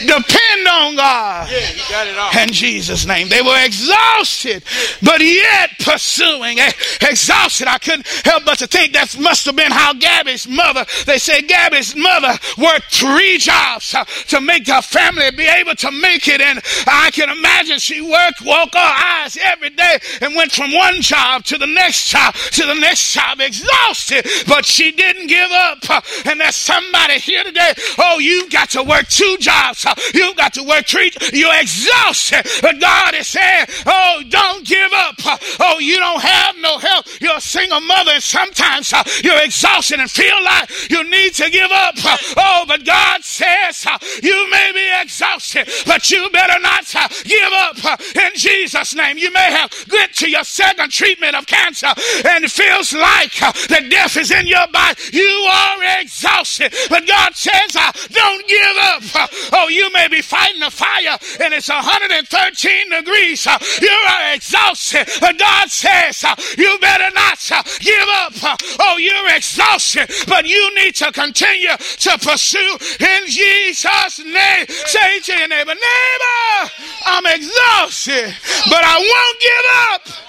Depend 0.00 0.68
on 0.68 0.96
God. 0.96 1.48
Yeah, 1.50 1.70
you 1.70 1.82
got 1.88 2.06
it 2.06 2.16
all. 2.18 2.42
In 2.42 2.48
Jesus' 2.48 3.06
name. 3.06 3.28
They 3.28 3.42
were 3.42 3.64
exhausted, 3.64 4.64
but 5.02 5.20
yet 5.20 5.70
pursuing. 5.80 6.58
Exhausted. 7.00 7.68
I 7.68 7.78
couldn't 7.78 8.06
help 8.24 8.44
but 8.44 8.58
to 8.58 8.66
think 8.66 8.92
that 8.94 9.18
must 9.18 9.44
have 9.46 9.56
been 9.56 9.72
how 9.72 9.92
Gabby's 9.94 10.48
mother, 10.48 10.84
they 11.06 11.18
said 11.18 11.48
Gabby's 11.48 11.94
mother 11.96 12.38
worked 12.58 12.92
three 12.92 13.38
jobs 13.38 13.94
uh, 13.94 14.04
to 14.28 14.40
make 14.40 14.66
her 14.66 14.82
family 14.82 15.30
be 15.30 15.46
able 15.46 15.74
to 15.76 15.90
make 15.90 16.28
it. 16.28 16.40
And 16.40 16.60
I 16.86 17.10
can 17.12 17.30
imagine 17.30 17.78
she 17.78 18.00
worked, 18.00 18.42
woke 18.44 18.74
her 18.74 18.80
eyes 18.80 19.36
every 19.40 19.70
day 19.70 19.98
and 20.20 20.34
went 20.34 20.52
from 20.52 20.72
one 20.72 21.00
job 21.00 21.44
to 21.44 21.58
the 21.58 21.66
next 21.66 22.08
job 22.08 22.34
to 22.34 22.66
the 22.66 22.74
next 22.74 23.12
job 23.12 23.40
exhausted, 23.40 24.26
but 24.46 24.64
she 24.64 24.90
didn't 24.90 25.26
give 25.26 25.50
up. 25.50 25.78
And 26.26 26.40
that's 26.40 26.63
somebody 26.64 27.18
here 27.18 27.44
today. 27.44 27.72
Oh, 27.98 28.18
you've 28.18 28.50
got 28.50 28.70
to 28.70 28.82
work 28.82 29.06
two 29.08 29.36
jobs. 29.38 29.86
You've 30.14 30.36
got 30.36 30.54
to 30.54 30.62
work 30.62 30.86
three. 30.86 31.12
You're 31.32 31.60
exhausted. 31.60 32.46
But 32.62 32.80
God 32.80 33.14
is 33.14 33.28
saying, 33.28 33.66
oh, 33.86 34.22
don't 34.28 34.66
give 34.66 34.90
up. 34.92 35.16
Oh, 35.60 35.78
you 35.78 35.96
don't 35.96 36.22
have 36.22 36.56
no 36.60 36.78
help. 36.78 37.06
You're 37.20 37.36
a 37.36 37.40
single 37.40 37.80
mother 37.80 38.12
and 38.12 38.22
sometimes 38.22 38.92
uh, 38.92 39.02
you're 39.22 39.42
exhausted 39.42 40.00
and 40.00 40.10
feel 40.10 40.42
like 40.44 40.90
you 40.90 41.08
need 41.10 41.34
to 41.34 41.50
give 41.50 41.70
up. 41.70 41.94
Oh, 42.36 42.64
but 42.66 42.84
God 42.84 43.22
says 43.22 43.84
uh, 43.86 43.98
you 44.22 44.50
may 44.50 44.70
be 44.72 44.86
exhausted, 45.02 45.68
but 45.86 46.10
you 46.10 46.28
better 46.30 46.58
not 46.60 46.94
uh, 46.94 47.08
give 47.24 47.52
up 47.52 48.00
in 48.16 48.32
Jesus' 48.34 48.94
name. 48.94 49.18
You 49.18 49.30
may 49.32 49.50
have 49.52 49.70
get 49.88 50.14
to 50.14 50.30
your 50.30 50.44
second 50.44 50.90
treatment 50.90 51.36
of 51.36 51.46
cancer 51.46 51.92
and 52.24 52.44
it 52.44 52.50
feels 52.50 52.92
like 52.92 53.32
the 53.68 53.86
death 53.90 54.16
is 54.16 54.30
in 54.30 54.46
your 54.46 54.66
body. 54.72 55.00
You 55.12 55.48
are 55.50 56.00
exhausted, 56.00 56.53
but 56.88 57.06
God 57.06 57.34
says, 57.34 57.76
uh, 57.76 57.92
don't 58.10 58.46
give 58.48 58.76
up. 58.80 59.30
Oh, 59.52 59.68
you 59.68 59.90
may 59.92 60.08
be 60.08 60.20
fighting 60.22 60.62
a 60.62 60.70
fire 60.70 61.18
and 61.40 61.54
it's 61.54 61.68
113 61.68 62.90
degrees. 62.90 63.46
You 63.80 63.98
are 64.10 64.34
exhausted, 64.34 65.08
but 65.20 65.38
God 65.38 65.70
says, 65.70 66.24
uh, 66.24 66.34
you 66.56 66.78
better 66.80 67.10
not 67.14 67.50
uh, 67.50 67.62
give 67.80 68.08
up. 68.08 68.58
Oh, 68.80 68.96
you're 68.98 69.36
exhausted, 69.36 70.10
but 70.28 70.46
you 70.46 70.74
need 70.74 70.94
to 70.96 71.12
continue 71.12 71.76
to 71.76 72.18
pursue 72.18 72.78
in 73.00 73.26
Jesus' 73.26 74.18
name. 74.24 74.66
Say 74.68 75.20
to 75.20 75.32
your 75.32 75.48
neighbor, 75.48 75.74
neighbor, 75.74 76.70
I'm 77.06 77.26
exhausted, 77.26 78.34
but 78.70 78.82
I 78.84 78.98
won't 78.98 79.40
give 79.40 79.66
up. 79.92 80.24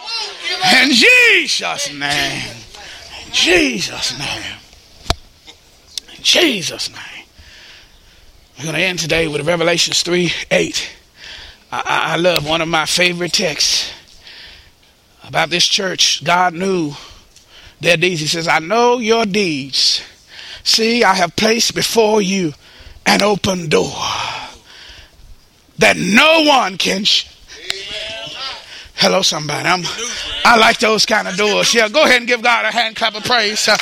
In 0.84 0.92
Jesus' 0.92 1.94
name. 1.94 2.56
In 3.26 3.34
Jesus' 3.34 4.18
name. 4.18 4.65
Jesus' 6.26 6.90
name. 6.90 7.26
We're 8.58 8.64
going 8.66 8.76
to 8.76 8.82
end 8.82 9.00
today 9.00 9.28
with 9.28 9.46
Revelations 9.48 10.02
3 10.02 10.32
8. 10.50 10.90
I, 11.72 11.78
I, 11.78 12.14
I 12.14 12.16
love 12.18 12.48
one 12.48 12.62
of 12.62 12.68
my 12.68 12.86
favorite 12.88 13.32
texts 13.32 13.92
about 15.24 15.50
this 15.52 15.66
church. 15.66 16.24
God 16.24 16.56
knew 16.56 16.94
their 17.80 17.96
deeds. 17.96 18.22
He 18.22 18.28
says, 18.28 18.48
I 18.48 18.58
know 18.60 18.98
your 18.98 19.26
deeds. 19.26 20.02
See, 20.64 21.04
I 21.04 21.14
have 21.14 21.36
placed 21.36 21.76
before 21.76 22.24
you 22.24 22.54
an 23.06 23.22
open 23.22 23.70
door 23.70 23.94
that 25.78 25.96
no 25.96 26.44
one 26.48 26.78
can. 26.78 27.04
Sh- 27.04 27.28
Hello, 28.96 29.22
somebody. 29.22 29.68
I'm, 29.68 29.84
I 30.46 30.58
like 30.58 30.80
those 30.80 31.06
kind 31.06 31.28
of 31.28 31.36
doors. 31.36 31.72
Yeah, 31.74 31.90
go 31.90 32.04
ahead 32.06 32.18
and 32.18 32.28
give 32.28 32.42
God 32.42 32.66
a 32.66 32.72
hand 32.72 32.96
clap 32.96 33.14
of 33.14 33.26
praise. 33.26 33.68
Uh, 33.68 33.78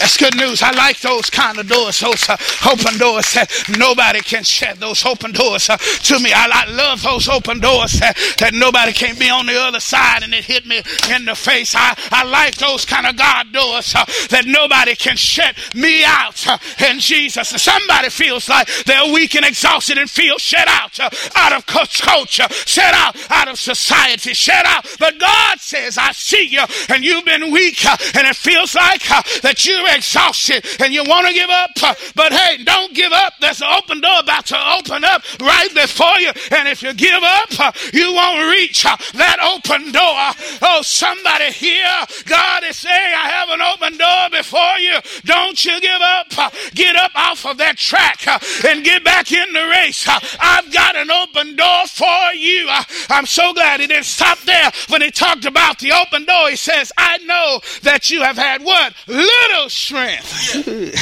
that's 0.00 0.16
good 0.16 0.34
news. 0.34 0.62
I 0.62 0.70
like 0.70 0.98
those 1.00 1.28
kind 1.28 1.58
of 1.58 1.68
doors, 1.68 2.00
those 2.00 2.26
uh, 2.26 2.38
open 2.72 2.96
doors 2.96 3.34
that 3.34 3.52
nobody 3.78 4.20
can 4.20 4.42
shut. 4.44 4.80
Those 4.80 5.04
open 5.04 5.32
doors 5.32 5.68
uh, 5.68 5.76
to 5.76 6.18
me. 6.18 6.32
I, 6.32 6.48
I 6.50 6.70
love 6.72 7.02
those 7.02 7.28
open 7.28 7.60
doors 7.60 7.92
that, 8.00 8.16
that 8.38 8.54
nobody 8.54 8.92
can 8.92 9.18
be 9.18 9.28
on 9.28 9.44
the 9.44 9.60
other 9.60 9.78
side 9.78 10.22
and 10.22 10.32
it 10.32 10.44
hit 10.44 10.64
me 10.64 10.80
in 11.14 11.26
the 11.26 11.34
face. 11.34 11.74
I, 11.76 11.94
I 12.10 12.24
like 12.24 12.56
those 12.56 12.86
kind 12.86 13.06
of 13.06 13.16
God 13.16 13.52
doors 13.52 13.94
uh, 13.94 14.06
that 14.30 14.46
nobody 14.46 14.96
can 14.96 15.16
shut 15.16 15.54
me 15.74 16.02
out. 16.02 16.46
Uh, 16.48 16.56
in 16.88 16.98
Jesus, 16.98 17.50
somebody 17.50 18.08
feels 18.08 18.48
like 18.48 18.68
they're 18.86 19.12
weak 19.12 19.36
and 19.36 19.44
exhausted 19.44 19.98
and 19.98 20.08
feel 20.08 20.38
shut 20.38 20.66
out 20.66 20.98
uh, 20.98 21.10
out 21.36 21.52
of 21.52 21.66
culture, 21.66 22.48
shut 22.64 22.94
out 22.94 23.16
out 23.30 23.48
of 23.48 23.58
society, 23.58 24.32
shut 24.32 24.64
out. 24.64 24.86
But 24.98 25.18
God 25.18 25.60
says, 25.60 25.98
I 25.98 26.12
see 26.12 26.46
you 26.46 26.64
and 26.88 27.04
you've 27.04 27.26
been 27.26 27.52
weak 27.52 27.84
uh, 27.84 27.98
and 28.14 28.26
it 28.26 28.36
feels 28.36 28.74
like 28.74 29.02
that 29.42 29.66
you're 29.66 29.89
exhausted 29.96 30.64
and 30.80 30.92
you 30.92 31.04
want 31.04 31.26
to 31.26 31.32
give 31.32 31.50
up. 31.50 31.70
uh, 31.82 31.94
But 32.14 32.32
hey, 32.32 32.62
don't 32.64 32.94
give 32.94 33.12
up. 33.12 33.34
There's 33.40 33.60
an 33.60 33.68
open 33.76 34.00
door 34.00 34.20
about 34.20 34.46
to 34.46 34.58
open 34.78 35.04
up 35.04 35.22
right 35.40 35.72
before 35.74 36.18
you. 36.18 36.30
And 36.50 36.68
if 36.68 36.82
you 36.82 36.92
give 36.94 37.22
up, 37.22 37.60
uh, 37.60 37.72
you 37.92 38.12
won't 38.14 38.50
reach 38.50 38.84
uh, 38.86 38.96
that 39.14 39.38
open 39.42 39.92
door. 39.92 40.60
Oh, 40.62 40.80
somebody 40.82 41.50
here, 41.52 41.84
God 42.26 42.64
is 42.64 42.76
saying, 42.76 43.14
I 43.14 43.28
have 43.28 43.48
an 43.50 43.60
open 43.60 43.96
door 43.98 44.30
before 44.30 44.78
you. 44.78 44.98
Don't 45.24 45.62
you 45.64 45.80
give 45.80 46.00
up. 46.00 46.52
Get 46.74 46.96
up 46.96 47.12
off 47.14 47.46
of 47.46 47.58
that 47.58 47.76
track 47.76 48.26
and 48.64 48.84
get 48.84 49.04
back 49.04 49.30
in 49.32 49.52
the 49.52 49.66
race. 49.68 50.06
I've 50.40 50.72
got 50.72 50.96
an 50.96 51.10
open 51.10 51.56
door 51.56 51.86
for 51.86 52.32
you. 52.34 52.68
I'm 53.08 53.26
so 53.26 53.52
glad 53.52 53.80
he 53.80 53.86
didn't 53.86 54.04
stop 54.04 54.38
there 54.40 54.70
when 54.88 55.02
he 55.02 55.10
talked 55.10 55.44
about 55.44 55.78
the 55.78 55.92
open 55.92 56.24
door. 56.24 56.48
He 56.50 56.56
says, 56.56 56.92
I 56.96 57.18
know 57.18 57.60
that 57.82 58.10
you 58.10 58.22
have 58.22 58.36
had 58.36 58.62
what? 58.62 58.94
Little 59.06 59.68
strength. 59.80 60.96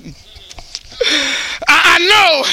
I, 1.67 1.99
know, 1.99 2.43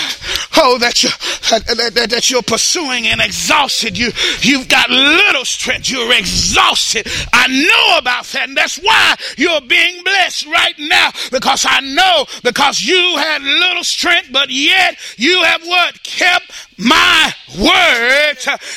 oh, 0.59 0.79
that 0.79 1.03
you 1.03 1.11
that, 1.51 2.09
that, 2.11 2.31
you're 2.31 2.43
pursuing 2.43 3.07
and 3.07 3.21
exhausted. 3.21 3.97
You 3.97 4.11
you've 4.41 4.69
got 4.69 4.91
little 4.91 5.45
strength. 5.45 5.91
You're 5.91 6.13
exhausted. 6.13 7.07
I 7.33 7.47
know 7.49 7.99
about 7.99 8.25
that, 8.27 8.49
and 8.49 8.57
that's 8.57 8.79
why 8.79 9.15
you're 9.37 9.61
being 9.63 10.03
blessed 10.03 10.47
right 10.47 10.75
now. 10.79 11.11
Because 11.31 11.67
I 11.69 11.81
know 11.81 12.27
because 12.43 12.81
you 12.81 13.17
had 13.17 13.43
little 13.43 13.85
strength, 13.85 14.31
but 14.33 14.51
yet 14.51 14.97
you 15.17 15.43
have 15.45 15.63
what 15.63 16.03
kept 16.03 16.53
my 16.79 17.33
word 17.59 18.37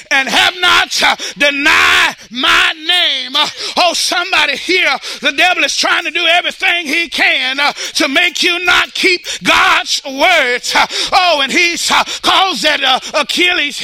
and 0.09 0.28
have 0.28 0.55
not 0.59 1.03
uh, 1.03 1.15
denied 1.38 2.15
my 2.32 2.74
name. 2.88 3.36
Uh, 3.36 3.47
Oh, 3.78 3.93
somebody 3.93 4.57
here, 4.57 4.97
the 5.22 5.32
devil 5.32 5.63
is 5.63 5.76
trying 5.76 6.03
to 6.03 6.11
do 6.11 6.26
everything 6.26 6.86
he 6.86 7.09
can 7.09 7.59
uh, 7.59 7.74
to 7.74 8.07
make 8.07 8.43
you 8.43 8.63
not 8.65 8.93
keep 8.93 9.26
God's 9.62 10.01
words. 10.05 10.74
Oh, 11.12 11.41
and 11.43 11.51
he's 11.51 11.89
uh, 11.91 12.03
caused 12.22 12.64
that 12.64 12.82
uh, 12.84 13.22
Achilles 13.22 13.78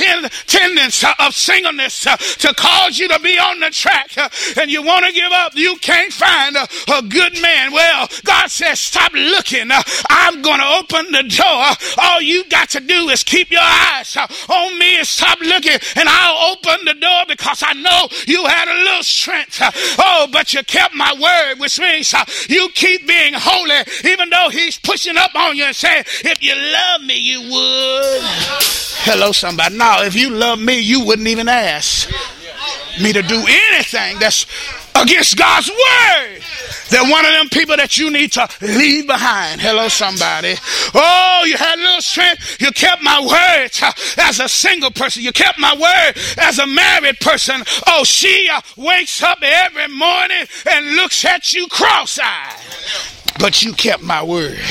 tendons 0.47 1.03
uh, 1.03 1.13
of 1.19 1.35
singleness 1.35 2.01
to 2.01 2.53
cause 2.55 2.97
you 2.97 3.07
to 3.07 3.19
be 3.19 3.37
on 3.37 3.59
the 3.59 3.69
track 3.69 4.09
and 4.57 4.71
you 4.71 4.81
want 4.81 5.05
to 5.05 5.11
give 5.11 5.31
up. 5.31 5.53
You 5.55 5.75
can't 5.77 6.11
find 6.11 6.55
a, 6.55 6.67
good 7.07 7.39
man. 7.41 7.71
Well, 7.71 8.07
God 8.23 8.49
says, 8.49 8.81
stop 8.81 9.13
looking. 9.13 9.69
I'm 10.09 10.41
going 10.41 10.59
to 10.59 10.67
open 10.81 11.11
the 11.11 11.23
door. 11.23 12.03
All 12.03 12.21
you 12.21 12.43
got 12.49 12.69
to 12.69 12.79
do 12.79 13.09
is 13.09 13.23
keep 13.23 13.51
your 13.51 13.61
eyes 13.61 14.17
on 14.49 14.79
me 14.79 14.97
and 14.97 15.07
stop 15.07 15.39
looking, 15.39 15.77
and 15.95 16.09
I'll 16.09 16.53
open 16.53 16.85
the 16.85 16.95
door 16.95 17.23
because 17.27 17.63
I 17.63 17.73
know 17.73 18.07
you 18.25 18.45
had 18.45 18.67
a 18.67 18.83
little 18.83 19.03
strength. 19.03 19.61
Oh, 19.99 20.27
but 20.31 20.53
you 20.53 20.63
kept 20.63 20.95
my 20.95 21.13
word, 21.13 21.59
which 21.59 21.79
means 21.79 22.13
you 22.49 22.69
keep 22.73 23.07
being 23.07 23.33
holy, 23.35 23.83
even 24.03 24.29
though 24.31 24.49
He's 24.49 24.79
pushing 24.79 25.17
up 25.17 25.35
on 25.35 25.55
you 25.55 25.66
and 25.67 25.75
saying, 25.75 26.03
If 26.23 26.41
you 26.41 26.55
love 26.55 27.01
me, 27.01 27.17
you 27.17 27.41
would. 27.41 28.21
Hello, 29.03 29.31
somebody. 29.31 29.77
Now, 29.77 30.03
if 30.03 30.15
you 30.15 30.29
love 30.29 30.59
me, 30.59 30.79
you 30.79 31.05
wouldn't 31.05 31.27
even 31.27 31.47
ask 31.47 32.09
me 33.01 33.13
to 33.13 33.21
do 33.21 33.45
anything 33.47 34.17
that's 34.19 34.45
against 35.01 35.37
God's 35.37 35.69
word. 35.69 36.41
They're 36.89 37.09
one 37.09 37.25
of 37.25 37.31
them 37.33 37.49
people 37.49 37.75
that 37.77 37.97
you 37.97 38.09
need 38.09 38.31
to 38.33 38.47
leave 38.61 39.07
behind. 39.07 39.61
Hello, 39.61 39.87
somebody. 39.87 40.55
Oh, 40.93 41.43
you 41.45 41.57
had 41.57 41.77
a 41.77 41.81
little 41.81 42.01
strength. 42.01 42.61
You 42.61 42.71
kept 42.71 43.03
my 43.03 43.19
word 43.19 43.69
as 44.17 44.39
a 44.39 44.47
single 44.47 44.91
person. 44.91 45.23
You 45.23 45.33
kept 45.33 45.59
my 45.59 45.73
word 45.73 46.21
as 46.37 46.59
a 46.59 46.67
married 46.67 47.19
person. 47.19 47.63
Oh, 47.87 48.03
she 48.03 48.49
uh, 48.51 48.61
wakes 48.77 49.21
up 49.21 49.39
every 49.41 49.87
morning 49.89 50.45
and 50.69 50.95
looks 50.95 51.25
at 51.25 51.51
you 51.53 51.67
cross 51.67 52.19
eyed 52.21 53.13
but 53.39 53.63
you 53.63 53.73
kept 53.73 54.03
my 54.03 54.23
word. 54.23 54.57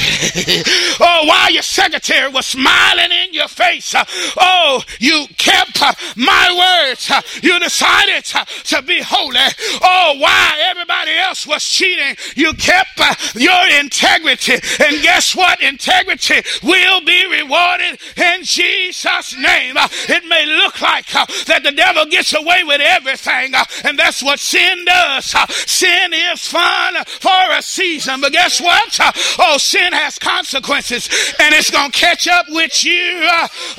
oh, 1.00 1.24
while 1.26 1.50
your 1.50 1.62
secretary 1.62 2.30
was 2.30 2.46
smiling 2.46 3.12
in 3.12 3.32
your 3.32 3.48
face, 3.48 3.94
uh, 3.94 4.04
oh, 4.38 4.82
you 4.98 5.26
kept 5.36 5.82
uh, 5.82 5.92
my 6.16 6.84
words. 6.88 7.10
You 7.42 7.58
decided 7.60 8.24
to 8.24 8.82
be 8.82 9.00
holy. 9.02 9.38
Oh, 9.82 10.15
while 10.18 10.56
everybody 10.70 11.12
else 11.18 11.46
was 11.46 11.62
cheating, 11.62 12.16
you 12.34 12.52
kept 12.54 13.00
uh, 13.00 13.14
your 13.34 13.80
integrity. 13.80 14.54
And 14.54 15.02
guess 15.02 15.34
what? 15.34 15.60
Integrity 15.62 16.42
will 16.62 17.00
be 17.04 17.26
rewarded 17.30 17.98
in 18.16 18.40
Jesus' 18.42 19.36
name. 19.38 19.76
Uh, 19.76 19.88
it 20.08 20.24
may 20.26 20.46
look 20.46 20.80
like 20.80 21.14
uh, 21.14 21.26
that 21.46 21.62
the 21.62 21.72
devil 21.72 22.06
gets 22.06 22.34
away 22.34 22.64
with 22.64 22.80
everything, 22.80 23.54
and 23.84 23.98
that's 23.98 24.22
what 24.22 24.40
sin 24.40 24.84
does. 24.84 25.34
Sin 25.66 26.12
is 26.12 26.46
fun 26.46 27.04
for 27.04 27.52
a 27.52 27.62
season, 27.62 28.20
but 28.20 28.32
guess 28.32 28.60
what? 28.60 28.98
Oh, 29.38 29.56
sin 29.58 29.92
has 29.92 30.18
consequences 30.18 31.08
and 31.38 31.54
it's 31.54 31.70
going 31.70 31.90
to 31.90 31.98
catch 31.98 32.28
up 32.28 32.46
with 32.48 32.84
you. 32.84 33.28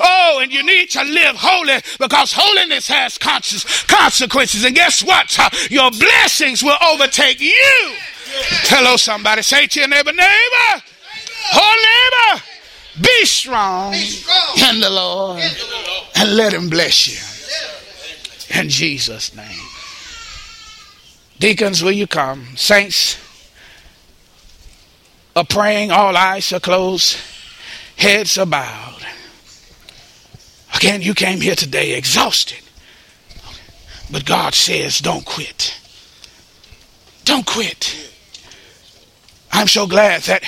Oh, 0.00 0.40
and 0.42 0.52
you 0.52 0.64
need 0.64 0.90
to 0.90 1.02
live 1.02 1.36
holy 1.36 1.80
because 1.98 2.32
holiness 2.34 2.88
has 2.88 3.18
consequences. 3.18 4.64
And 4.64 4.74
guess 4.74 5.02
what? 5.02 5.36
Your 5.70 5.90
blessings 6.28 6.62
will 6.62 6.76
overtake 6.86 7.40
you. 7.40 7.94
Hello, 8.68 8.96
somebody. 8.96 9.40
Say 9.40 9.66
to 9.66 9.80
your 9.80 9.88
neighbor, 9.88 10.12
neighbor, 10.12 10.82
oh, 11.54 12.34
neighbor, 12.34 12.42
be 13.00 13.24
strong, 13.24 13.92
be 13.92 14.04
strong. 14.04 14.74
in 14.74 14.80
the 14.82 14.90
Lord 14.90 15.42
and 16.16 16.36
let 16.36 16.52
him 16.52 16.68
bless 16.68 17.08
you. 17.08 18.60
In 18.60 18.68
Jesus' 18.68 19.34
name. 19.34 19.58
Deacons, 21.38 21.82
will 21.82 21.92
you 21.92 22.06
come? 22.06 22.56
Saints, 22.56 23.16
are 25.34 25.46
praying, 25.46 25.90
all 25.90 26.14
eyes 26.14 26.52
are 26.52 26.60
closed, 26.60 27.16
heads 27.96 28.36
are 28.36 28.44
bowed. 28.44 29.06
Again, 30.74 31.00
you 31.00 31.14
came 31.14 31.40
here 31.40 31.54
today 31.54 31.96
exhausted. 31.96 32.60
But 34.10 34.26
God 34.26 34.54
says, 34.54 34.98
don't 34.98 35.24
quit. 35.24 35.77
Don't 37.28 37.44
quit. 37.44 37.94
I'm 39.52 39.68
so 39.68 39.86
glad 39.86 40.22
that 40.22 40.42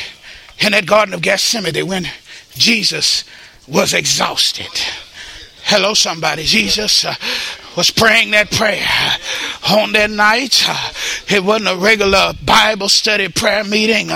in 0.61 0.73
that 0.73 0.87
Garden 0.87 1.13
of 1.13 1.21
Gethsemane, 1.21 1.87
when 1.87 2.09
Jesus 2.55 3.25
was 3.69 3.93
exhausted, 3.93 4.71
hello, 5.65 5.93
somebody, 5.93 6.43
Jesus 6.43 7.05
uh, 7.05 7.15
was 7.77 7.91
praying 7.91 8.31
that 8.33 8.51
prayer 8.51 8.87
on 9.71 9.93
that 9.93 10.11
night. 10.11 10.65
It 11.31 11.45
wasn't 11.45 11.69
a 11.71 11.77
regular 11.77 12.33
Bible 12.45 12.89
study 12.89 13.29
prayer 13.29 13.65
meeting. 13.65 14.11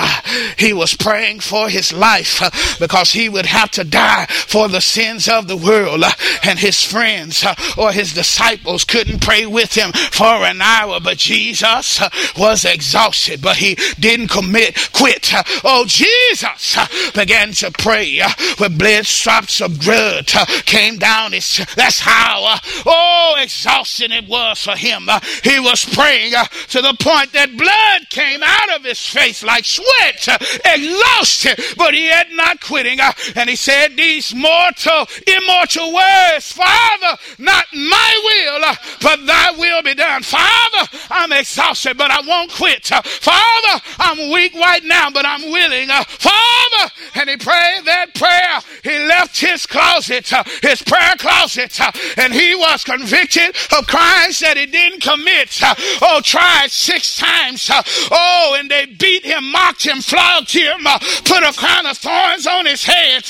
He 0.58 0.72
was 0.72 0.94
praying 0.94 1.40
for 1.40 1.68
his 1.68 1.92
life 1.92 2.40
because 2.78 3.12
he 3.12 3.28
would 3.28 3.46
have 3.46 3.70
to 3.72 3.84
die 3.84 4.26
for 4.26 4.68
the 4.68 4.80
sins 4.80 5.28
of 5.28 5.48
the 5.48 5.56
world. 5.56 6.04
And 6.42 6.58
his 6.58 6.82
friends 6.82 7.44
or 7.76 7.92
his 7.92 8.12
disciples 8.12 8.84
couldn't 8.84 9.22
pray 9.22 9.46
with 9.46 9.74
him 9.74 9.92
for 9.92 10.24
an 10.24 10.60
hour. 10.60 11.00
But 11.00 11.18
Jesus 11.18 12.00
was 12.36 12.64
exhausted, 12.64 13.40
but 13.42 13.56
he 13.56 13.76
didn't 13.98 14.28
commit, 14.28 14.90
quit. 14.92 15.32
Oh, 15.62 15.84
Jesus 15.86 16.78
began 17.14 17.52
to 17.52 17.70
pray 17.70 18.20
with 18.58 18.78
blood 18.78 19.04
drops 19.04 19.60
of 19.60 19.80
blood 19.80 20.26
came 20.66 20.98
down. 20.98 21.32
That's 21.32 22.00
how, 22.00 22.58
oh, 22.86 23.36
exhausting 23.44 24.10
it 24.10 24.26
was 24.28 24.62
for 24.62 24.76
him. 24.76 25.08
Uh, 25.08 25.20
he 25.42 25.60
was 25.60 25.84
praying 25.84 26.34
uh, 26.34 26.44
to 26.68 26.80
the 26.80 26.96
point 26.98 27.32
that 27.32 27.56
blood 27.56 28.08
came 28.10 28.42
out 28.42 28.76
of 28.76 28.84
his 28.84 28.98
face 28.98 29.44
like 29.44 29.64
sweat, 29.64 30.28
uh, 30.28 30.38
exhausted, 30.64 31.60
but 31.76 31.94
he 31.94 32.06
had 32.06 32.30
not 32.32 32.60
quitting. 32.60 32.98
And 33.36 33.48
he 33.48 33.56
said 33.56 33.96
these 33.96 34.34
mortal, 34.34 35.06
immortal 35.26 35.92
words, 35.94 36.52
Father, 36.52 37.18
not 37.38 37.66
my 37.72 38.10
will, 38.24 38.74
but 39.02 39.26
thy 39.26 39.50
will 39.52 39.82
be 39.82 39.94
done. 39.94 40.22
Father, 40.22 40.88
I'm 41.10 41.32
exhausted, 41.32 41.98
but 41.98 42.10
I 42.10 42.20
won't 42.26 42.50
quit. 42.50 42.86
Father, 42.86 43.84
I'm 43.98 44.32
weak 44.32 44.54
right 44.54 44.82
now, 44.84 45.10
but 45.10 45.26
I'm 45.26 45.42
willing. 45.42 45.88
Father, 45.88 46.92
and 47.14 47.28
he 47.28 47.36
prayed 47.36 47.84
that 47.84 48.14
prayer. 48.14 48.60
He 48.82 49.06
left 49.06 49.38
his 49.38 49.66
closet, 49.66 50.30
his 50.62 50.82
prayer 50.82 51.16
closet, 51.18 51.78
and 52.18 52.32
he 52.32 52.54
was 52.54 52.84
convicted 52.84 53.33
of 53.36 53.86
crimes 53.86 54.38
that 54.40 54.56
he 54.56 54.66
didn't 54.66 55.02
commit. 55.02 55.62
Uh, 55.62 55.74
oh, 56.02 56.20
tried 56.22 56.70
six 56.70 57.16
times. 57.16 57.68
Uh, 57.68 57.82
oh, 58.10 58.56
and 58.58 58.70
they 58.70 58.86
beat 58.86 59.24
him, 59.24 59.50
mocked 59.50 59.86
him, 59.86 60.00
flogged 60.00 60.52
him, 60.52 60.86
uh, 60.86 60.98
put 61.24 61.42
a 61.42 61.52
crown 61.52 61.86
of 61.86 61.96
thorns 61.98 62.46
on 62.46 62.66
his 62.66 62.84
head. 62.84 63.24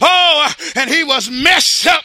Oh, 0.00 0.52
and 0.76 0.90
he 0.90 1.04
was 1.04 1.30
messed 1.30 1.86
up 1.86 2.04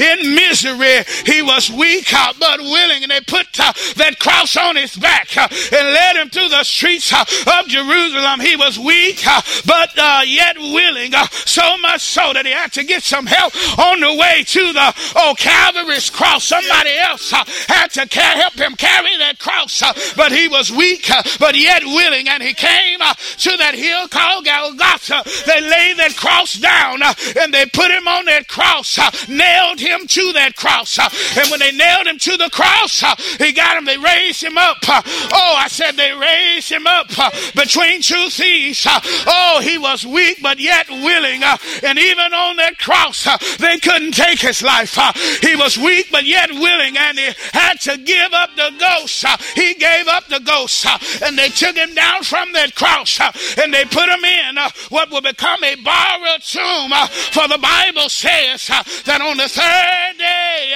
in 0.00 0.34
misery. 0.34 1.04
He 1.26 1.42
was 1.42 1.70
weak 1.70 2.12
but 2.38 2.60
willing, 2.60 3.02
and 3.02 3.10
they 3.10 3.20
put 3.20 3.52
that 3.52 4.16
cross 4.18 4.56
on 4.56 4.76
his 4.76 4.96
back 4.96 5.36
and 5.36 5.50
led 5.72 6.16
him 6.16 6.30
through 6.30 6.48
the 6.48 6.64
streets 6.64 7.12
of 7.12 7.68
Jerusalem. 7.68 8.40
He 8.40 8.56
was 8.56 8.78
weak, 8.78 9.22
but 9.66 9.90
uh, 9.98 10.22
yet 10.26 10.56
willing, 10.58 11.12
so 11.30 11.76
much 11.78 12.02
so 12.02 12.32
that 12.32 12.46
he 12.46 12.52
had 12.52 12.72
to 12.72 12.84
get 12.84 13.02
some 13.02 13.26
help 13.26 13.52
on 13.78 14.00
the 14.00 14.14
way 14.14 14.44
to 14.46 14.72
the 14.72 14.94
oh 15.16 15.34
Calvary's 15.38 16.10
cross. 16.10 16.44
Somebody 16.44 16.90
else 16.96 17.32
uh, 17.32 17.44
had 17.68 17.90
to 17.92 18.06
help 18.18 18.54
him 18.54 18.74
carry 18.76 19.16
that 19.18 19.38
cross, 19.38 19.82
uh, 19.82 19.92
but 20.16 20.32
he 20.32 20.48
was 20.48 20.70
weak, 20.70 21.10
uh, 21.10 21.22
but 21.38 21.56
yet 21.56 21.84
willing, 21.84 22.28
and 22.28 22.42
he 22.42 22.54
came 22.54 23.00
uh, 23.00 23.14
to 23.14 23.56
that 23.56 23.74
hill 23.74 24.08
called 24.08 24.44
Golgotha. 24.44 25.22
They 25.46 25.60
laid 25.60 25.96
that 25.98 26.16
cross 26.16 26.54
down 26.54 27.02
uh, 27.02 27.14
and 27.40 27.52
they 27.52 27.66
put 27.66 27.90
him 27.90 28.06
on 28.08 28.24
that 28.26 28.48
cross, 28.48 28.98
uh, 28.98 29.10
nailed 29.28 29.80
him 29.80 30.06
to 30.06 30.32
that 30.34 30.56
cross. 30.56 30.98
And 30.98 31.50
when 31.50 31.60
they 31.60 31.72
nailed 31.72 32.06
him 32.06 32.18
to 32.18 32.36
the 32.36 32.50
cross, 32.50 33.00
he 33.38 33.52
got 33.52 33.76
him, 33.76 33.84
they 33.84 33.98
raised 33.98 34.42
him 34.42 34.58
up. 34.58 34.78
Oh, 34.88 35.54
I 35.58 35.68
said 35.68 35.92
they 35.96 36.12
raised 36.12 36.70
him 36.70 36.86
up 36.86 37.08
between 37.54 38.02
two 38.02 38.28
thieves. 38.30 38.86
Oh, 39.26 39.60
he 39.62 39.78
was 39.78 40.04
weak, 40.06 40.38
but 40.42 40.58
yet 40.58 40.88
willing. 40.88 41.42
And 41.82 41.98
even 41.98 42.34
on 42.34 42.56
that 42.56 42.78
cross, 42.78 43.24
they 43.58 43.78
couldn't 43.78 44.12
take 44.12 44.40
his 44.40 44.62
life. 44.62 44.98
He 45.40 45.56
was 45.56 45.78
weak, 45.78 46.08
but 46.10 46.24
yet 46.24 46.50
willing 46.50 46.83
and 46.92 47.18
he 47.18 47.30
had 47.52 47.80
to 47.80 47.96
give 47.98 48.32
up 48.32 48.50
the 48.56 48.72
ghost. 48.78 49.24
He 49.54 49.74
gave 49.74 50.08
up 50.08 50.26
the 50.28 50.40
ghost 50.40 50.86
and 51.22 51.38
they 51.38 51.48
took 51.48 51.76
him 51.76 51.94
down 51.94 52.22
from 52.22 52.52
that 52.52 52.74
cross 52.74 53.20
and 53.58 53.72
they 53.72 53.84
put 53.84 54.08
him 54.08 54.24
in 54.24 54.58
uh, 54.58 54.70
what 54.90 55.10
will 55.10 55.20
become 55.22 55.62
a 55.64 55.74
borrowed 55.76 56.42
tomb. 56.42 56.92
Uh, 56.92 57.06
for 57.08 57.48
the 57.48 57.58
Bible 57.58 58.08
says 58.08 58.68
uh, 58.70 58.82
that 59.04 59.20
on 59.20 59.36
the 59.36 59.48
third 59.48 60.18
day, 60.18 60.74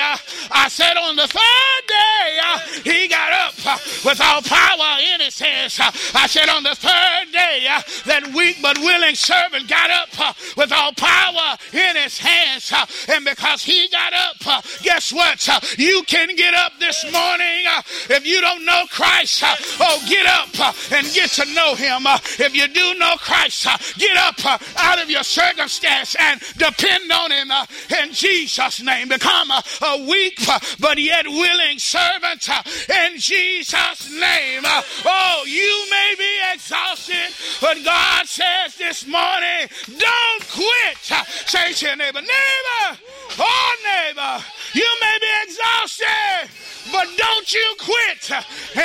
I 0.50 0.68
said 0.68 0.96
on 0.96 1.16
the 1.16 1.26
third 1.26 1.82
day, 1.86 2.40
he 2.84 3.08
got 3.08 3.32
up 3.32 3.80
with 4.04 4.20
all 4.20 4.42
power 4.42 4.98
in 5.14 5.20
his 5.20 5.38
hands. 5.38 5.78
I 6.14 6.26
said 6.26 6.48
on 6.48 6.62
the 6.62 6.74
third 6.74 7.32
day, 7.32 7.66
that 8.06 8.32
weak 8.34 8.56
but 8.62 8.78
willing 8.78 9.14
servant 9.14 9.68
got 9.68 9.90
up 9.90 10.36
with 10.56 10.72
all 10.72 10.92
power 10.92 11.56
in 11.72 11.96
his 11.96 12.18
hands. 12.18 12.72
And 13.08 13.24
because 13.24 13.62
he 13.62 13.88
got 13.88 14.12
up, 14.12 14.64
guess 14.82 15.12
what? 15.12 15.46
You 15.78 15.97
can 16.04 16.34
get 16.36 16.54
up 16.54 16.72
this 16.78 17.04
morning. 17.12 17.64
Uh, 17.68 17.82
if 18.10 18.26
you 18.26 18.40
don't 18.40 18.64
know 18.64 18.84
Christ, 18.90 19.42
uh, 19.42 19.54
oh, 19.80 20.04
get 20.08 20.26
up 20.26 20.48
uh, 20.58 20.72
and 20.96 21.06
get 21.12 21.30
to 21.32 21.44
know 21.54 21.74
him. 21.74 22.06
Uh, 22.06 22.18
if 22.38 22.54
you 22.54 22.68
do 22.68 22.94
know 22.98 23.14
Christ, 23.18 23.66
uh, 23.66 23.76
get 23.96 24.16
up 24.16 24.44
uh, 24.44 24.58
out 24.78 25.00
of 25.02 25.10
your 25.10 25.22
circumstance 25.22 26.16
and 26.18 26.40
depend 26.56 27.10
on 27.10 27.30
him 27.30 27.50
in 28.02 28.12
Jesus' 28.12 28.82
name. 28.82 29.08
Become 29.08 29.50
a 29.50 30.06
weak 30.08 30.38
but 30.80 30.98
yet 30.98 31.26
willing 31.26 31.78
servant 31.78 32.48
in 32.88 33.18
Jesus' 33.18 34.10
name. 34.12 34.62
Oh, 35.04 35.44
you 35.46 35.86
may 35.90 36.14
be 36.18 36.38
exhausted, 36.54 37.34
but 37.60 37.84
God 37.84 38.26
says 38.26 38.76
this 38.76 39.06
morning, 39.06 39.68
don't 39.86 40.48
quit. 40.48 40.98
Say 41.46 41.72
to 41.72 41.86
your 41.86 41.96
neighbor, 41.96 42.20
neighbor, 42.20 42.98
oh 43.38 43.76
neighbor, 43.84 44.44
you 44.74 44.88
may 45.00 45.18
be 45.20 45.26
exhausted, 45.44 46.50
but 46.92 47.06
don't 47.16 47.52
you 47.52 47.74
quit 47.78 48.30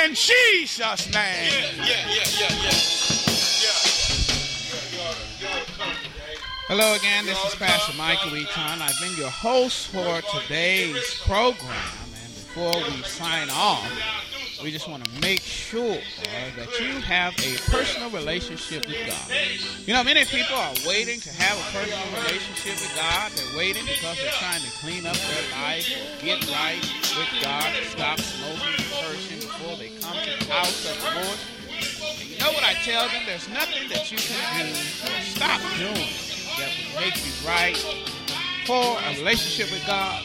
in 0.02 0.14
Jesus' 0.14 1.12
name. 1.12 1.74
Yeah, 1.78 1.84
yeah, 1.84 2.24
yeah, 2.40 2.48
yeah, 2.62 2.94
Hello 6.66 6.94
again, 6.94 7.26
this 7.26 7.38
is 7.44 7.54
Pastor 7.56 7.92
Michael 7.98 8.36
Eaton. 8.36 8.80
I've 8.80 8.98
been 9.00 9.14
your 9.18 9.30
host 9.30 9.88
for 9.88 10.22
today's 10.40 11.20
program. 11.20 11.70
And 12.22 12.32
before 12.34 12.76
we 12.76 13.02
sign 13.02 13.50
off, 13.50 13.86
We 14.64 14.70
just 14.70 14.88
want 14.88 15.04
to 15.04 15.20
make 15.20 15.42
sure 15.42 15.98
that 16.56 16.80
you 16.80 16.98
have 17.02 17.34
a 17.36 17.58
personal 17.70 18.08
relationship 18.08 18.86
with 18.86 18.96
God. 19.06 19.28
You 19.84 19.92
know, 19.92 20.02
many 20.02 20.24
people 20.24 20.56
are 20.56 20.72
waiting 20.88 21.20
to 21.20 21.28
have 21.36 21.60
a 21.60 21.84
personal 21.84 22.24
relationship 22.24 22.80
with 22.80 22.96
God. 22.96 23.30
They're 23.32 23.58
waiting 23.58 23.84
because 23.84 24.16
they're 24.16 24.32
trying 24.40 24.62
to 24.62 24.70
clean 24.80 25.04
up 25.04 25.20
their 25.20 25.60
life 25.60 25.84
or 25.92 26.24
get 26.24 26.40
right 26.48 26.80
with 26.80 27.28
God 27.44 27.68
stop 27.92 28.18
smoking 28.18 28.80
and 28.80 28.88
cursing 29.04 29.40
before 29.44 29.76
they 29.76 29.92
come 30.00 30.16
to 30.16 30.32
the 30.32 30.50
house 30.50 30.88
of 30.88 30.96
the 30.96 31.12
Lord. 31.12 31.38
And 32.24 32.30
you 32.32 32.38
know 32.40 32.52
what 32.56 32.64
I 32.64 32.72
tell 32.88 33.04
them? 33.12 33.20
There's 33.26 33.50
nothing 33.50 33.90
that 33.92 34.08
you 34.08 34.16
can 34.16 34.64
do 34.64 34.72
or 34.72 35.20
stop 35.28 35.60
doing 35.76 36.08
that 36.56 36.72
will 36.72 37.04
make 37.04 37.20
you 37.20 37.32
right 37.44 37.76
for 38.64 38.96
a 38.96 39.14
relationship 39.20 39.70
with 39.70 39.86
God 39.86 40.24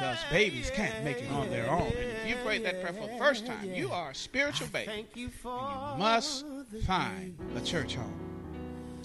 because 0.00 0.24
babies 0.30 0.70
can't 0.70 1.04
make 1.04 1.18
it 1.18 1.30
on 1.30 1.50
their 1.50 1.70
own. 1.70 1.88
And 1.88 2.10
if 2.10 2.26
you 2.26 2.34
prayed 2.36 2.64
that 2.64 2.80
prayer 2.80 2.94
for 2.94 3.06
the 3.06 3.18
first 3.18 3.44
time, 3.44 3.74
you 3.74 3.90
are 3.90 4.12
a 4.12 4.14
spiritual 4.14 4.68
baby. 4.68 4.90
And 4.90 5.06
you 5.14 5.30
must 5.44 6.46
find 6.86 7.36
a 7.54 7.60
church 7.60 7.96
home. 7.96 8.29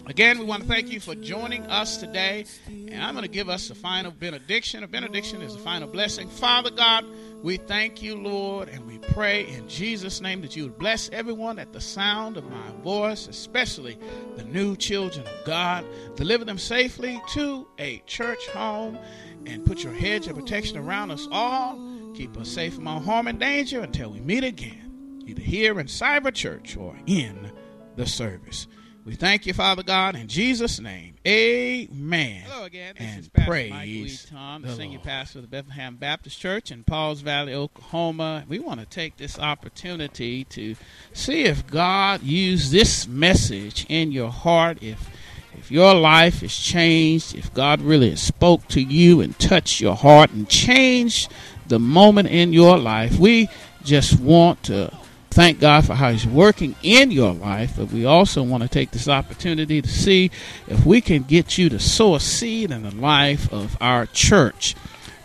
Again, 0.08 0.38
we 0.38 0.45
want 0.45 0.62
to 0.62 0.68
thank 0.68 0.91
you 0.91 0.99
for 0.99 1.16
joining 1.16 1.64
us 1.64 1.97
today. 1.97 2.45
And 2.68 3.03
I'm 3.03 3.16
going 3.16 3.26
to 3.26 3.32
give 3.32 3.49
us 3.49 3.72
a 3.72 3.76
final 3.76 4.12
benediction. 4.12 4.84
A 4.84 4.88
benediction 4.88 5.41
is 5.41 5.56
a 5.56 5.60
final 5.60 5.88
blessing. 5.88 6.30
Father 6.30 6.70
God, 6.70 7.06
we 7.41 7.58
thank 7.58 8.03
you, 8.03 8.16
Lord, 8.16 8.70
and 8.70 8.86
we 8.86 8.99
pray 8.99 9.47
in 9.47 9.68
Jesus' 9.68 10.22
name 10.22 10.41
that 10.41 10.56
you 10.56 10.64
would 10.64 10.78
bless 10.78 11.10
everyone 11.10 11.58
at 11.58 11.74
the 11.74 11.82
sound 11.82 12.38
of 12.38 12.43
my 12.51 12.72
voice, 12.84 13.28
especially 13.28 13.97
the 14.36 14.43
new 14.43 14.76
children 14.76 15.26
of 15.26 15.45
God. 15.45 15.84
Deliver 16.16 16.45
them 16.45 16.60
safely 16.60 17.20
to 17.34 17.68
a 17.80 17.97
church 18.06 18.47
home 18.49 18.99
and 19.47 19.66
put 19.66 19.84
your 19.84 19.93
hedge 19.93 20.28
of 20.28 20.36
protection 20.36 20.78
around 20.78 21.10
us 21.10 21.28
all. 21.32 21.80
Keep 22.14 22.38
us 22.38 22.49
safe 22.49 22.76
from 22.76 22.88
all 22.88 22.99
harm 22.99 23.28
and 23.28 23.39
danger 23.39 23.82
until 23.82 24.12
we 24.12 24.20
meet 24.20 24.43
again, 24.43 25.24
either 25.26 25.41
here 25.41 25.80
in 25.80 25.88
Cyber 25.88 26.32
Church 26.32 26.78
or 26.78 26.95
in 27.08 27.51
the 27.95 28.06
service. 28.06 28.68
We 29.06 29.14
thank 29.14 29.45
you, 29.45 29.53
Father 29.53 29.84
God, 29.84 30.16
in 30.16 30.28
Jesus' 30.28 30.80
name. 30.80 31.14
Amen. 31.28 32.41
Hello 32.47 32.66
again. 32.66 32.95
This 32.97 33.08
and 33.08 33.20
is 33.20 33.30
Pastor 33.30 33.47
praise 33.51 33.70
Mike 33.70 33.86
Lee 33.86 34.18
Tom, 34.32 34.62
the, 34.64 34.72
senior 34.72 34.97
Lord. 34.97 35.03
pastor 35.03 35.38
of 35.38 35.43
the 35.43 35.47
Bethlehem 35.47 35.95
Baptist 35.97 36.39
Church 36.39 36.72
in 36.72 36.84
Pauls 36.84 37.22
Valley, 37.22 37.53
Oklahoma. 37.53 38.45
We 38.47 38.58
want 38.58 38.80
to 38.80 38.88
take 38.88 39.18
this 39.18 39.38
opportunity 39.38 40.43
to 40.45 40.76
see 41.14 41.43
if 41.43 41.68
God 41.68 42.24
used 42.24 42.72
this 42.72 43.08
message 43.08 43.86
in 43.89 44.12
your 44.12 44.32
heart, 44.32 44.82
if 44.82 45.08
if 45.56 45.70
your 45.72 45.93
life 45.93 46.41
is 46.41 46.58
changed, 46.58 47.36
if 47.36 47.53
God 47.53 47.82
really 47.82 48.16
spoke 48.16 48.68
to 48.70 48.82
you 48.82 49.22
and 49.22 49.38
touched 49.38 49.80
your 49.80 49.95
heart 49.95 50.32
and 50.32 50.49
changed 50.49 51.32
the 51.68 51.80
moment 51.80 52.30
in 52.30 52.53
your 52.53 52.80
life, 52.80 53.20
we 53.20 53.49
just 53.84 54.20
want 54.20 54.64
to 54.64 54.91
thank 55.36 55.59
God 55.59 55.86
for 55.86 55.95
how 55.95 56.11
He's 56.11 56.25
working 56.25 56.75
in 56.81 57.11
your 57.11 57.33
life, 57.33 57.73
but 57.75 57.91
we 57.91 58.05
also 58.05 58.41
want 58.41 58.63
to 58.63 58.69
take 58.69 58.91
this 58.91 59.09
opportunity 59.09 59.81
to 59.81 59.88
see 59.89 60.31
if 60.65 60.86
we 60.86 61.01
can 61.01 61.23
get 61.23 61.57
you 61.57 61.67
to 61.69 61.77
sow 61.77 62.15
a 62.15 62.21
seed 62.21 62.71
in 62.71 62.83
the 62.83 62.95
life 62.95 63.51
of 63.51 63.75
our 63.81 64.05
church. 64.05 64.75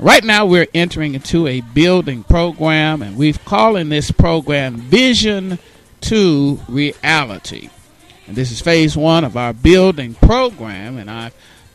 Right 0.01 0.25
now, 0.25 0.47
we're 0.47 0.67
entering 0.75 1.15
into 1.15 1.47
a 1.47 1.61
building 1.61 2.25
program, 2.25 3.03
and 3.03 3.17
we've 3.17 3.43
calling 3.45 3.89
this 3.89 4.11
program 4.11 4.79
Vision 4.79 5.61
to 6.01 6.59
Reality. 6.69 7.71
And 8.27 8.37
this 8.37 8.51
is 8.51 8.61
phase 8.61 8.97
one 8.97 9.23
of 9.23 9.37
our 9.37 9.53
building 9.53 10.15
program. 10.15 10.99
And 10.99 11.09
I've 11.09 11.35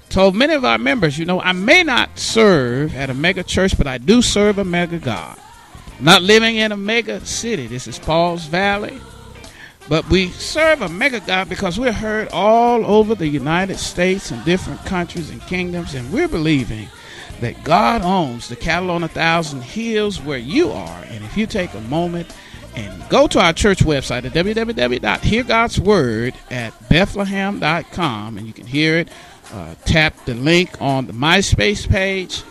told 0.09 0.35
many 0.35 0.55
of 0.55 0.65
our 0.65 0.77
members, 0.77 1.17
you 1.17 1.25
know, 1.25 1.39
I 1.39 1.53
may 1.53 1.83
not 1.83 2.19
serve 2.19 2.95
at 2.95 3.09
a 3.09 3.13
mega 3.13 3.43
church, 3.43 3.77
but 3.77 3.87
I 3.87 3.97
do 3.97 4.21
serve 4.21 4.57
a 4.57 4.65
mega 4.65 4.99
God. 4.99 5.39
Not 5.99 6.21
living 6.21 6.57
in 6.57 6.71
a 6.71 6.77
mega 6.77 7.25
city. 7.25 7.67
This 7.67 7.87
is 7.87 7.99
Pauls 7.99 8.45
Valley. 8.45 8.99
But 9.87 10.09
we 10.09 10.29
serve 10.29 10.81
a 10.81 10.89
mega 10.89 11.19
God 11.19 11.47
because 11.47 11.79
we're 11.79 11.91
heard 11.91 12.29
all 12.29 12.83
over 12.85 13.15
the 13.15 13.27
United 13.27 13.77
States 13.77 14.31
and 14.31 14.43
different 14.43 14.83
countries 14.85 15.29
and 15.29 15.41
kingdoms, 15.43 15.93
and 15.93 16.11
we're 16.11 16.27
believing 16.27 16.87
that 17.39 17.63
God 17.63 18.01
owns 18.01 18.49
the 18.49 18.55
cattle 18.55 18.89
on 18.89 19.03
a 19.03 19.07
thousand 19.07 19.61
hills 19.61 20.21
where 20.21 20.39
you 20.39 20.71
are. 20.71 21.03
And 21.09 21.23
if 21.23 21.37
you 21.37 21.45
take 21.45 21.73
a 21.73 21.81
moment 21.81 22.35
and 22.75 23.07
go 23.09 23.27
to 23.27 23.39
our 23.39 23.53
church 23.53 23.79
website 23.79 24.25
at 24.25 24.33
www.heargodsword 24.33 26.35
at 26.51 26.89
bethlehem.com 26.89 28.37
and 28.37 28.47
you 28.47 28.53
can 28.53 28.67
hear 28.67 28.97
it. 28.97 29.09
Uh, 29.53 29.75
tap 29.85 30.25
the 30.25 30.33
link 30.33 30.81
on 30.81 31.05
the 31.05 31.13
MySpace 31.13 31.87
page 31.87 32.41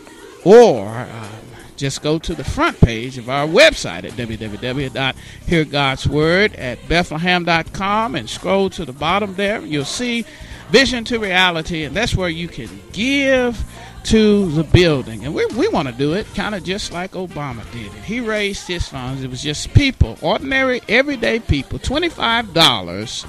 or 0.44 0.86
uh, 0.86 1.28
just 1.76 2.02
go 2.02 2.18
to 2.18 2.34
the 2.34 2.44
front 2.44 2.80
page 2.80 3.18
of 3.18 3.28
our 3.28 3.46
website 3.46 4.04
at 4.04 4.12
www.heargodsword 4.12 6.58
at 6.58 6.88
bethlehem.com 6.88 8.14
and 8.14 8.30
scroll 8.30 8.70
to 8.70 8.84
the 8.84 8.92
bottom 8.92 9.34
there. 9.34 9.60
You'll 9.60 9.84
see 9.84 10.24
Vision 10.70 11.04
to 11.04 11.18
Reality, 11.18 11.84
and 11.84 11.94
that's 11.94 12.14
where 12.14 12.28
you 12.28 12.48
can 12.48 12.68
give 12.92 13.64
to 14.04 14.50
the 14.52 14.64
building. 14.64 15.24
And 15.24 15.34
we, 15.34 15.46
we 15.46 15.68
want 15.68 15.88
to 15.88 15.94
do 15.94 16.14
it 16.14 16.26
kind 16.34 16.54
of 16.54 16.62
just 16.62 16.92
like 16.92 17.12
Obama 17.12 17.70
did 17.72 17.86
it. 17.86 18.04
He 18.04 18.20
raised 18.20 18.66
his 18.66 18.88
funds. 18.88 19.22
It 19.22 19.30
was 19.30 19.42
just 19.42 19.72
people, 19.74 20.18
ordinary, 20.20 20.82
everyday 20.88 21.40
people, 21.40 21.78
$25 21.78 23.26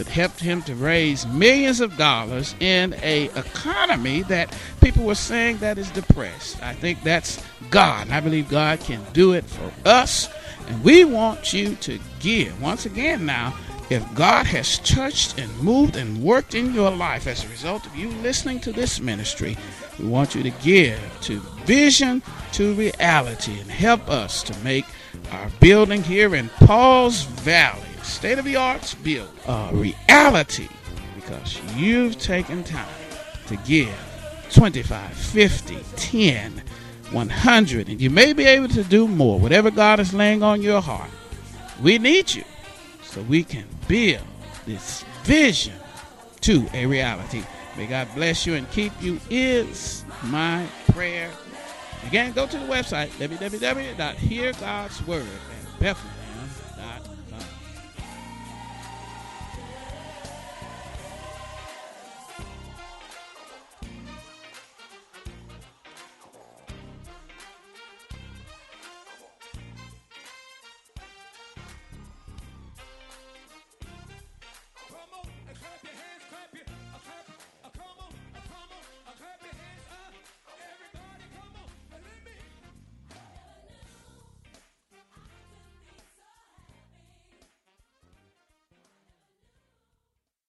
that 0.00 0.08
helped 0.08 0.40
him 0.40 0.62
to 0.62 0.74
raise 0.74 1.26
millions 1.26 1.78
of 1.78 1.94
dollars 1.98 2.54
in 2.58 2.94
a 3.02 3.24
economy 3.36 4.22
that 4.22 4.56
people 4.80 5.04
were 5.04 5.14
saying 5.14 5.58
that 5.58 5.76
is 5.76 5.90
depressed. 5.90 6.62
I 6.62 6.72
think 6.72 7.02
that's 7.02 7.44
God. 7.68 8.08
I 8.08 8.20
believe 8.20 8.48
God 8.48 8.80
can 8.80 9.04
do 9.12 9.34
it 9.34 9.44
for 9.44 9.70
us. 9.86 10.30
And 10.68 10.82
we 10.82 11.04
want 11.04 11.52
you 11.52 11.74
to 11.74 11.98
give. 12.18 12.62
Once 12.62 12.86
again 12.86 13.26
now, 13.26 13.54
if 13.90 14.02
God 14.14 14.46
has 14.46 14.78
touched 14.78 15.38
and 15.38 15.54
moved 15.58 15.96
and 15.96 16.22
worked 16.22 16.54
in 16.54 16.72
your 16.72 16.90
life 16.90 17.26
as 17.26 17.44
a 17.44 17.48
result 17.48 17.84
of 17.84 17.94
you 17.94 18.08
listening 18.22 18.58
to 18.60 18.72
this 18.72 19.00
ministry, 19.00 19.54
we 19.98 20.06
want 20.06 20.34
you 20.34 20.42
to 20.42 20.50
give 20.62 20.98
to 21.24 21.40
vision 21.66 22.22
to 22.52 22.72
reality 22.72 23.60
and 23.60 23.70
help 23.70 24.08
us 24.08 24.42
to 24.44 24.56
make 24.60 24.86
our 25.30 25.50
building 25.60 26.02
here 26.02 26.34
in 26.34 26.48
Pauls 26.48 27.24
Valley, 27.24 27.82
state 28.10 28.38
of 28.38 28.44
the 28.44 28.56
arts 28.56 28.94
build, 28.94 29.30
a 29.46 29.70
reality 29.72 30.68
because 31.14 31.60
you've 31.76 32.18
taken 32.18 32.64
time 32.64 32.88
to 33.46 33.56
give 33.58 33.94
25, 34.52 35.12
50, 35.12 35.78
10, 35.96 36.62
100, 37.12 37.88
and 37.88 38.00
you 38.00 38.10
may 38.10 38.32
be 38.32 38.44
able 38.44 38.68
to 38.68 38.82
do 38.84 39.06
more, 39.06 39.38
whatever 39.38 39.70
God 39.70 40.00
is 40.00 40.12
laying 40.12 40.42
on 40.42 40.62
your 40.62 40.80
heart. 40.80 41.10
We 41.82 41.98
need 41.98 42.34
you 42.34 42.44
so 43.02 43.22
we 43.22 43.44
can 43.44 43.66
build 43.88 44.24
this 44.66 45.04
vision 45.22 45.74
to 46.42 46.68
a 46.74 46.84
reality. 46.86 47.42
May 47.76 47.86
God 47.86 48.08
bless 48.14 48.46
you 48.46 48.54
and 48.54 48.70
keep 48.70 48.92
you 49.00 49.20
is 49.30 50.04
my 50.24 50.66
prayer. 50.92 51.30
Again, 52.06 52.32
go 52.32 52.46
to 52.46 52.58
the 52.58 52.66
website, 52.66 53.08
www.heargodsword 53.18 55.22
at 55.22 55.78
Bethlehem 55.78 56.09